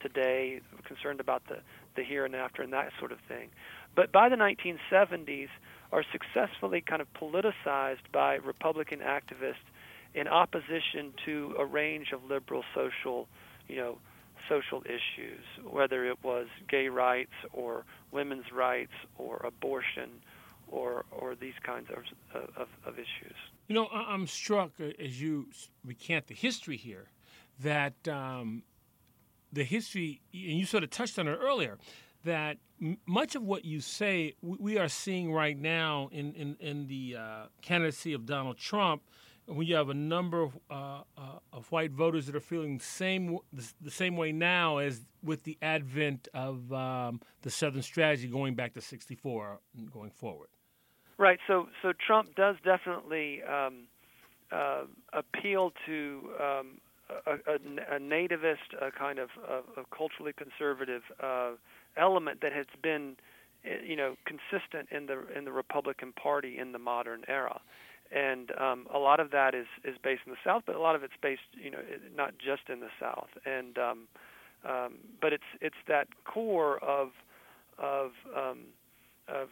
today, 0.00 0.60
concerned 0.84 1.20
about 1.20 1.42
the, 1.48 1.58
the 1.96 2.02
here 2.02 2.24
and 2.24 2.34
after 2.34 2.62
and 2.62 2.72
that 2.72 2.90
sort 2.98 3.12
of 3.12 3.18
thing. 3.28 3.48
But 3.94 4.12
by 4.12 4.28
the 4.28 4.36
1970s, 4.36 5.48
are 5.92 6.04
successfully 6.10 6.80
kind 6.80 7.00
of 7.00 7.08
politicized 7.14 8.10
by 8.12 8.34
Republican 8.36 9.00
activists 9.00 9.54
in 10.14 10.26
opposition 10.28 11.12
to 11.24 11.54
a 11.58 11.64
range 11.64 12.12
of 12.12 12.24
liberal 12.24 12.64
social, 12.74 13.28
you 13.68 13.76
know, 13.76 13.98
social 14.48 14.82
issues, 14.84 15.44
whether 15.68 16.04
it 16.06 16.18
was 16.22 16.46
gay 16.68 16.88
rights 16.88 17.32
or 17.52 17.84
women's 18.12 18.50
rights 18.52 18.92
or 19.18 19.40
abortion 19.44 20.10
or 20.68 21.04
or 21.10 21.34
these 21.34 21.54
kinds 21.62 21.88
of 21.90 22.40
of, 22.56 22.68
of 22.84 22.94
issues. 22.94 23.36
You 23.68 23.74
know, 23.74 23.88
I'm 23.88 24.26
struck 24.26 24.72
uh, 24.80 24.90
as 24.98 25.20
you 25.20 25.48
recant 25.84 26.28
the 26.28 26.34
history 26.34 26.76
here 26.76 27.08
that 27.60 28.06
um, 28.08 28.62
the 29.52 29.64
history, 29.64 30.20
and 30.32 30.58
you 30.58 30.66
sort 30.66 30.84
of 30.84 30.90
touched 30.90 31.18
on 31.18 31.26
it 31.28 31.38
earlier, 31.40 31.78
that 32.24 32.58
much 33.06 33.34
of 33.34 33.42
what 33.42 33.64
you 33.64 33.80
say 33.80 34.34
we 34.42 34.78
are 34.78 34.88
seeing 34.88 35.32
right 35.32 35.58
now 35.58 36.08
in 36.12 36.34
in, 36.34 36.56
in 36.60 36.86
the 36.86 37.16
uh, 37.18 37.46
candidacy 37.62 38.12
of 38.12 38.26
Donald 38.26 38.58
Trump 38.58 39.02
when 39.46 39.66
you 39.66 39.76
have 39.76 39.90
a 39.90 39.94
number 39.94 40.42
of, 40.42 40.58
uh, 40.70 41.02
uh, 41.16 41.38
of 41.52 41.70
white 41.70 41.92
voters 41.92 42.26
that 42.26 42.34
are 42.34 42.40
feeling 42.40 42.78
the 42.78 42.84
same 42.84 43.38
the, 43.52 43.90
same 43.90 44.16
way 44.16 44.32
now 44.32 44.78
as 44.78 45.00
with 45.22 45.44
the 45.44 45.56
advent 45.62 46.28
of 46.34 46.72
um, 46.72 47.20
the 47.42 47.50
Southern 47.50 47.82
strategy 47.82 48.26
going 48.26 48.54
back 48.54 48.74
to 48.74 48.80
'64 48.80 49.60
and 49.78 49.90
going 49.90 50.10
forward. 50.10 50.48
Right. 51.18 51.38
So 51.46 51.68
so 51.82 51.92
Trump 52.06 52.34
does 52.34 52.56
definitely 52.64 53.42
um, 53.42 53.86
uh, 54.52 54.82
appeal 55.12 55.72
to 55.86 56.30
um, 56.40 56.78
a, 57.26 57.32
a, 57.52 57.96
a, 57.96 58.00
nativist, 58.00 58.72
a 58.80 58.90
kind 58.90 59.18
of 59.18 59.30
a, 59.48 59.80
a 59.80 59.84
culturally 59.96 60.32
conservative 60.32 61.02
uh, 61.22 61.52
element 61.96 62.40
that 62.42 62.52
has 62.52 62.66
been, 62.82 63.16
eh, 63.64 63.76
you 63.86 63.96
know, 63.96 64.16
consistent 64.26 64.88
in 64.90 65.06
the 65.06 65.24
in 65.36 65.44
the 65.44 65.52
Republican 65.52 66.12
Party 66.12 66.58
in 66.58 66.72
the 66.72 66.78
modern 66.78 67.24
era 67.28 67.60
and 68.12 68.52
um, 68.60 68.86
a 68.94 68.98
lot 68.98 69.20
of 69.20 69.30
that 69.32 69.54
is 69.54 69.66
is 69.84 69.96
based 70.02 70.22
in 70.26 70.32
the 70.32 70.38
South, 70.44 70.62
but 70.66 70.76
a 70.76 70.80
lot 70.80 70.94
of 70.94 71.02
it's 71.02 71.14
based, 71.22 71.42
you 71.52 71.70
know, 71.70 71.78
not 72.16 72.34
just 72.38 72.68
in 72.70 72.80
the 72.80 72.88
South. 73.00 73.28
And 73.46 73.78
um, 73.78 74.08
um, 74.68 74.94
but 75.20 75.32
it's 75.32 75.44
it's 75.60 75.76
that 75.88 76.08
core 76.24 76.78
of 76.84 77.10
of, 77.78 78.12
um, 78.36 78.60
of 79.28 79.48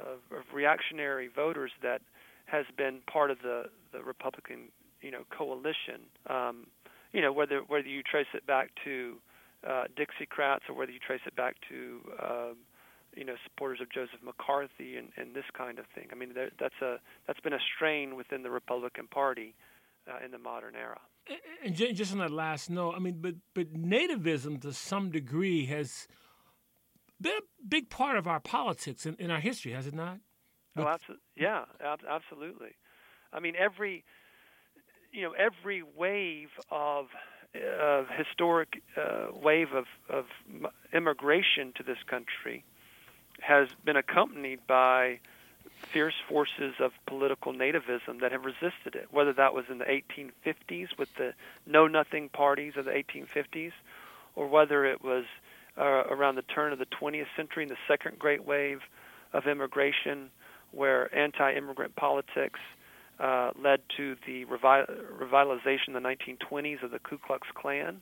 of 0.00 0.36
of 0.36 0.44
reactionary 0.52 1.28
voters 1.28 1.72
that 1.82 2.02
has 2.46 2.66
been 2.76 3.00
part 3.10 3.30
of 3.30 3.38
the 3.42 3.64
the 3.92 4.02
Republican, 4.02 4.68
you 5.00 5.10
know, 5.10 5.24
coalition. 5.30 6.02
Um, 6.28 6.66
you 7.12 7.20
know, 7.20 7.32
whether 7.32 7.60
whether 7.66 7.88
you 7.88 8.02
trace 8.02 8.30
it 8.34 8.46
back 8.46 8.70
to 8.84 9.16
uh, 9.66 9.84
Dixiecrats 9.96 10.68
or 10.68 10.74
whether 10.74 10.92
you 10.92 10.98
trace 10.98 11.20
it 11.26 11.36
back 11.36 11.56
to 11.68 12.00
uh, 12.22 12.54
you 13.16 13.24
know 13.24 13.34
supporters 13.44 13.80
of 13.80 13.90
Joseph 13.90 14.20
McCarthy 14.22 14.96
and, 14.96 15.08
and 15.16 15.34
this 15.34 15.44
kind 15.56 15.78
of 15.78 15.86
thing. 15.94 16.08
I 16.12 16.14
mean, 16.14 16.34
there, 16.34 16.50
that's 16.58 16.80
a 16.82 16.96
that's 17.26 17.40
been 17.40 17.52
a 17.52 17.64
strain 17.74 18.16
within 18.16 18.42
the 18.42 18.50
Republican 18.50 19.06
Party 19.06 19.54
uh, 20.08 20.24
in 20.24 20.30
the 20.30 20.38
modern 20.38 20.74
era. 20.76 21.00
And 21.64 21.74
just 21.74 22.12
on 22.12 22.18
that 22.18 22.32
last 22.32 22.70
note, 22.70 22.94
I 22.96 22.98
mean, 22.98 23.18
but 23.20 23.34
but 23.54 23.72
nativism 23.74 24.60
to 24.62 24.72
some 24.72 25.10
degree 25.10 25.66
has 25.66 26.08
been 27.20 27.32
a 27.32 27.66
big 27.68 27.90
part 27.90 28.16
of 28.16 28.26
our 28.26 28.40
politics 28.40 29.06
in, 29.06 29.16
in 29.16 29.30
our 29.30 29.40
history, 29.40 29.72
has 29.72 29.86
it 29.86 29.94
not? 29.94 30.18
Oh, 30.76 30.86
absolutely. 30.86 31.24
Yeah, 31.36 31.64
ab- 31.84 32.04
absolutely. 32.08 32.76
I 33.32 33.40
mean, 33.40 33.54
every 33.56 34.04
you 35.12 35.22
know 35.22 35.32
every 35.32 35.82
wave 35.82 36.50
of 36.70 37.08
uh, 37.54 38.04
historic 38.16 38.82
uh, 38.96 39.28
wave 39.42 39.72
of, 39.72 39.86
of 40.08 40.26
immigration 40.92 41.72
to 41.76 41.82
this 41.82 41.98
country 42.06 42.64
has 43.40 43.68
been 43.84 43.96
accompanied 43.96 44.66
by 44.66 45.18
fierce 45.92 46.14
forces 46.28 46.74
of 46.78 46.92
political 47.06 47.52
nativism 47.52 48.20
that 48.20 48.32
have 48.32 48.44
resisted 48.44 48.94
it, 48.94 49.08
whether 49.10 49.32
that 49.32 49.54
was 49.54 49.64
in 49.70 49.78
the 49.78 49.84
1850s 49.84 50.96
with 50.98 51.12
the 51.16 51.32
Know 51.66 51.86
Nothing 51.86 52.28
parties 52.28 52.74
of 52.76 52.84
the 52.84 52.90
1850s, 52.92 53.72
or 54.36 54.46
whether 54.46 54.84
it 54.84 55.02
was 55.02 55.24
uh, 55.78 56.04
around 56.10 56.36
the 56.36 56.42
turn 56.42 56.72
of 56.72 56.78
the 56.78 56.86
20th 56.86 57.26
century 57.36 57.62
in 57.62 57.68
the 57.68 57.76
second 57.88 58.18
great 58.18 58.44
wave 58.44 58.80
of 59.32 59.46
immigration, 59.46 60.30
where 60.72 61.14
anti 61.16 61.54
immigrant 61.54 61.94
politics 61.96 62.60
uh, 63.18 63.50
led 63.62 63.80
to 63.96 64.16
the 64.26 64.44
revi- 64.46 64.86
revitalization 65.20 65.88
in 65.88 65.94
the 65.94 66.00
1920s 66.00 66.82
of 66.82 66.90
the 66.90 66.98
Ku 66.98 67.18
Klux 67.18 67.46
Klan. 67.54 68.00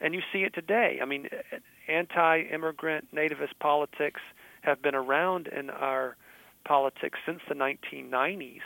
And 0.00 0.14
you 0.14 0.20
see 0.32 0.40
it 0.40 0.54
today. 0.54 0.98
I 1.02 1.04
mean, 1.04 1.28
anti 1.88 2.42
immigrant 2.42 3.14
nativist 3.14 3.58
politics 3.60 4.20
have 4.62 4.82
been 4.82 4.94
around 4.94 5.48
in 5.48 5.70
our 5.70 6.16
politics 6.64 7.18
since 7.24 7.40
the 7.48 7.54
1990s, 7.54 8.60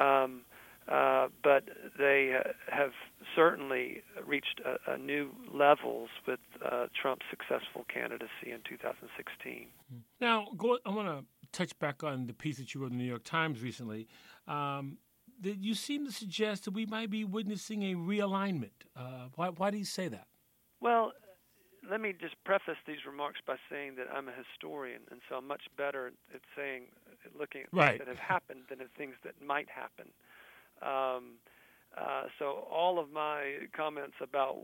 um, 0.00 0.42
uh, 0.90 1.28
but 1.42 1.64
they 1.98 2.36
uh, 2.36 2.50
have 2.68 2.90
certainly 3.36 4.02
reached 4.26 4.60
a, 4.64 4.92
a 4.92 4.98
new 4.98 5.30
levels 5.52 6.08
with 6.26 6.40
uh, 6.64 6.86
Trump's 7.00 7.26
successful 7.30 7.84
candidacy 7.92 8.50
in 8.50 8.58
2016. 8.68 9.68
Now, 10.20 10.46
go, 10.56 10.78
I 10.84 10.90
want 10.90 11.06
to 11.06 11.24
touch 11.52 11.78
back 11.78 12.02
on 12.02 12.26
the 12.26 12.32
piece 12.32 12.58
that 12.58 12.74
you 12.74 12.80
wrote 12.80 12.90
in 12.90 12.98
the 12.98 13.04
New 13.04 13.08
York 13.08 13.24
Times 13.24 13.62
recently. 13.62 14.08
Um, 14.48 14.98
that 15.42 15.58
you 15.58 15.74
seem 15.74 16.04
to 16.04 16.12
suggest 16.12 16.64
that 16.64 16.72
we 16.72 16.86
might 16.86 17.08
be 17.08 17.24
witnessing 17.24 17.82
a 17.84 17.94
realignment. 17.94 18.70
Uh, 18.96 19.28
why, 19.36 19.48
why 19.48 19.70
do 19.70 19.78
you 19.78 19.84
say 19.84 20.08
that? 20.08 20.26
Well, 20.80 21.12
let 21.88 22.00
me 22.00 22.12
just 22.18 22.34
preface 22.44 22.76
these 22.86 23.04
remarks 23.06 23.40
by 23.46 23.56
saying 23.70 23.94
that 23.96 24.06
I'm 24.14 24.28
a 24.28 24.32
historian, 24.32 25.02
and 25.10 25.20
so 25.28 25.36
I'm 25.36 25.46
much 25.46 25.62
better 25.78 26.12
at 26.34 26.40
saying, 26.56 26.84
looking 27.38 27.62
at 27.62 27.68
right. 27.72 27.90
things 27.92 27.98
that 28.00 28.08
have 28.08 28.18
happened 28.18 28.62
than 28.68 28.80
at 28.80 28.88
things 28.98 29.14
that 29.24 29.34
might 29.44 29.68
happen. 29.70 30.12
Um, 30.82 31.38
Uh, 31.98 32.30
so 32.38 32.68
all 32.70 33.00
of 33.00 33.10
my 33.10 33.66
comments 33.76 34.14
about 34.22 34.54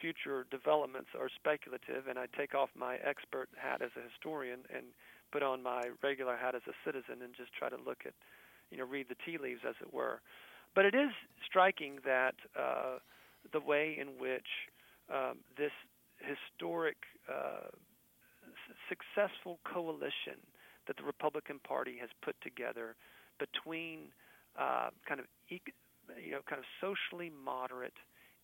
future 0.00 0.46
developments 0.50 1.10
are 1.12 1.28
speculative, 1.28 2.08
and 2.08 2.18
I 2.18 2.24
take 2.36 2.54
off 2.54 2.70
my 2.74 2.96
expert 3.04 3.48
hat 3.54 3.82
as 3.82 3.90
a 3.96 4.02
historian 4.08 4.60
and 4.74 4.86
put 5.30 5.42
on 5.42 5.62
my 5.62 5.82
regular 6.02 6.36
hat 6.36 6.54
as 6.54 6.62
a 6.66 6.72
citizen 6.84 7.20
and 7.22 7.34
just 7.36 7.52
try 7.52 7.68
to 7.68 7.76
look 7.76 8.06
at, 8.06 8.14
you 8.70 8.78
know, 8.78 8.86
read 8.86 9.08
the 9.10 9.16
tea 9.26 9.36
leaves, 9.36 9.60
as 9.68 9.74
it 9.82 9.92
were. 9.92 10.22
But 10.74 10.86
it 10.86 10.94
is 10.94 11.12
striking 11.44 11.98
that 12.06 12.34
uh, 12.58 12.98
the 13.52 13.60
way 13.60 13.96
in 14.00 14.18
which 14.18 14.50
um, 15.12 15.44
this 15.58 15.72
historic, 16.16 16.96
uh, 17.28 17.68
successful 18.88 19.58
coalition 19.64 20.40
that 20.86 20.96
the 20.96 21.04
Republican 21.04 21.58
Party 21.62 21.98
has 22.00 22.08
put 22.22 22.36
together 22.40 22.96
between 23.38 24.08
uh, 24.58 24.88
kind 25.06 25.20
of 25.20 25.26
you 25.50 26.32
know 26.32 26.40
kind 26.48 26.58
of 26.58 26.68
socially 26.80 27.30
moderate 27.30 27.96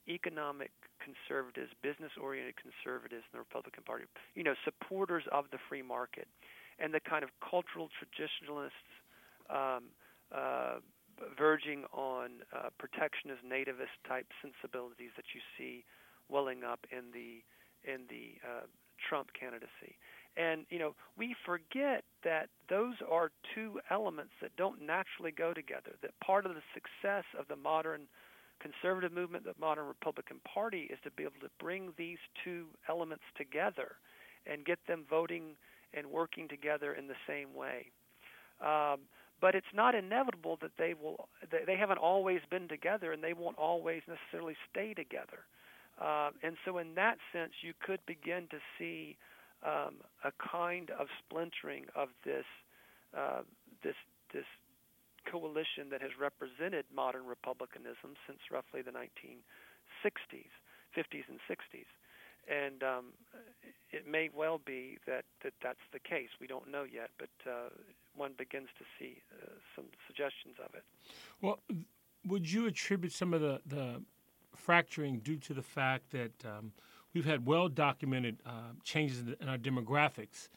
economic 0.08 0.70
conservatives, 1.02 1.70
business-oriented 1.82 2.54
conservatives 2.54 3.26
in 3.26 3.32
the 3.34 3.42
Republican 3.42 3.82
Party, 3.82 4.04
you 4.34 4.42
know, 4.42 4.54
supporters 4.62 5.24
of 5.32 5.46
the 5.50 5.58
free 5.68 5.82
market, 5.82 6.28
and 6.78 6.94
the 6.94 7.00
kind 7.00 7.24
of 7.24 7.30
cultural 7.42 7.90
traditionalists 7.98 8.90
um, 9.50 9.90
uh, 10.30 10.78
verging 11.38 11.84
on 11.92 12.46
uh, 12.54 12.68
protectionist, 12.78 13.42
nativist 13.42 13.94
type 14.06 14.26
sensibilities 14.42 15.10
that 15.16 15.26
you 15.34 15.40
see 15.56 15.84
welling 16.28 16.62
up 16.62 16.86
in 16.90 17.10
the 17.12 17.42
in 17.86 18.02
the 18.10 18.34
uh, 18.42 18.66
Trump 19.08 19.28
candidacy. 19.38 19.96
And 20.36 20.66
you 20.68 20.78
know, 20.78 20.94
we 21.16 21.34
forget 21.44 22.04
that 22.24 22.48
those 22.68 22.94
are 23.10 23.30
two 23.54 23.80
elements 23.90 24.32
that 24.42 24.54
don't 24.56 24.82
naturally 24.82 25.32
go 25.32 25.54
together. 25.54 25.96
That 26.02 26.12
part 26.24 26.44
of 26.44 26.54
the 26.54 26.62
success 26.74 27.24
of 27.38 27.48
the 27.48 27.56
modern 27.56 28.02
conservative 28.60 29.12
movement, 29.12 29.44
the 29.44 29.54
modern 29.60 29.86
Republican 29.86 30.40
Party, 30.52 30.88
is 30.90 30.98
to 31.04 31.10
be 31.10 31.22
able 31.22 31.40
to 31.40 31.50
bring 31.58 31.92
these 31.96 32.18
two 32.44 32.66
elements 32.88 33.24
together 33.36 33.96
and 34.46 34.64
get 34.64 34.78
them 34.86 35.04
voting 35.08 35.56
and 35.94 36.06
working 36.06 36.48
together 36.48 36.94
in 36.94 37.06
the 37.06 37.14
same 37.26 37.54
way. 37.54 37.90
Um, 38.60 39.00
but 39.40 39.54
it's 39.54 39.66
not 39.74 39.94
inevitable 39.94 40.58
that 40.62 40.72
they 40.78 40.94
will. 40.94 41.28
They 41.50 41.76
haven't 41.76 41.98
always 41.98 42.40
been 42.50 42.68
together, 42.68 43.12
and 43.12 43.22
they 43.22 43.34
won't 43.34 43.58
always 43.58 44.02
necessarily 44.08 44.56
stay 44.70 44.94
together. 44.94 45.44
Uh, 46.00 46.30
and 46.42 46.56
so, 46.64 46.78
in 46.78 46.94
that 46.94 47.18
sense, 47.32 47.52
you 47.62 47.72
could 47.80 48.00
begin 48.06 48.46
to 48.50 48.58
see 48.78 49.16
um, 49.64 49.96
a 50.24 50.32
kind 50.36 50.90
of 50.90 51.08
splintering 51.18 51.86
of 51.94 52.08
this 52.24 52.44
uh, 53.16 53.40
this 53.82 53.94
this 54.32 54.44
coalition 55.30 55.88
that 55.90 56.02
has 56.02 56.12
represented 56.20 56.84
modern 56.94 57.26
republicanism 57.26 58.14
since 58.26 58.38
roughly 58.50 58.82
the 58.82 58.92
1960s, 58.92 60.52
50s 60.94 61.24
and 61.28 61.40
60s, 61.50 61.90
and 62.46 62.82
um, 62.82 63.06
it 63.90 64.06
may 64.06 64.30
well 64.34 64.60
be 64.64 64.98
that, 65.06 65.24
that 65.42 65.52
that's 65.62 65.82
the 65.92 65.98
case. 65.98 66.28
We 66.40 66.46
don't 66.46 66.70
know 66.70 66.84
yet, 66.84 67.10
but 67.18 67.30
uh, 67.50 67.70
one 68.14 68.32
begins 68.38 68.68
to 68.78 68.84
see 68.98 69.22
uh, 69.42 69.50
some 69.74 69.86
suggestions 70.06 70.56
of 70.64 70.74
it. 70.74 70.84
Well, 71.40 71.58
would 72.26 72.50
you 72.50 72.66
attribute 72.66 73.12
some 73.12 73.34
of 73.34 73.40
the, 73.40 73.60
the 73.66 74.02
fracturing 74.56 75.20
due 75.20 75.36
to 75.36 75.54
the 75.54 75.62
fact 75.62 76.10
that 76.10 76.44
um, 76.44 76.72
we've 77.14 77.24
had 77.24 77.46
well 77.46 77.68
documented 77.68 78.38
uh, 78.44 78.72
changes 78.84 79.22
in, 79.40 79.48
our 79.48 79.58
demographics. 79.58 80.48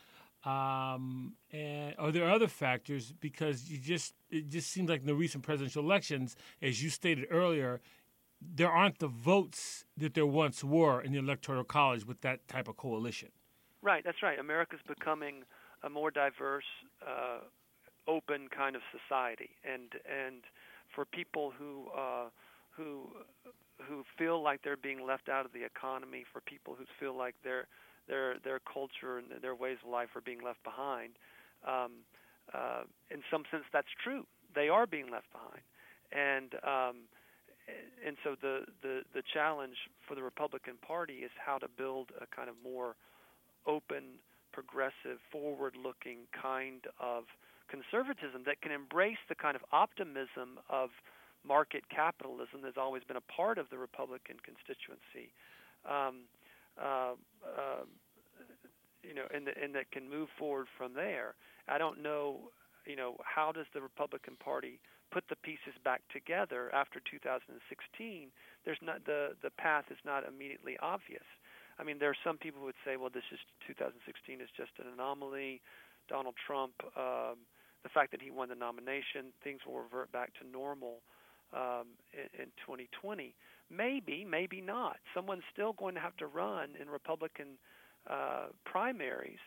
Um, 0.45 1.33
and 1.51 1.95
are 1.97 2.11
there 2.11 2.29
other 2.29 2.47
factors? 2.47 3.13
Because 3.19 3.69
you 3.69 3.77
just 3.77 4.13
it 4.29 4.49
just 4.49 4.69
seems 4.71 4.89
like 4.89 5.01
in 5.01 5.07
the 5.07 5.15
recent 5.15 5.43
presidential 5.43 5.83
elections, 5.83 6.35
as 6.61 6.81
you 6.81 6.89
stated 6.89 7.27
earlier, 7.29 7.81
there 8.41 8.71
aren't 8.71 8.99
the 8.99 9.07
votes 9.07 9.85
that 9.97 10.13
there 10.13 10.25
once 10.25 10.63
were 10.63 11.01
in 11.01 11.11
the 11.11 11.19
electoral 11.19 11.63
college 11.63 12.05
with 12.05 12.21
that 12.21 12.47
type 12.47 12.67
of 12.67 12.77
coalition. 12.77 13.29
Right, 13.81 14.03
that's 14.03 14.23
right. 14.23 14.39
America's 14.39 14.79
becoming 14.87 15.43
a 15.83 15.89
more 15.89 16.11
diverse, 16.11 16.65
uh, 17.05 17.39
open 18.07 18.47
kind 18.49 18.75
of 18.75 18.81
society, 18.91 19.51
and 19.63 19.93
and 20.05 20.43
for 20.93 21.05
people 21.05 21.51
who 21.57 21.87
uh, 21.97 22.29
who 22.69 23.09
who 23.87 24.03
feel 24.17 24.41
like 24.41 24.61
they're 24.63 24.77
being 24.77 25.05
left 25.05 25.29
out 25.29 25.45
of 25.45 25.53
the 25.53 25.63
economy, 25.63 26.25
for 26.31 26.41
people 26.41 26.75
who 26.77 26.85
feel 26.99 27.15
like 27.17 27.35
their 27.43 27.67
their 28.07 28.35
their 28.43 28.59
culture 28.59 29.17
and 29.17 29.27
their 29.41 29.55
ways 29.55 29.77
of 29.83 29.89
life 29.89 30.09
are 30.15 30.21
being 30.21 30.41
left 30.43 30.63
behind. 30.63 31.13
Um, 31.67 32.03
uh, 32.53 32.83
in 33.11 33.21
some 33.29 33.43
sense, 33.51 33.63
that's 33.71 33.93
true. 34.03 34.25
They 34.55 34.69
are 34.69 34.87
being 34.87 35.11
left 35.11 35.27
behind, 35.31 35.63
and 36.11 36.53
um, 36.63 36.95
and 38.05 38.17
so 38.23 38.35
the, 38.41 38.65
the 38.81 39.01
the 39.13 39.21
challenge 39.33 39.75
for 40.07 40.15
the 40.15 40.23
Republican 40.23 40.75
Party 40.81 41.17
is 41.27 41.31
how 41.37 41.57
to 41.59 41.67
build 41.77 42.09
a 42.19 42.25
kind 42.35 42.49
of 42.49 42.55
more 42.63 42.95
open, 43.67 44.17
progressive, 44.51 45.19
forward-looking 45.31 46.19
kind 46.33 46.85
of 46.99 47.25
conservatism 47.69 48.43
that 48.45 48.61
can 48.61 48.71
embrace 48.71 49.21
the 49.27 49.35
kind 49.35 49.55
of 49.55 49.61
optimism 49.71 50.57
of 50.69 50.89
market 51.45 51.83
capitalism 51.89 52.63
has 52.63 52.73
always 52.77 53.03
been 53.03 53.17
a 53.17 53.31
part 53.31 53.57
of 53.57 53.69
the 53.69 53.77
Republican 53.77 54.37
constituency. 54.43 55.31
Um, 55.87 56.27
uh, 56.79 57.13
uh, 57.43 57.85
you 59.03 59.13
know, 59.13 59.25
and, 59.33 59.47
and 59.47 59.73
that 59.75 59.91
can 59.91 60.09
move 60.09 60.27
forward 60.37 60.67
from 60.77 60.93
there. 60.93 61.35
I 61.67 61.77
don't 61.77 62.03
know, 62.03 62.51
you 62.85 62.95
know, 62.95 63.15
how 63.23 63.51
does 63.51 63.65
the 63.73 63.81
Republican 63.81 64.35
Party 64.43 64.79
put 65.11 65.23
the 65.29 65.35
pieces 65.37 65.73
back 65.83 66.01
together 66.11 66.73
after 66.73 66.99
2016? 67.09 68.29
There's 68.65 68.77
not 68.81 69.05
the 69.05 69.35
the 69.41 69.51
path 69.51 69.85
is 69.89 69.97
not 70.05 70.27
immediately 70.27 70.77
obvious. 70.81 71.25
I 71.79 71.83
mean, 71.83 71.97
there 71.97 72.09
are 72.09 72.23
some 72.25 72.37
people 72.37 72.59
who 72.59 72.67
would 72.67 72.83
say, 72.83 72.97
well, 72.97 73.09
this 73.09 73.23
is 73.31 73.39
2016 73.67 74.41
is 74.41 74.49
just 74.57 74.71
an 74.83 74.91
anomaly. 74.91 75.61
Donald 76.09 76.35
Trump, 76.35 76.73
um, 76.97 77.39
the 77.83 77.89
fact 77.93 78.11
that 78.11 78.21
he 78.21 78.31
won 78.31 78.49
the 78.49 78.59
nomination, 78.59 79.31
things 79.43 79.61
will 79.65 79.79
revert 79.79 80.11
back 80.11 80.33
to 80.41 80.43
normal 80.43 80.99
um, 81.53 81.87
in, 82.13 82.43
in 82.43 82.47
2020. 82.65 83.35
Maybe, 83.69 84.25
maybe 84.25 84.61
not. 84.61 84.97
Someone's 85.13 85.43
still 85.53 85.73
going 85.73 85.95
to 85.95 86.01
have 86.01 86.17
to 86.17 86.27
run 86.27 86.69
in 86.81 86.89
Republican 86.89 87.57
uh, 88.09 88.47
primaries 88.65 89.39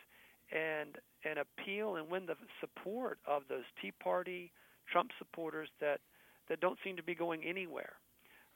and 0.51 0.97
and 1.25 1.39
appeal 1.39 1.95
and 1.95 2.09
win 2.09 2.25
the 2.25 2.35
support 2.59 3.17
of 3.25 3.43
those 3.49 3.63
Tea 3.81 3.91
Party, 4.03 4.51
Trump 4.91 5.11
supporters 5.17 5.69
that 5.79 5.99
that 6.49 6.59
don't 6.59 6.77
seem 6.83 6.95
to 6.95 7.03
be 7.03 7.15
going 7.15 7.43
anywhere. 7.43 7.93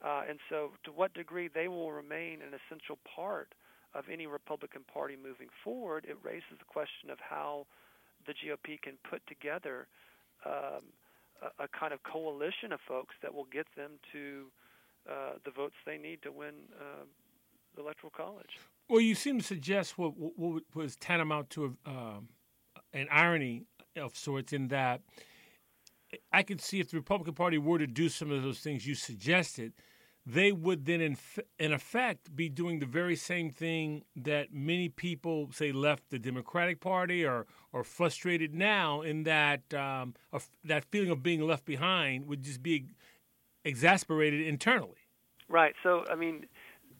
Uh, 0.04 0.22
and 0.30 0.40
so, 0.50 0.72
to 0.84 0.92
what 0.92 1.14
degree 1.14 1.50
they 1.54 1.68
will 1.68 1.92
remain 1.92 2.40
an 2.42 2.54
essential 2.54 3.00
part 3.16 3.54
of 3.96 4.06
any 4.12 4.28
Republican 4.28 4.84
Party 4.94 5.16
moving 5.16 5.48
forward, 5.64 6.06
it 6.08 6.18
raises 6.22 6.60
the 6.60 6.66
question 6.66 7.10
of 7.10 7.18
how 7.20 7.66
the 8.28 8.34
GOP 8.34 8.80
can 8.82 8.94
put 9.10 9.26
together 9.28 9.88
um, 10.46 10.84
a, 11.60 11.68
kind 11.68 11.94
of 11.94 12.04
coalition 12.04 12.72
of 12.72 12.80
folks 12.88 13.16
that 13.22 13.34
will 13.34 13.48
get 13.52 13.68
them 13.76 13.92
to 14.12 14.46
uh, 15.10 15.34
the 15.46 15.52
votes 15.52 15.76
they 15.86 15.98
need 15.98 16.22
to 16.22 16.32
win 16.32 16.54
uh, 16.80 17.06
the 17.76 17.82
electoral 17.82 18.12
college. 18.16 18.58
Well, 18.90 19.02
you 19.02 19.16
seem 19.16 19.40
to 19.40 19.44
suggest 19.44 19.98
what, 19.98 20.14
what 20.18 20.64
was 20.74 20.96
tantamount 20.96 21.50
to 21.52 21.78
a, 21.86 21.90
um, 21.90 22.30
an 22.94 23.08
irony 23.12 23.64
of 23.96 24.16
sorts 24.16 24.54
in 24.54 24.70
that 24.70 25.02
I 26.32 26.44
could 26.44 26.62
see 26.62 26.80
if 26.80 26.92
the 26.92 26.98
Republican 26.98 27.34
Party 27.34 27.58
were 27.58 27.80
to 27.80 27.88
do 27.88 28.10
some 28.10 28.32
of 28.32 28.44
those 28.44 28.60
things 28.60 28.88
you 28.88 28.96
suggested, 28.96 29.74
they 30.30 30.52
would 30.52 30.86
then, 30.86 31.00
in, 31.00 31.18
in 31.58 31.72
effect, 31.72 32.36
be 32.36 32.50
doing 32.50 32.80
the 32.80 32.86
very 32.86 33.16
same 33.16 33.50
thing 33.50 34.04
that 34.14 34.54
many 34.54 34.90
people 34.90 35.50
say 35.54 35.72
left 35.72 36.10
the 36.10 36.20
Democratic 36.20 36.82
Party 36.82 37.26
or 37.26 37.48
or 37.72 37.86
frustrated 37.86 38.54
now. 38.54 39.02
In 39.02 39.24
that 39.24 39.74
um, 39.74 40.16
that 40.66 40.84
feeling 40.92 41.12
of 41.12 41.24
being 41.24 41.40
left 41.48 41.64
behind 41.64 42.28
would 42.28 42.44
just 42.44 42.62
be 42.62 42.88
exasperated 43.64 44.46
internally. 44.46 44.98
Right. 45.48 45.76
So, 45.82 46.04
I 46.12 46.16
mean, 46.16 46.46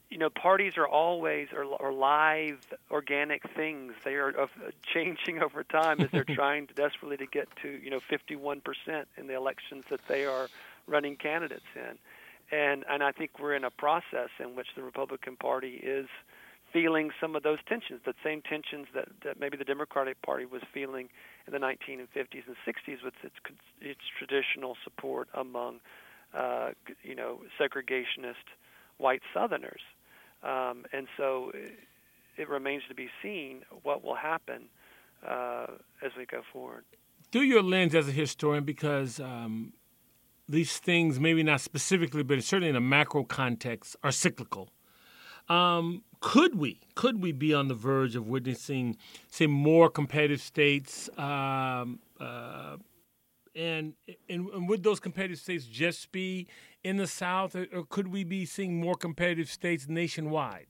you 0.08 0.16
know, 0.16 0.30
parties 0.30 0.78
are 0.78 0.88
always 0.88 1.48
are, 1.52 1.66
are 1.82 1.92
live, 1.92 2.60
organic 2.90 3.42
things. 3.54 3.92
They 4.06 4.14
are 4.14 4.40
uh, 4.40 4.46
changing 4.94 5.42
over 5.42 5.64
time 5.64 6.00
as 6.00 6.10
they're 6.10 6.24
trying 6.34 6.66
to 6.68 6.72
desperately 6.72 7.18
to 7.18 7.26
get 7.26 7.48
to 7.60 7.68
you 7.68 7.90
know 7.90 8.00
51 8.08 8.62
percent 8.62 9.06
in 9.18 9.26
the 9.26 9.34
elections 9.34 9.84
that 9.90 10.00
they 10.08 10.24
are 10.24 10.48
running 10.86 11.16
candidates 11.16 11.66
in 11.76 11.98
and 12.50 12.84
and 12.88 13.02
I 13.02 13.12
think 13.12 13.38
we're 13.38 13.54
in 13.54 13.64
a 13.64 13.70
process 13.70 14.30
in 14.40 14.56
which 14.56 14.68
the 14.76 14.82
Republican 14.82 15.36
Party 15.36 15.80
is 15.82 16.08
feeling 16.72 17.10
some 17.20 17.34
of 17.34 17.42
those 17.42 17.58
tensions, 17.66 18.00
the 18.04 18.14
same 18.22 18.42
tensions 18.42 18.86
that, 18.94 19.08
that 19.24 19.40
maybe 19.40 19.56
the 19.56 19.64
Democratic 19.64 20.20
Party 20.22 20.44
was 20.44 20.62
feeling 20.72 21.08
in 21.46 21.52
the 21.52 21.58
1950s 21.58 22.44
and 22.46 22.56
60s 22.66 23.02
with 23.02 23.14
its 23.22 23.34
its 23.80 24.00
traditional 24.18 24.76
support 24.84 25.28
among 25.34 25.80
uh, 26.34 26.70
you 27.02 27.14
know 27.14 27.40
segregationist 27.58 28.34
white 28.98 29.22
Southerners, 29.32 29.80
um, 30.42 30.84
and 30.92 31.06
so 31.16 31.50
it, 31.54 31.78
it, 32.36 32.48
remains 32.48 32.82
to 32.88 32.94
be 32.94 33.08
seen 33.22 33.62
what 33.82 34.04
will 34.04 34.16
happen 34.16 34.64
uh, 35.26 35.66
as 36.02 36.12
we 36.18 36.26
go 36.26 36.42
forward. 36.52 36.84
Through 37.30 37.42
your 37.42 37.62
lens 37.62 37.94
as 37.94 38.08
a 38.08 38.12
historian, 38.12 38.64
because 38.64 39.20
um, 39.20 39.72
these 40.48 40.78
things, 40.78 41.20
maybe 41.20 41.42
not 41.42 41.60
specifically, 41.60 42.22
but 42.22 42.42
certainly 42.42 42.70
in 42.70 42.76
a 42.76 42.80
macro 42.80 43.24
context, 43.24 43.96
are 44.02 44.12
cyclical. 44.12 44.70
Um, 45.48 46.04
could 46.20 46.56
we 46.56 46.80
could 46.94 47.22
we 47.22 47.32
be 47.32 47.54
on 47.54 47.68
the 47.68 47.74
verge 47.74 48.16
of 48.16 48.26
witnessing, 48.26 48.96
say, 49.30 49.46
more 49.46 49.88
competitive 49.88 50.40
states? 50.40 51.08
Um, 51.18 52.00
uh, 52.20 52.76
and, 53.54 53.94
and, 54.28 54.48
and 54.50 54.68
would 54.68 54.82
those 54.82 55.00
competitive 55.00 55.38
states 55.38 55.64
just 55.64 56.12
be 56.12 56.46
in 56.84 56.96
the 56.96 57.06
South, 57.06 57.56
or, 57.56 57.66
or 57.72 57.84
could 57.84 58.08
we 58.08 58.24
be 58.24 58.44
seeing 58.44 58.80
more 58.80 58.94
competitive 58.94 59.50
states 59.50 59.88
nationwide? 59.88 60.66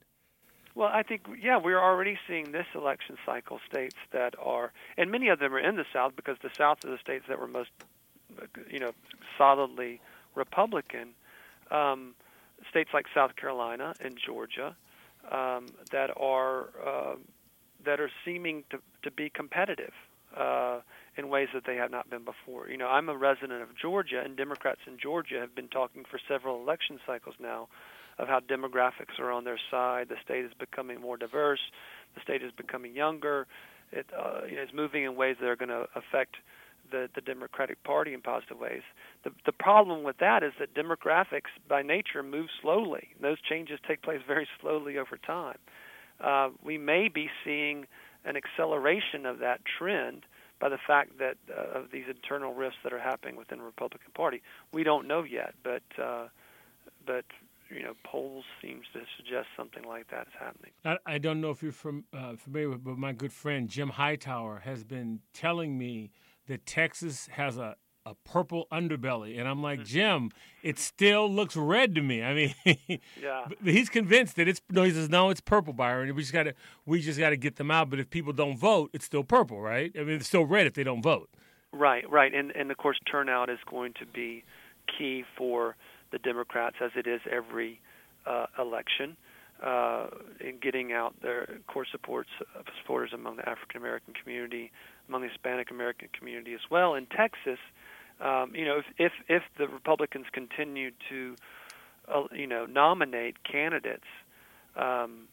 Well, 0.75 0.89
I 0.91 1.03
think 1.03 1.27
yeah, 1.41 1.57
we're 1.57 1.81
already 1.81 2.17
seeing 2.27 2.51
this 2.51 2.65
election 2.73 3.17
cycle 3.25 3.59
states 3.69 3.95
that 4.11 4.33
are, 4.39 4.71
and 4.97 5.11
many 5.11 5.27
of 5.27 5.39
them 5.39 5.53
are 5.53 5.59
in 5.59 5.75
the 5.75 5.85
South 5.91 6.15
because 6.15 6.37
the 6.41 6.49
South 6.57 6.85
are 6.85 6.91
the 6.91 6.97
states 6.97 7.25
that 7.27 7.39
were 7.39 7.47
most, 7.47 7.69
you 8.69 8.79
know, 8.79 8.91
solidly 9.37 10.01
Republican. 10.35 11.09
Um, 11.71 12.15
states 12.69 12.89
like 12.93 13.05
South 13.13 13.35
Carolina 13.35 13.93
and 14.01 14.17
Georgia 14.17 14.75
um, 15.31 15.67
that 15.91 16.09
are 16.17 16.69
uh, 16.85 17.15
that 17.85 17.99
are 17.99 18.09
seeming 18.25 18.63
to 18.69 18.79
to 19.03 19.11
be 19.11 19.29
competitive 19.29 19.93
uh, 20.35 20.79
in 21.17 21.29
ways 21.29 21.49
that 21.53 21.63
they 21.65 21.75
have 21.75 21.91
not 21.91 22.09
been 22.09 22.23
before. 22.23 22.69
You 22.69 22.77
know, 22.77 22.87
I'm 22.87 23.09
a 23.09 23.17
resident 23.17 23.61
of 23.61 23.69
Georgia, 23.75 24.21
and 24.23 24.35
Democrats 24.35 24.81
in 24.87 24.97
Georgia 24.97 25.39
have 25.39 25.55
been 25.55 25.67
talking 25.67 26.05
for 26.09 26.19
several 26.27 26.61
election 26.61 26.99
cycles 27.05 27.35
now 27.39 27.67
of 28.17 28.27
how 28.27 28.39
demographics 28.39 29.17
are 29.19 29.31
on 29.31 29.45
their 29.45 29.59
side. 29.71 30.09
The 30.09 30.17
state 30.23 30.43
is 30.43 30.51
becoming 30.59 30.99
more 30.99 31.17
diverse. 31.17 31.61
The 32.15 32.21
state 32.21 32.43
is 32.43 32.51
becoming 32.51 32.95
younger. 32.95 33.47
It 33.91 34.07
uh, 34.17 34.41
you 34.47 34.57
know, 34.57 34.63
is 34.63 34.73
moving 34.73 35.03
in 35.03 35.15
ways 35.15 35.37
that 35.39 35.47
are 35.47 35.55
going 35.55 35.69
to 35.69 35.87
affect 35.95 36.35
the, 36.91 37.09
the 37.15 37.21
Democratic 37.21 37.83
Party 37.83 38.13
in 38.13 38.21
positive 38.21 38.59
ways. 38.59 38.81
The, 39.23 39.31
the 39.45 39.51
problem 39.51 40.03
with 40.03 40.17
that 40.19 40.43
is 40.43 40.53
that 40.59 40.73
demographics, 40.73 41.51
by 41.67 41.81
nature, 41.81 42.23
move 42.23 42.47
slowly. 42.61 43.09
Those 43.21 43.41
changes 43.41 43.79
take 43.87 44.01
place 44.01 44.21
very 44.27 44.47
slowly 44.61 44.97
over 44.97 45.17
time. 45.17 45.57
Uh, 46.19 46.49
we 46.63 46.77
may 46.77 47.07
be 47.07 47.29
seeing 47.43 47.85
an 48.25 48.35
acceleration 48.35 49.25
of 49.25 49.39
that 49.39 49.61
trend 49.77 50.25
by 50.59 50.69
the 50.69 50.77
fact 50.85 51.17
that 51.19 51.37
uh, 51.49 51.79
of 51.79 51.91
these 51.91 52.05
internal 52.09 52.53
rifts 52.53 52.77
that 52.83 52.91
are 52.91 52.99
happening 52.99 53.35
within 53.37 53.59
the 53.59 53.63
Republican 53.63 54.11
Party. 54.13 54.41
We 54.73 54.83
don't 54.83 55.07
know 55.07 55.23
yet, 55.23 55.53
but 55.63 55.83
uh, 56.01 56.27
but 57.05 57.25
you 57.69 57.83
know, 57.83 57.93
polls 58.03 58.45
seems 58.61 58.85
to 58.93 59.01
suggest 59.17 59.47
something 59.55 59.83
like 59.83 60.09
that 60.09 60.27
is 60.27 60.33
happening. 60.39 60.71
I, 60.83 60.97
I 61.05 61.17
don't 61.17 61.39
know 61.39 61.51
if 61.51 61.61
you're 61.61 61.71
from, 61.71 62.03
uh, 62.13 62.35
familiar 62.35 62.69
with, 62.69 62.83
but 62.83 62.97
my 62.97 63.13
good 63.13 63.31
friend 63.31 63.69
Jim 63.69 63.89
Hightower 63.89 64.61
has 64.65 64.83
been 64.83 65.19
telling 65.33 65.77
me 65.77 66.11
that 66.49 66.65
Texas 66.65 67.29
has 67.31 67.57
a, 67.57 67.75
a 68.05 68.15
purple 68.25 68.67
underbelly, 68.71 69.39
and 69.39 69.47
I'm 69.47 69.61
like, 69.61 69.79
mm-hmm. 69.79 69.87
Jim, 69.87 70.31
it 70.61 70.77
still 70.77 71.31
looks 71.31 71.55
red 71.55 71.95
to 71.95 72.01
me. 72.01 72.21
I 72.21 72.33
mean, 72.33 72.53
yeah, 73.21 73.47
he's 73.63 73.87
convinced 73.87 74.35
that 74.35 74.47
it's 74.47 74.61
no. 74.69 74.83
He 74.83 74.91
says 74.91 75.09
no, 75.09 75.29
it's 75.29 75.41
purple, 75.41 75.73
Byron. 75.73 76.13
We 76.13 76.21
just 76.21 76.33
got 76.33 76.43
to 76.43 76.53
we 76.85 77.01
just 77.01 77.19
got 77.19 77.29
to 77.29 77.37
get 77.37 77.55
them 77.55 77.71
out. 77.71 77.89
But 77.89 77.99
if 77.99 78.09
people 78.09 78.33
don't 78.33 78.57
vote, 78.57 78.89
it's 78.93 79.05
still 79.05 79.23
purple, 79.23 79.61
right? 79.61 79.91
I 79.95 79.99
mean, 79.99 80.17
it's 80.17 80.27
still 80.27 80.45
red 80.45 80.67
if 80.67 80.73
they 80.73 80.83
don't 80.83 81.01
vote. 81.01 81.29
Right, 81.71 82.09
right, 82.09 82.33
and 82.33 82.51
and 82.51 82.71
of 82.71 82.77
course, 82.77 82.99
turnout 83.09 83.49
is 83.49 83.59
going 83.69 83.93
to 83.99 84.05
be 84.05 84.43
key 84.97 85.23
for 85.37 85.75
the 86.11 86.17
Democrats 86.17 86.77
as 86.81 86.91
it 86.95 87.05
is 87.05 87.21
every 87.31 87.79
uh, 88.25 88.47
election 88.57 89.15
uh, 89.63 90.07
in 90.39 90.57
getting 90.61 90.93
out 90.93 91.13
their 91.21 91.59
core 91.67 91.85
supports 91.91 92.29
supporters 92.81 93.11
among 93.13 93.37
the 93.37 93.47
African 93.47 93.77
American 93.77 94.13
community, 94.13 94.71
among 95.09 95.23
the 95.23 95.27
Hispanic 95.27 95.71
American 95.71 96.07
community 96.17 96.53
as 96.53 96.61
well. 96.69 96.93
In 96.93 97.07
Texas, 97.07 97.59
um, 98.21 98.53
you 98.55 98.63
know, 98.63 98.77
if, 98.77 98.85
if 98.97 99.11
if 99.27 99.43
the 99.57 99.67
Republicans 99.67 100.27
continue 100.31 100.91
to, 101.09 101.35
uh, 102.07 102.23
you 102.31 102.47
know, 102.47 102.65
nominate 102.65 103.43
candidates 103.43 104.07
um, 104.75 105.27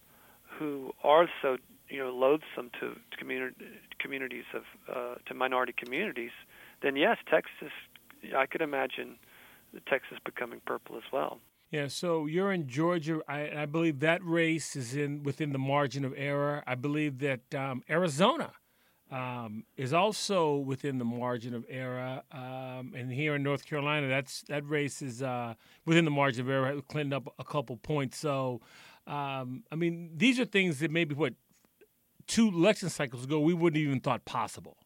who 0.58 0.92
are 1.04 1.28
so 1.42 1.58
you 1.88 1.98
know 1.98 2.10
loathsome 2.10 2.70
to, 2.80 2.94
to 2.94 3.16
community 3.18 3.66
communities 3.98 4.44
of 4.54 4.62
uh, 4.92 5.14
to 5.26 5.34
minority 5.34 5.74
communities, 5.76 6.32
then 6.82 6.96
yes, 6.96 7.18
Texas. 7.30 7.72
I 8.36 8.46
could 8.46 8.62
imagine 8.62 9.16
Texas 9.86 10.18
becoming 10.24 10.60
purple 10.64 10.96
as 10.96 11.04
well. 11.12 11.38
Yeah, 11.70 11.88
so 11.88 12.26
you're 12.26 12.52
in 12.52 12.68
Georgia. 12.68 13.20
I, 13.28 13.62
I, 13.62 13.66
believe 13.66 14.00
that 14.00 14.24
race 14.24 14.74
is 14.74 14.96
in 14.96 15.22
within 15.22 15.52
the 15.52 15.58
margin 15.58 16.04
of 16.04 16.14
error. 16.16 16.62
I 16.66 16.76
believe 16.76 17.18
that 17.18 17.54
um, 17.54 17.82
Arizona 17.90 18.52
um, 19.10 19.64
is 19.76 19.92
also 19.92 20.56
within 20.56 20.98
the 20.98 21.04
margin 21.04 21.54
of 21.54 21.64
error, 21.68 22.22
um, 22.32 22.92
and 22.96 23.12
here 23.12 23.36
in 23.36 23.42
North 23.42 23.64
Carolina, 23.64 24.08
that's 24.08 24.42
that 24.48 24.68
race 24.68 25.00
is 25.00 25.22
uh, 25.22 25.54
within 25.84 26.04
the 26.04 26.10
margin 26.10 26.42
of 26.42 26.50
error. 26.50 26.80
Clinton 26.88 27.12
up 27.12 27.32
a 27.38 27.44
couple 27.44 27.76
points. 27.76 28.18
So, 28.18 28.60
um, 29.06 29.62
I 29.70 29.76
mean, 29.76 30.10
these 30.16 30.40
are 30.40 30.44
things 30.44 30.80
that 30.80 30.90
maybe 30.90 31.14
what 31.14 31.34
two 32.26 32.48
election 32.48 32.88
cycles 32.88 33.24
ago 33.24 33.38
we 33.38 33.54
wouldn't 33.54 33.80
even 33.80 34.00
thought 34.00 34.24
possible. 34.24 34.76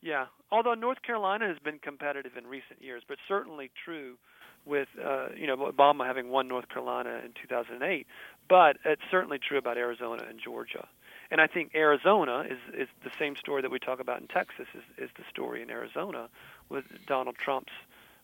Yeah, 0.00 0.26
although 0.50 0.74
North 0.74 1.02
Carolina 1.02 1.48
has 1.48 1.58
been 1.58 1.78
competitive 1.78 2.32
in 2.36 2.46
recent 2.46 2.80
years, 2.80 3.02
but 3.06 3.18
certainly 3.28 3.70
true 3.84 4.18
with 4.64 4.88
uh, 5.04 5.28
you 5.36 5.46
know 5.46 5.56
Obama 5.56 6.06
having 6.06 6.28
won 6.28 6.48
North 6.48 6.68
Carolina 6.68 7.20
in 7.24 7.32
2008, 7.40 8.06
but 8.48 8.76
it's 8.84 9.02
certainly 9.10 9.38
true 9.38 9.58
about 9.58 9.76
Arizona 9.76 10.24
and 10.28 10.40
Georgia. 10.42 10.86
And 11.32 11.40
I 11.40 11.46
think 11.46 11.72
Arizona 11.74 12.44
is 12.48 12.58
is 12.74 12.88
the 13.02 13.10
same 13.18 13.36
story 13.36 13.62
that 13.62 13.70
we 13.70 13.78
talk 13.78 14.00
about 14.00 14.20
in 14.20 14.28
Texas 14.28 14.66
is 14.74 14.84
is 14.98 15.10
the 15.16 15.24
story 15.30 15.62
in 15.62 15.70
Arizona 15.70 16.28
with 16.68 16.84
Donald 17.06 17.36
Trump's 17.36 17.72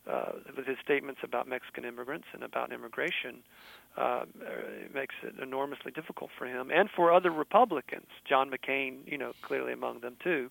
uh, 0.06 0.32
with 0.54 0.66
his 0.66 0.76
statements 0.84 1.22
about 1.24 1.48
Mexican 1.48 1.84
immigrants 1.86 2.26
and 2.34 2.42
about 2.44 2.70
immigration 2.70 3.42
uh, 3.96 4.24
it 4.84 4.94
makes 4.94 5.14
it 5.22 5.34
enormously 5.42 5.90
difficult 5.90 6.30
for 6.36 6.46
him 6.46 6.70
and 6.70 6.88
for 6.94 7.10
other 7.12 7.30
Republicans. 7.30 8.06
John 8.28 8.50
McCain, 8.50 8.98
you 9.06 9.18
know, 9.18 9.32
clearly 9.42 9.72
among 9.72 10.00
them 10.00 10.16
too, 10.22 10.50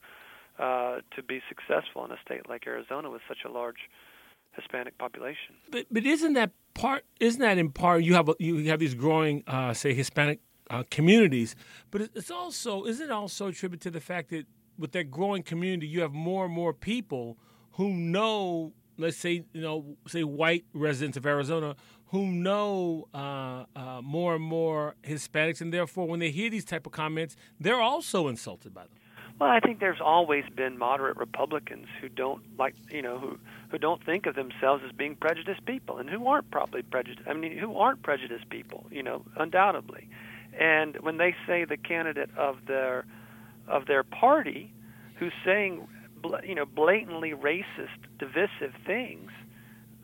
uh, 0.60 0.99
to 1.16 1.24
be 1.24 1.41
successful 1.47 2.03
in 2.05 2.12
a 2.12 2.18
state 2.26 2.49
like 2.49 2.68
Arizona 2.68 3.10
with 3.10 3.22
such 3.28 3.45
a 3.45 3.51
large 3.51 3.89
Hispanic 4.53 4.97
population. 4.97 5.53
But 5.70 5.86
but 5.91 6.05
isn't 6.05 6.34
that 6.34 6.51
part? 6.74 7.05
Isn't 7.20 7.41
that 7.41 7.58
in 7.60 7.72
part? 7.72 8.03
You 8.03 8.16
have 8.16 8.30
you 8.39 8.70
have 8.72 8.80
these 8.80 8.95
growing, 8.95 9.43
uh, 9.47 9.74
say, 9.74 9.93
Hispanic 9.93 10.39
uh, 10.70 10.84
communities, 10.89 11.55
but 11.91 12.01
it's 12.01 12.32
also 12.32 12.86
isn't 12.86 13.05
it 13.05 13.11
also 13.11 13.47
attributed 13.47 13.82
to 13.82 13.91
the 13.91 14.01
fact 14.01 14.30
that 14.30 14.45
with 14.78 14.91
that 14.91 15.09
growing 15.09 15.43
community, 15.43 15.88
you 15.88 16.01
have 16.01 16.13
more 16.13 16.45
and 16.45 16.53
more 16.53 16.74
people 16.74 17.38
who 17.72 17.93
know, 17.93 18.74
let's 18.97 19.18
say, 19.18 19.43
you 19.53 19.61
know, 19.61 19.97
say 20.07 20.24
white 20.24 20.65
residents 20.74 21.18
of 21.18 21.26
Arizona 21.26 21.76
who 22.07 22.26
know 22.26 23.07
uh, 23.13 23.65
uh, 23.76 24.01
more 24.01 24.36
and 24.36 24.43
more 24.43 24.95
Hispanics, 25.03 25.59
and 25.61 25.74
therefore, 25.74 26.07
when 26.07 26.20
they 26.20 26.32
hear 26.32 26.49
these 26.49 26.65
type 26.65 26.86
of 26.86 26.93
comments, 26.93 27.36
they're 27.59 27.82
also 27.82 28.28
insulted 28.28 28.74
by 28.74 28.84
them. 28.84 28.91
Well, 29.39 29.49
I 29.49 29.59
think 29.59 29.80
there's 29.80 30.01
always 30.01 30.45
been 30.55 30.80
moderate 30.80 31.18
Republicans 31.18 31.86
who 32.01 32.09
don't 32.09 32.41
like, 32.57 32.74
you 32.89 33.01
know, 33.01 33.20
who 33.20 33.38
who 33.70 33.78
don't 33.78 34.03
think 34.03 34.26
of 34.26 34.36
themselves 34.36 34.84
as 34.86 34.93
being 34.93 35.15
prejudiced 35.15 35.65
people, 35.65 35.97
and 35.97 36.09
who 36.09 36.26
aren't 36.28 36.49
probably 36.49 36.82
prejudiced. 36.82 37.28
I 37.28 37.34
mean, 37.34 37.57
who 37.57 37.78
aren't 37.78 38.01
prejudiced 38.01 38.49
people, 38.49 38.88
you 38.89 39.03
know, 39.03 39.24
undoubtedly. 39.36 40.09
And 40.60 40.97
when 41.01 41.18
they 41.18 41.36
say 41.45 41.66
the 41.66 41.78
candidate 41.78 42.30
of 42.38 42.58
their 42.68 43.05
of 43.68 43.86
their 43.86 44.03
party, 44.03 44.72
who's 45.16 45.34
saying, 45.43 45.88
you 46.43 46.55
know, 46.55 46.66
blatantly 46.66 47.32
racist, 47.32 47.99
divisive 48.18 48.74
things, 48.86 49.30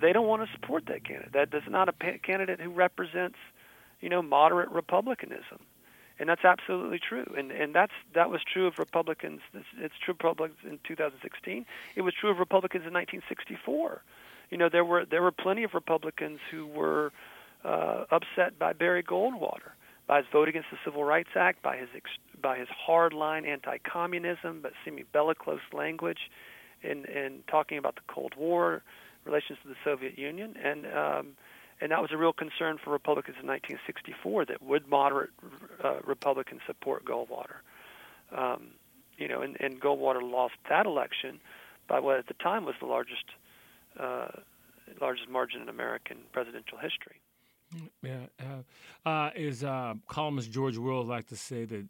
they 0.02 0.12
don't 0.12 0.28
want 0.28 0.44
to 0.46 0.50
support 0.54 0.86
that 0.88 1.06
candidate. 1.06 1.34
That 1.34 1.54
is 1.54 1.64
not 1.70 1.88
a 1.88 1.94
candidate 2.20 2.60
who 2.60 2.70
represents, 2.72 3.38
you 4.02 4.10
know, 4.10 4.22
moderate 4.22 4.70
republicanism 4.70 5.60
and 6.20 6.30
that's 6.30 6.46
absolutely 6.46 7.00
true. 7.00 7.26
And 7.38 7.52
and 7.52 7.74
that's 7.74 7.94
that 8.14 8.30
was 8.30 8.42
true 8.52 8.68
of 8.68 8.78
Republicans. 8.78 9.42
It's, 9.54 9.66
it's 9.78 9.96
true 10.04 10.14
of 10.14 10.20
Republicans 10.24 10.60
in 10.64 10.80
2016. 10.88 11.66
It 11.96 12.02
was 12.02 12.14
true 12.14 12.30
of 12.30 12.40
Republicans 12.40 12.86
in 12.86 12.94
1964. 12.94 14.02
You 14.52 14.58
know, 14.58 14.70
there 14.70 14.86
were 14.86 15.06
there 15.06 15.22
were 15.22 15.32
plenty 15.32 15.64
of 15.64 15.74
Republicans 15.74 16.40
who 16.52 16.68
were 16.68 17.12
uh, 17.64 18.06
upset 18.12 18.60
by 18.60 18.74
Barry 18.74 19.04
Goldwater, 19.04 19.74
by 20.08 20.18
his 20.18 20.26
vote 20.32 20.50
against 20.50 20.70
the 20.72 20.78
Civil 20.84 21.04
Rights 21.04 21.30
Act, 21.36 21.62
by 21.62 21.78
his 21.78 21.90
by 22.42 22.58
his 22.58 22.68
hardline 22.88 23.48
anti-communism, 23.48 24.60
but 24.62 24.74
semi-bellicose 24.84 25.62
language, 25.72 26.30
in 26.82 27.06
in 27.06 27.44
talking 27.48 27.78
about 27.78 27.96
the 27.96 28.02
Cold 28.08 28.34
War, 28.38 28.84
relations 29.26 29.60
to 29.64 29.70
the 29.70 29.76
Soviet 29.84 30.18
Union, 30.18 30.56
and 30.62 30.86
um, 30.88 31.28
and 31.82 31.92
that 31.92 32.02
was 32.02 32.12
a 32.12 32.18
real 32.18 32.34
concern 32.34 32.78
for 32.84 32.92
Republicans 32.92 33.38
in 33.42 33.48
1964 33.48 34.46
that 34.46 34.62
would 34.62 34.88
moderate 34.88 35.32
uh, 35.84 36.00
Republicans 36.06 36.62
support 36.66 37.06
Goldwater. 37.06 37.58
Um, 38.36 38.68
you 39.18 39.28
know, 39.28 39.42
and, 39.42 39.58
and 39.60 39.80
Goldwater 39.80 40.22
lost 40.22 40.56
that 40.70 40.86
election 40.86 41.40
by 41.88 42.00
what 42.00 42.18
at 42.20 42.28
the 42.28 42.34
time 42.36 42.66
was 42.66 42.76
the 42.80 42.88
largest 42.88 43.26
uh, 44.00 44.28
largest 45.00 45.30
margin 45.30 45.62
in 45.62 45.70
American 45.70 46.18
presidential 46.32 46.78
history. 46.78 47.16
Yeah, 48.02 48.26
uh, 48.40 49.10
uh, 49.10 49.30
is 49.36 49.64
uh, 49.64 49.96
columnist 50.08 50.52
George 50.52 50.78
Will 50.78 51.04
like 51.04 51.28
to 51.28 51.36
say 51.36 51.66
that 51.66 51.88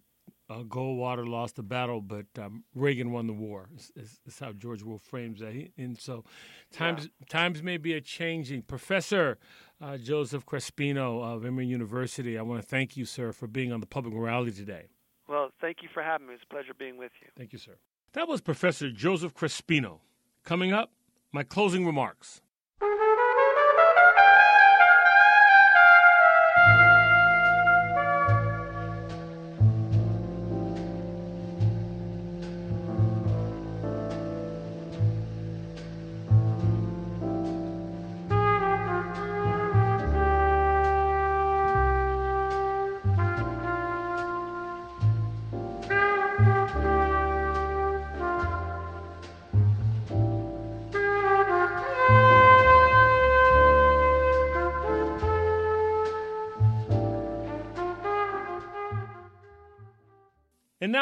uh, 0.50 0.64
Goldwater 0.64 1.28
lost 1.28 1.56
the 1.56 1.64
battle, 1.64 2.02
but 2.02 2.26
um, 2.38 2.64
Reagan 2.76 3.12
won 3.12 3.28
the 3.28 3.34
war. 3.34 3.70
Is, 3.76 3.92
is, 3.96 4.20
is, 4.26 4.40
how 4.40 4.52
George 4.52 4.84
Will 4.84 4.98
frames 4.98 5.40
that. 5.40 5.54
He, 5.54 5.72
and 5.78 5.98
so, 5.98 6.24
times 6.72 7.10
yeah. 7.20 7.26
times 7.30 7.64
may 7.64 7.78
be 7.78 7.94
a 7.94 8.02
changing. 8.02 8.64
Professor 8.64 9.38
uh, 9.82 9.98
Joseph 9.98 10.46
Crespino 10.46 11.24
of 11.24 11.46
Emory 11.46 11.66
University, 11.66 12.38
I 12.38 12.42
want 12.42 12.62
to 12.62 12.68
thank 12.68 12.96
you, 12.96 13.06
sir, 13.06 13.32
for 13.32 13.48
being 13.48 13.72
on 13.72 13.80
the 13.80 13.86
Public 13.86 14.14
Morality 14.14 14.52
today. 14.52 14.88
Well, 15.28 15.50
thank 15.60 15.78
you 15.82 15.90
for 15.94 16.04
having 16.04 16.28
me. 16.28 16.34
It's 16.34 16.44
a 16.44 16.54
pleasure 16.54 16.74
being 16.78 16.98
with 16.98 17.12
you. 17.22 17.28
Thank 17.38 17.54
you, 17.54 17.60
sir. 17.60 17.78
That 18.14 18.28
was 18.28 18.42
Professor 18.42 18.92
Joseph 18.92 19.34
Crespino. 19.34 20.00
Coming 20.44 20.74
up, 20.74 20.92
my 21.32 21.44
closing 21.44 21.86
remarks. 21.86 22.42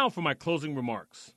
Now 0.01 0.09
for 0.09 0.21
my 0.21 0.33
closing 0.33 0.73
remarks. 0.73 1.35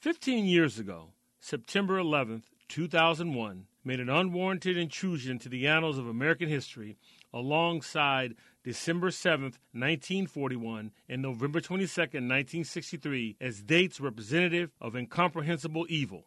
Fifteen 0.00 0.46
years 0.46 0.78
ago, 0.78 1.10
September 1.40 1.98
11th, 1.98 2.44
2001, 2.66 3.66
made 3.84 4.00
an 4.00 4.08
unwarranted 4.08 4.78
intrusion 4.78 5.32
into 5.32 5.50
the 5.50 5.66
annals 5.66 5.98
of 5.98 6.08
American 6.08 6.48
history 6.48 6.96
alongside 7.34 8.34
December 8.64 9.10
7th, 9.10 9.58
1941, 9.74 10.90
and 11.06 11.20
November 11.20 11.60
22nd, 11.60 12.24
1963, 12.24 13.36
as 13.42 13.60
dates 13.60 14.00
representative 14.00 14.70
of 14.80 14.96
incomprehensible 14.96 15.84
evil. 15.90 16.24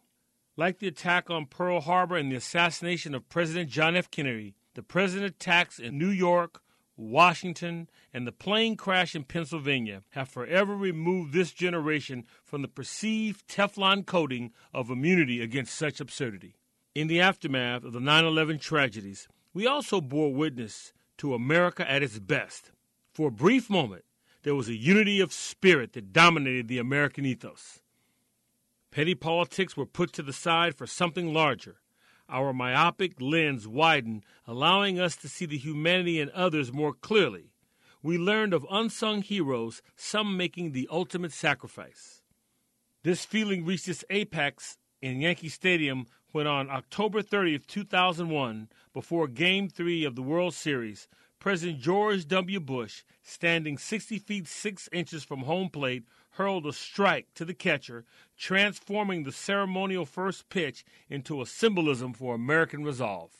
Like 0.56 0.78
the 0.78 0.86
attack 0.86 1.30
on 1.30 1.46
Pearl 1.46 1.80
Harbor 1.80 2.16
and 2.16 2.30
the 2.30 2.36
assassination 2.36 3.12
of 3.12 3.28
President 3.28 3.68
John 3.68 3.96
F. 3.96 4.08
Kennedy, 4.08 4.54
the 4.74 4.84
president 4.84 5.34
attacks 5.34 5.80
in 5.80 5.98
New 5.98 6.10
York, 6.10 6.62
Washington, 7.10 7.88
and 8.12 8.26
the 8.26 8.32
plane 8.32 8.76
crash 8.76 9.14
in 9.14 9.24
Pennsylvania 9.24 10.02
have 10.10 10.28
forever 10.28 10.76
removed 10.76 11.32
this 11.32 11.52
generation 11.52 12.24
from 12.44 12.62
the 12.62 12.68
perceived 12.68 13.46
Teflon 13.48 14.06
coating 14.06 14.52
of 14.72 14.90
immunity 14.90 15.42
against 15.42 15.74
such 15.74 16.00
absurdity. 16.00 16.54
In 16.94 17.08
the 17.08 17.20
aftermath 17.20 17.84
of 17.84 17.92
the 17.92 18.00
9 18.00 18.24
11 18.24 18.58
tragedies, 18.58 19.28
we 19.52 19.66
also 19.66 20.00
bore 20.00 20.32
witness 20.32 20.92
to 21.18 21.34
America 21.34 21.88
at 21.90 22.02
its 22.02 22.18
best. 22.18 22.70
For 23.12 23.28
a 23.28 23.32
brief 23.32 23.68
moment, 23.68 24.04
there 24.42 24.54
was 24.54 24.68
a 24.68 24.74
unity 24.74 25.20
of 25.20 25.32
spirit 25.32 25.92
that 25.92 26.12
dominated 26.12 26.68
the 26.68 26.78
American 26.78 27.26
ethos. 27.26 27.80
Petty 28.90 29.14
politics 29.14 29.76
were 29.76 29.86
put 29.86 30.12
to 30.12 30.22
the 30.22 30.32
side 30.32 30.74
for 30.74 30.86
something 30.86 31.32
larger 31.32 31.81
our 32.32 32.52
myopic 32.52 33.20
lens 33.20 33.68
widened, 33.68 34.24
allowing 34.46 34.98
us 34.98 35.14
to 35.16 35.28
see 35.28 35.46
the 35.46 35.58
humanity 35.58 36.18
in 36.18 36.30
others 36.34 36.72
more 36.72 36.94
clearly. 36.94 37.52
We 38.02 38.18
learned 38.18 38.54
of 38.54 38.66
unsung 38.70 39.22
heroes, 39.22 39.82
some 39.94 40.36
making 40.36 40.72
the 40.72 40.88
ultimate 40.90 41.32
sacrifice. 41.32 42.22
This 43.04 43.24
feeling 43.24 43.64
reached 43.64 43.86
its 43.86 44.04
apex 44.10 44.78
in 45.00 45.20
Yankee 45.20 45.48
Stadium 45.48 46.06
when 46.32 46.46
on 46.46 46.70
October 46.70 47.22
30th, 47.22 47.66
2001, 47.66 48.68
before 48.92 49.28
Game 49.28 49.68
3 49.68 50.04
of 50.04 50.16
the 50.16 50.22
World 50.22 50.54
Series, 50.54 51.06
President 51.38 51.80
George 51.80 52.26
W. 52.28 52.60
Bush, 52.60 53.02
standing 53.22 53.76
60 53.76 54.18
feet 54.18 54.48
6 54.48 54.88
inches 54.92 55.24
from 55.24 55.40
home 55.40 55.68
plate, 55.68 56.04
hurled 56.32 56.66
a 56.66 56.72
strike 56.72 57.26
to 57.34 57.44
the 57.44 57.54
catcher, 57.54 58.04
transforming 58.36 59.22
the 59.22 59.32
ceremonial 59.32 60.06
first 60.06 60.48
pitch 60.48 60.84
into 61.08 61.40
a 61.40 61.46
symbolism 61.46 62.12
for 62.12 62.34
American 62.34 62.84
resolve. 62.84 63.30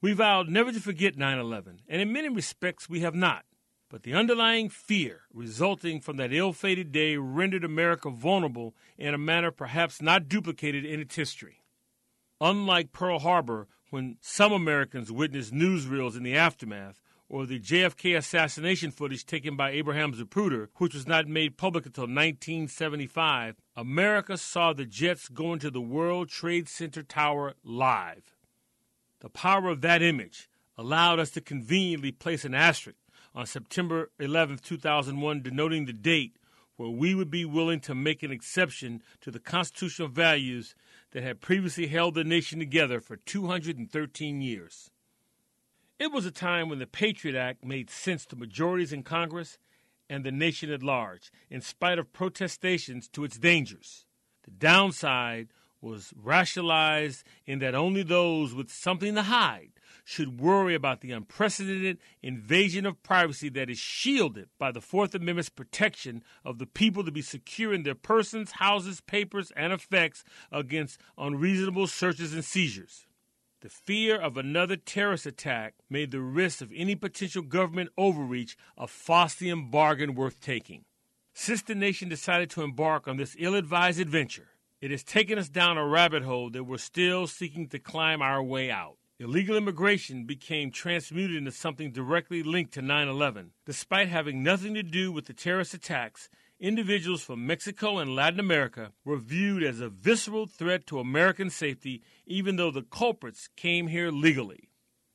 We 0.00 0.12
vowed 0.12 0.48
never 0.48 0.72
to 0.72 0.80
forget 0.80 1.16
9 1.16 1.38
11, 1.38 1.82
and 1.88 2.00
in 2.00 2.12
many 2.12 2.28
respects 2.28 2.88
we 2.88 3.00
have 3.00 3.14
not. 3.14 3.44
But 3.90 4.04
the 4.04 4.14
underlying 4.14 4.68
fear 4.68 5.22
resulting 5.34 6.00
from 6.00 6.16
that 6.16 6.32
ill 6.32 6.52
fated 6.52 6.92
day 6.92 7.16
rendered 7.16 7.64
America 7.64 8.08
vulnerable 8.08 8.74
in 8.96 9.14
a 9.14 9.18
manner 9.18 9.50
perhaps 9.50 10.00
not 10.00 10.28
duplicated 10.28 10.84
in 10.84 11.00
its 11.00 11.16
history. 11.16 11.64
Unlike 12.40 12.92
Pearl 12.92 13.18
Harbor, 13.18 13.66
when 13.90 14.16
some 14.20 14.52
Americans 14.52 15.10
witnessed 15.10 15.52
newsreels 15.52 16.16
in 16.16 16.22
the 16.22 16.36
aftermath, 16.36 17.00
or 17.30 17.46
the 17.46 17.60
JFK 17.60 18.16
assassination 18.16 18.90
footage 18.90 19.24
taken 19.24 19.56
by 19.56 19.70
Abraham 19.70 20.12
Zapruder, 20.12 20.66
which 20.78 20.94
was 20.94 21.06
not 21.06 21.28
made 21.28 21.56
public 21.56 21.86
until 21.86 22.02
1975, 22.02 23.54
America 23.76 24.36
saw 24.36 24.72
the 24.72 24.84
jets 24.84 25.28
go 25.28 25.52
into 25.52 25.70
the 25.70 25.80
World 25.80 26.28
Trade 26.28 26.68
Center 26.68 27.04
Tower 27.04 27.54
live. 27.62 28.34
The 29.20 29.28
power 29.28 29.68
of 29.68 29.80
that 29.82 30.02
image 30.02 30.50
allowed 30.76 31.20
us 31.20 31.30
to 31.30 31.40
conveniently 31.40 32.10
place 32.10 32.44
an 32.44 32.52
asterisk 32.52 32.98
on 33.32 33.46
September 33.46 34.10
11, 34.18 34.58
2001, 34.58 35.42
denoting 35.42 35.86
the 35.86 35.92
date 35.92 36.36
where 36.74 36.90
we 36.90 37.14
would 37.14 37.30
be 37.30 37.44
willing 37.44 37.78
to 37.78 37.94
make 37.94 38.24
an 38.24 38.32
exception 38.32 39.02
to 39.20 39.30
the 39.30 39.38
constitutional 39.38 40.08
values 40.08 40.74
that 41.12 41.22
had 41.22 41.40
previously 41.40 41.86
held 41.86 42.14
the 42.14 42.24
nation 42.24 42.58
together 42.58 43.00
for 43.00 43.16
213 43.16 44.40
years. 44.40 44.90
It 46.00 46.12
was 46.12 46.24
a 46.24 46.30
time 46.30 46.70
when 46.70 46.78
the 46.78 46.86
Patriot 46.86 47.38
Act 47.38 47.62
made 47.62 47.90
sense 47.90 48.24
to 48.26 48.36
majorities 48.36 48.90
in 48.90 49.02
Congress 49.02 49.58
and 50.08 50.24
the 50.24 50.32
nation 50.32 50.70
at 50.70 50.82
large, 50.82 51.30
in 51.50 51.60
spite 51.60 51.98
of 51.98 52.14
protestations 52.14 53.06
to 53.08 53.22
its 53.22 53.36
dangers. 53.36 54.06
The 54.44 54.50
downside 54.50 55.48
was 55.82 56.14
rationalized 56.16 57.22
in 57.44 57.58
that 57.58 57.74
only 57.74 58.02
those 58.02 58.54
with 58.54 58.70
something 58.70 59.14
to 59.14 59.24
hide 59.24 59.72
should 60.02 60.40
worry 60.40 60.74
about 60.74 61.02
the 61.02 61.12
unprecedented 61.12 61.98
invasion 62.22 62.86
of 62.86 63.02
privacy 63.02 63.50
that 63.50 63.68
is 63.68 63.78
shielded 63.78 64.48
by 64.58 64.72
the 64.72 64.80
Fourth 64.80 65.14
Amendment's 65.14 65.50
protection 65.50 66.24
of 66.46 66.56
the 66.56 66.66
people 66.66 67.04
to 67.04 67.12
be 67.12 67.20
secure 67.20 67.74
in 67.74 67.82
their 67.82 67.94
persons, 67.94 68.52
houses, 68.52 69.02
papers, 69.02 69.52
and 69.54 69.70
effects 69.70 70.24
against 70.50 70.98
unreasonable 71.18 71.86
searches 71.86 72.32
and 72.32 72.42
seizures. 72.42 73.04
The 73.62 73.68
fear 73.68 74.16
of 74.18 74.38
another 74.38 74.76
terrorist 74.76 75.26
attack 75.26 75.74
made 75.90 76.12
the 76.12 76.22
risk 76.22 76.62
of 76.62 76.72
any 76.74 76.94
potential 76.94 77.42
government 77.42 77.90
overreach 77.98 78.56
a 78.78 78.86
Faustian 78.86 79.70
bargain 79.70 80.14
worth 80.14 80.40
taking. 80.40 80.86
Since 81.34 81.60
the 81.62 81.74
nation 81.74 82.08
decided 82.08 82.48
to 82.50 82.62
embark 82.62 83.06
on 83.06 83.18
this 83.18 83.36
ill 83.38 83.54
advised 83.54 84.00
adventure, 84.00 84.48
it 84.80 84.90
has 84.90 85.04
taken 85.04 85.38
us 85.38 85.50
down 85.50 85.76
a 85.76 85.86
rabbit 85.86 86.22
hole 86.22 86.48
that 86.50 86.64
we're 86.64 86.78
still 86.78 87.26
seeking 87.26 87.68
to 87.68 87.78
climb 87.78 88.22
our 88.22 88.42
way 88.42 88.70
out. 88.70 88.96
Illegal 89.18 89.58
immigration 89.58 90.24
became 90.24 90.70
transmuted 90.70 91.36
into 91.36 91.52
something 91.52 91.92
directly 91.92 92.42
linked 92.42 92.72
to 92.72 92.80
9 92.80 93.08
11. 93.08 93.50
Despite 93.66 94.08
having 94.08 94.42
nothing 94.42 94.72
to 94.72 94.82
do 94.82 95.12
with 95.12 95.26
the 95.26 95.34
terrorist 95.34 95.74
attacks, 95.74 96.30
individuals 96.60 97.22
from 97.22 97.46
Mexico 97.46 97.98
and 97.98 98.14
Latin 98.14 98.38
America 98.38 98.92
were 99.04 99.16
viewed 99.16 99.62
as 99.62 99.80
a 99.80 99.88
visceral 99.88 100.46
threat 100.46 100.86
to 100.86 101.00
American 101.00 101.48
safety, 101.48 102.02
even 102.26 102.56
though 102.56 102.70
the 102.70 102.82
culprits 102.82 103.48
came 103.56 103.88
here 103.88 104.10
legally. 104.10 104.68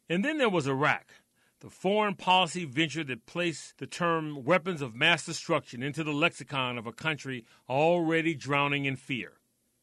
And 0.09 0.25
then 0.25 0.39
there 0.39 0.49
was 0.49 0.67
Iraq, 0.67 1.13
the 1.59 1.69
foreign 1.69 2.15
policy 2.15 2.65
venture 2.65 3.03
that 3.03 3.27
placed 3.27 3.77
the 3.77 3.87
term 3.87 4.43
weapons 4.43 4.81
of 4.81 4.95
mass 4.95 5.25
destruction 5.25 5.83
into 5.83 6.03
the 6.03 6.11
lexicon 6.11 6.77
of 6.77 6.87
a 6.87 6.91
country 6.91 7.45
already 7.69 8.33
drowning 8.33 8.85
in 8.85 8.95
fear. 8.95 9.33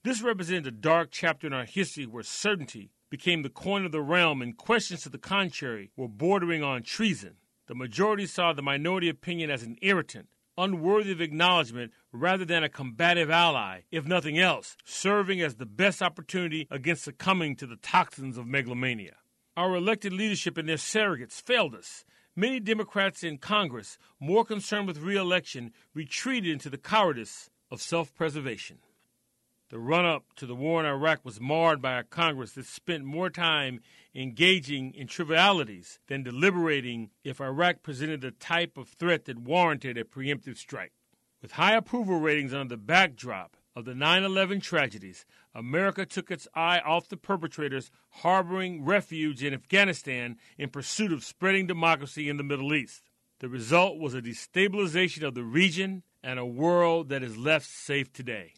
This 0.04 0.20
represented 0.20 0.66
a 0.66 0.76
dark 0.76 1.10
chapter 1.12 1.46
in 1.46 1.52
our 1.52 1.64
history 1.64 2.06
where 2.06 2.24
certainty 2.24 2.90
became 3.08 3.42
the 3.42 3.50
coin 3.50 3.84
of 3.84 3.92
the 3.92 4.00
realm 4.00 4.42
and 4.42 4.56
questions 4.56 5.02
to 5.02 5.08
the 5.08 5.18
contrary 5.18 5.90
were 5.96 6.08
bordering 6.08 6.64
on 6.64 6.82
treason. 6.82 7.36
The 7.66 7.74
majority 7.76 8.26
saw 8.26 8.52
the 8.52 8.62
minority 8.62 9.08
opinion 9.08 9.50
as 9.50 9.62
an 9.62 9.76
irritant, 9.80 10.28
unworthy 10.57 11.12
of 11.12 11.20
acknowledgement 11.20 11.92
rather 12.12 12.44
than 12.44 12.62
a 12.62 12.68
combative 12.68 13.30
ally, 13.30 13.80
if 13.90 14.07
nothing 14.07 14.38
else, 14.38 14.76
serving 14.84 15.40
as 15.40 15.57
the 15.57 15.66
best 15.66 16.03
opportunity 16.03 16.66
against 16.70 17.05
succumbing 17.05 17.57
to 17.57 17.66
the 17.66 17.76
toxins 17.76 18.36
of 18.36 18.46
megalomania. 18.46 19.16
Our 19.57 19.76
elected 19.76 20.12
leadership 20.12 20.57
and 20.57 20.68
their 20.68 20.76
surrogates 20.76 21.40
failed 21.42 21.74
us. 21.74 22.05
Many 22.34 22.61
Democrats 22.61 23.22
in 23.22 23.38
Congress, 23.38 23.98
more 24.18 24.44
concerned 24.44 24.86
with 24.86 24.98
reelection, 24.98 25.72
retreated 25.94 26.50
into 26.50 26.70
the 26.70 26.78
cowardice 26.78 27.50
of 27.70 27.82
self 27.82 28.14
preservation. 28.14 28.78
The 29.73 29.79
run 29.79 30.05
up 30.05 30.35
to 30.37 30.45
the 30.45 30.55
war 30.55 30.81
in 30.81 30.87
Iraq 30.87 31.25
was 31.25 31.41
marred 31.41 31.81
by 31.81 31.99
a 31.99 32.05
Congress 32.05 32.53
that 32.53 32.66
spent 32.66 33.05
more 33.05 33.31
time 33.31 33.81
engaging 34.14 34.93
in 34.93 35.07
trivialities 35.07 35.99
than 36.09 36.23
deliberating 36.23 37.09
if 37.25 37.41
Iraq 37.41 37.83
presented 37.83 38.20
the 38.20 38.33
type 38.33 38.77
of 38.77 38.91
threat 38.91 39.25
that 39.25 39.39
warranted 39.39 39.97
a 39.97 40.05
preemptive 40.05 40.59
strike. 40.59 40.93
With 41.41 41.53
high 41.53 41.75
approval 41.75 42.20
ratings 42.20 42.53
on 42.53 42.68
the 42.68 42.77
backdrop 42.77 43.57
of 43.75 43.87
the 43.87 43.95
9 43.95 44.23
11 44.23 44.61
tragedies, 44.61 45.25
America 45.55 46.05
took 46.05 46.31
its 46.31 46.47
eye 46.55 46.81
off 46.81 47.09
the 47.09 47.16
perpetrators 47.16 47.91
harboring 48.11 48.85
refuge 48.85 49.43
in 49.43 49.55
Afghanistan 49.55 50.37
in 50.59 50.68
pursuit 50.68 51.14
of 51.14 51.25
spreading 51.25 51.66
democracy 51.66 52.29
in 52.29 52.37
the 52.37 52.43
Middle 52.43 52.75
East. 52.75 53.05
The 53.39 53.49
result 53.49 53.99
was 53.99 54.12
a 54.12 54.20
destabilization 54.20 55.23
of 55.23 55.33
the 55.33 55.45
region 55.45 56.03
and 56.23 56.39
a 56.39 56.45
world 56.45 57.09
that 57.09 57.23
is 57.23 57.39
left 57.39 57.64
safe 57.64 58.12
today. 58.12 58.53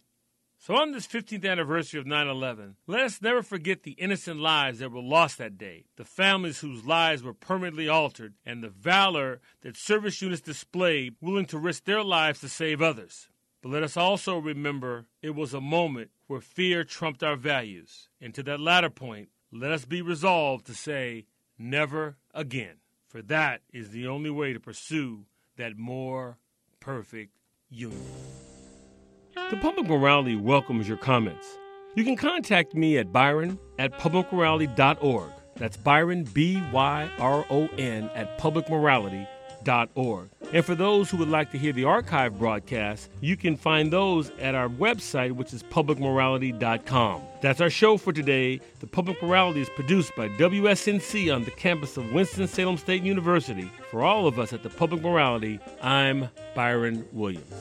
So, 0.66 0.76
on 0.76 0.92
this 0.92 1.06
15th 1.06 1.44
anniversary 1.44 2.00
of 2.00 2.06
9 2.06 2.26
11, 2.26 2.76
let 2.86 3.02
us 3.02 3.20
never 3.20 3.42
forget 3.42 3.82
the 3.82 3.90
innocent 3.90 4.40
lives 4.40 4.78
that 4.78 4.90
were 4.90 5.02
lost 5.02 5.36
that 5.36 5.58
day, 5.58 5.84
the 5.96 6.06
families 6.06 6.60
whose 6.60 6.86
lives 6.86 7.22
were 7.22 7.34
permanently 7.34 7.86
altered, 7.86 8.32
and 8.46 8.64
the 8.64 8.70
valor 8.70 9.42
that 9.60 9.76
service 9.76 10.22
units 10.22 10.40
displayed, 10.40 11.16
willing 11.20 11.44
to 11.44 11.58
risk 11.58 11.84
their 11.84 12.02
lives 12.02 12.40
to 12.40 12.48
save 12.48 12.80
others. 12.80 13.28
But 13.60 13.72
let 13.72 13.82
us 13.82 13.98
also 13.98 14.38
remember 14.38 15.04
it 15.20 15.34
was 15.34 15.52
a 15.52 15.60
moment 15.60 16.12
where 16.28 16.40
fear 16.40 16.82
trumped 16.82 17.22
our 17.22 17.36
values. 17.36 18.08
And 18.18 18.32
to 18.32 18.42
that 18.44 18.58
latter 18.58 18.88
point, 18.88 19.28
let 19.52 19.70
us 19.70 19.84
be 19.84 20.00
resolved 20.00 20.64
to 20.68 20.74
say, 20.74 21.26
never 21.58 22.16
again. 22.32 22.76
For 23.06 23.20
that 23.20 23.60
is 23.70 23.90
the 23.90 24.06
only 24.06 24.30
way 24.30 24.54
to 24.54 24.60
pursue 24.60 25.26
that 25.58 25.76
more 25.76 26.38
perfect 26.80 27.36
union. 27.68 28.43
The 29.50 29.56
Public 29.60 29.86
Morality 29.86 30.36
welcomes 30.36 30.88
your 30.88 30.96
comments. 30.96 31.58
You 31.94 32.04
can 32.04 32.16
contact 32.16 32.74
me 32.74 32.98
at 32.98 33.12
byron 33.12 33.58
at 33.78 33.92
publicmorality.org. 33.92 35.30
That's 35.56 35.76
Byron, 35.76 36.24
B 36.24 36.60
Y 36.72 37.10
R 37.18 37.44
O 37.50 37.68
N, 37.78 38.10
at 38.14 38.38
publicmorality.org 38.38 39.28
and 39.66 40.64
for 40.64 40.74
those 40.74 41.10
who 41.10 41.16
would 41.16 41.28
like 41.28 41.50
to 41.52 41.58
hear 41.58 41.72
the 41.72 41.84
archive 41.84 42.38
broadcast, 42.38 43.10
you 43.20 43.36
can 43.36 43.56
find 43.56 43.92
those 43.92 44.30
at 44.38 44.54
our 44.54 44.68
website, 44.68 45.32
which 45.32 45.52
is 45.54 45.62
publicmorality.com. 45.62 47.22
That's 47.40 47.60
our 47.60 47.70
show 47.70 47.96
for 47.96 48.12
today. 48.12 48.60
The 48.80 48.86
Public 48.86 49.22
Morality 49.22 49.62
is 49.62 49.70
produced 49.70 50.14
by 50.16 50.28
WSNC 50.30 51.34
on 51.34 51.44
the 51.44 51.50
campus 51.50 51.96
of 51.96 52.12
Winston-Salem 52.12 52.76
State 52.76 53.02
University. 53.02 53.70
For 53.90 54.02
all 54.02 54.26
of 54.26 54.38
us 54.38 54.52
at 54.52 54.62
the 54.62 54.70
Public 54.70 55.02
Morality, 55.02 55.60
I'm 55.82 56.28
Byron 56.54 57.06
Williams. 57.12 57.52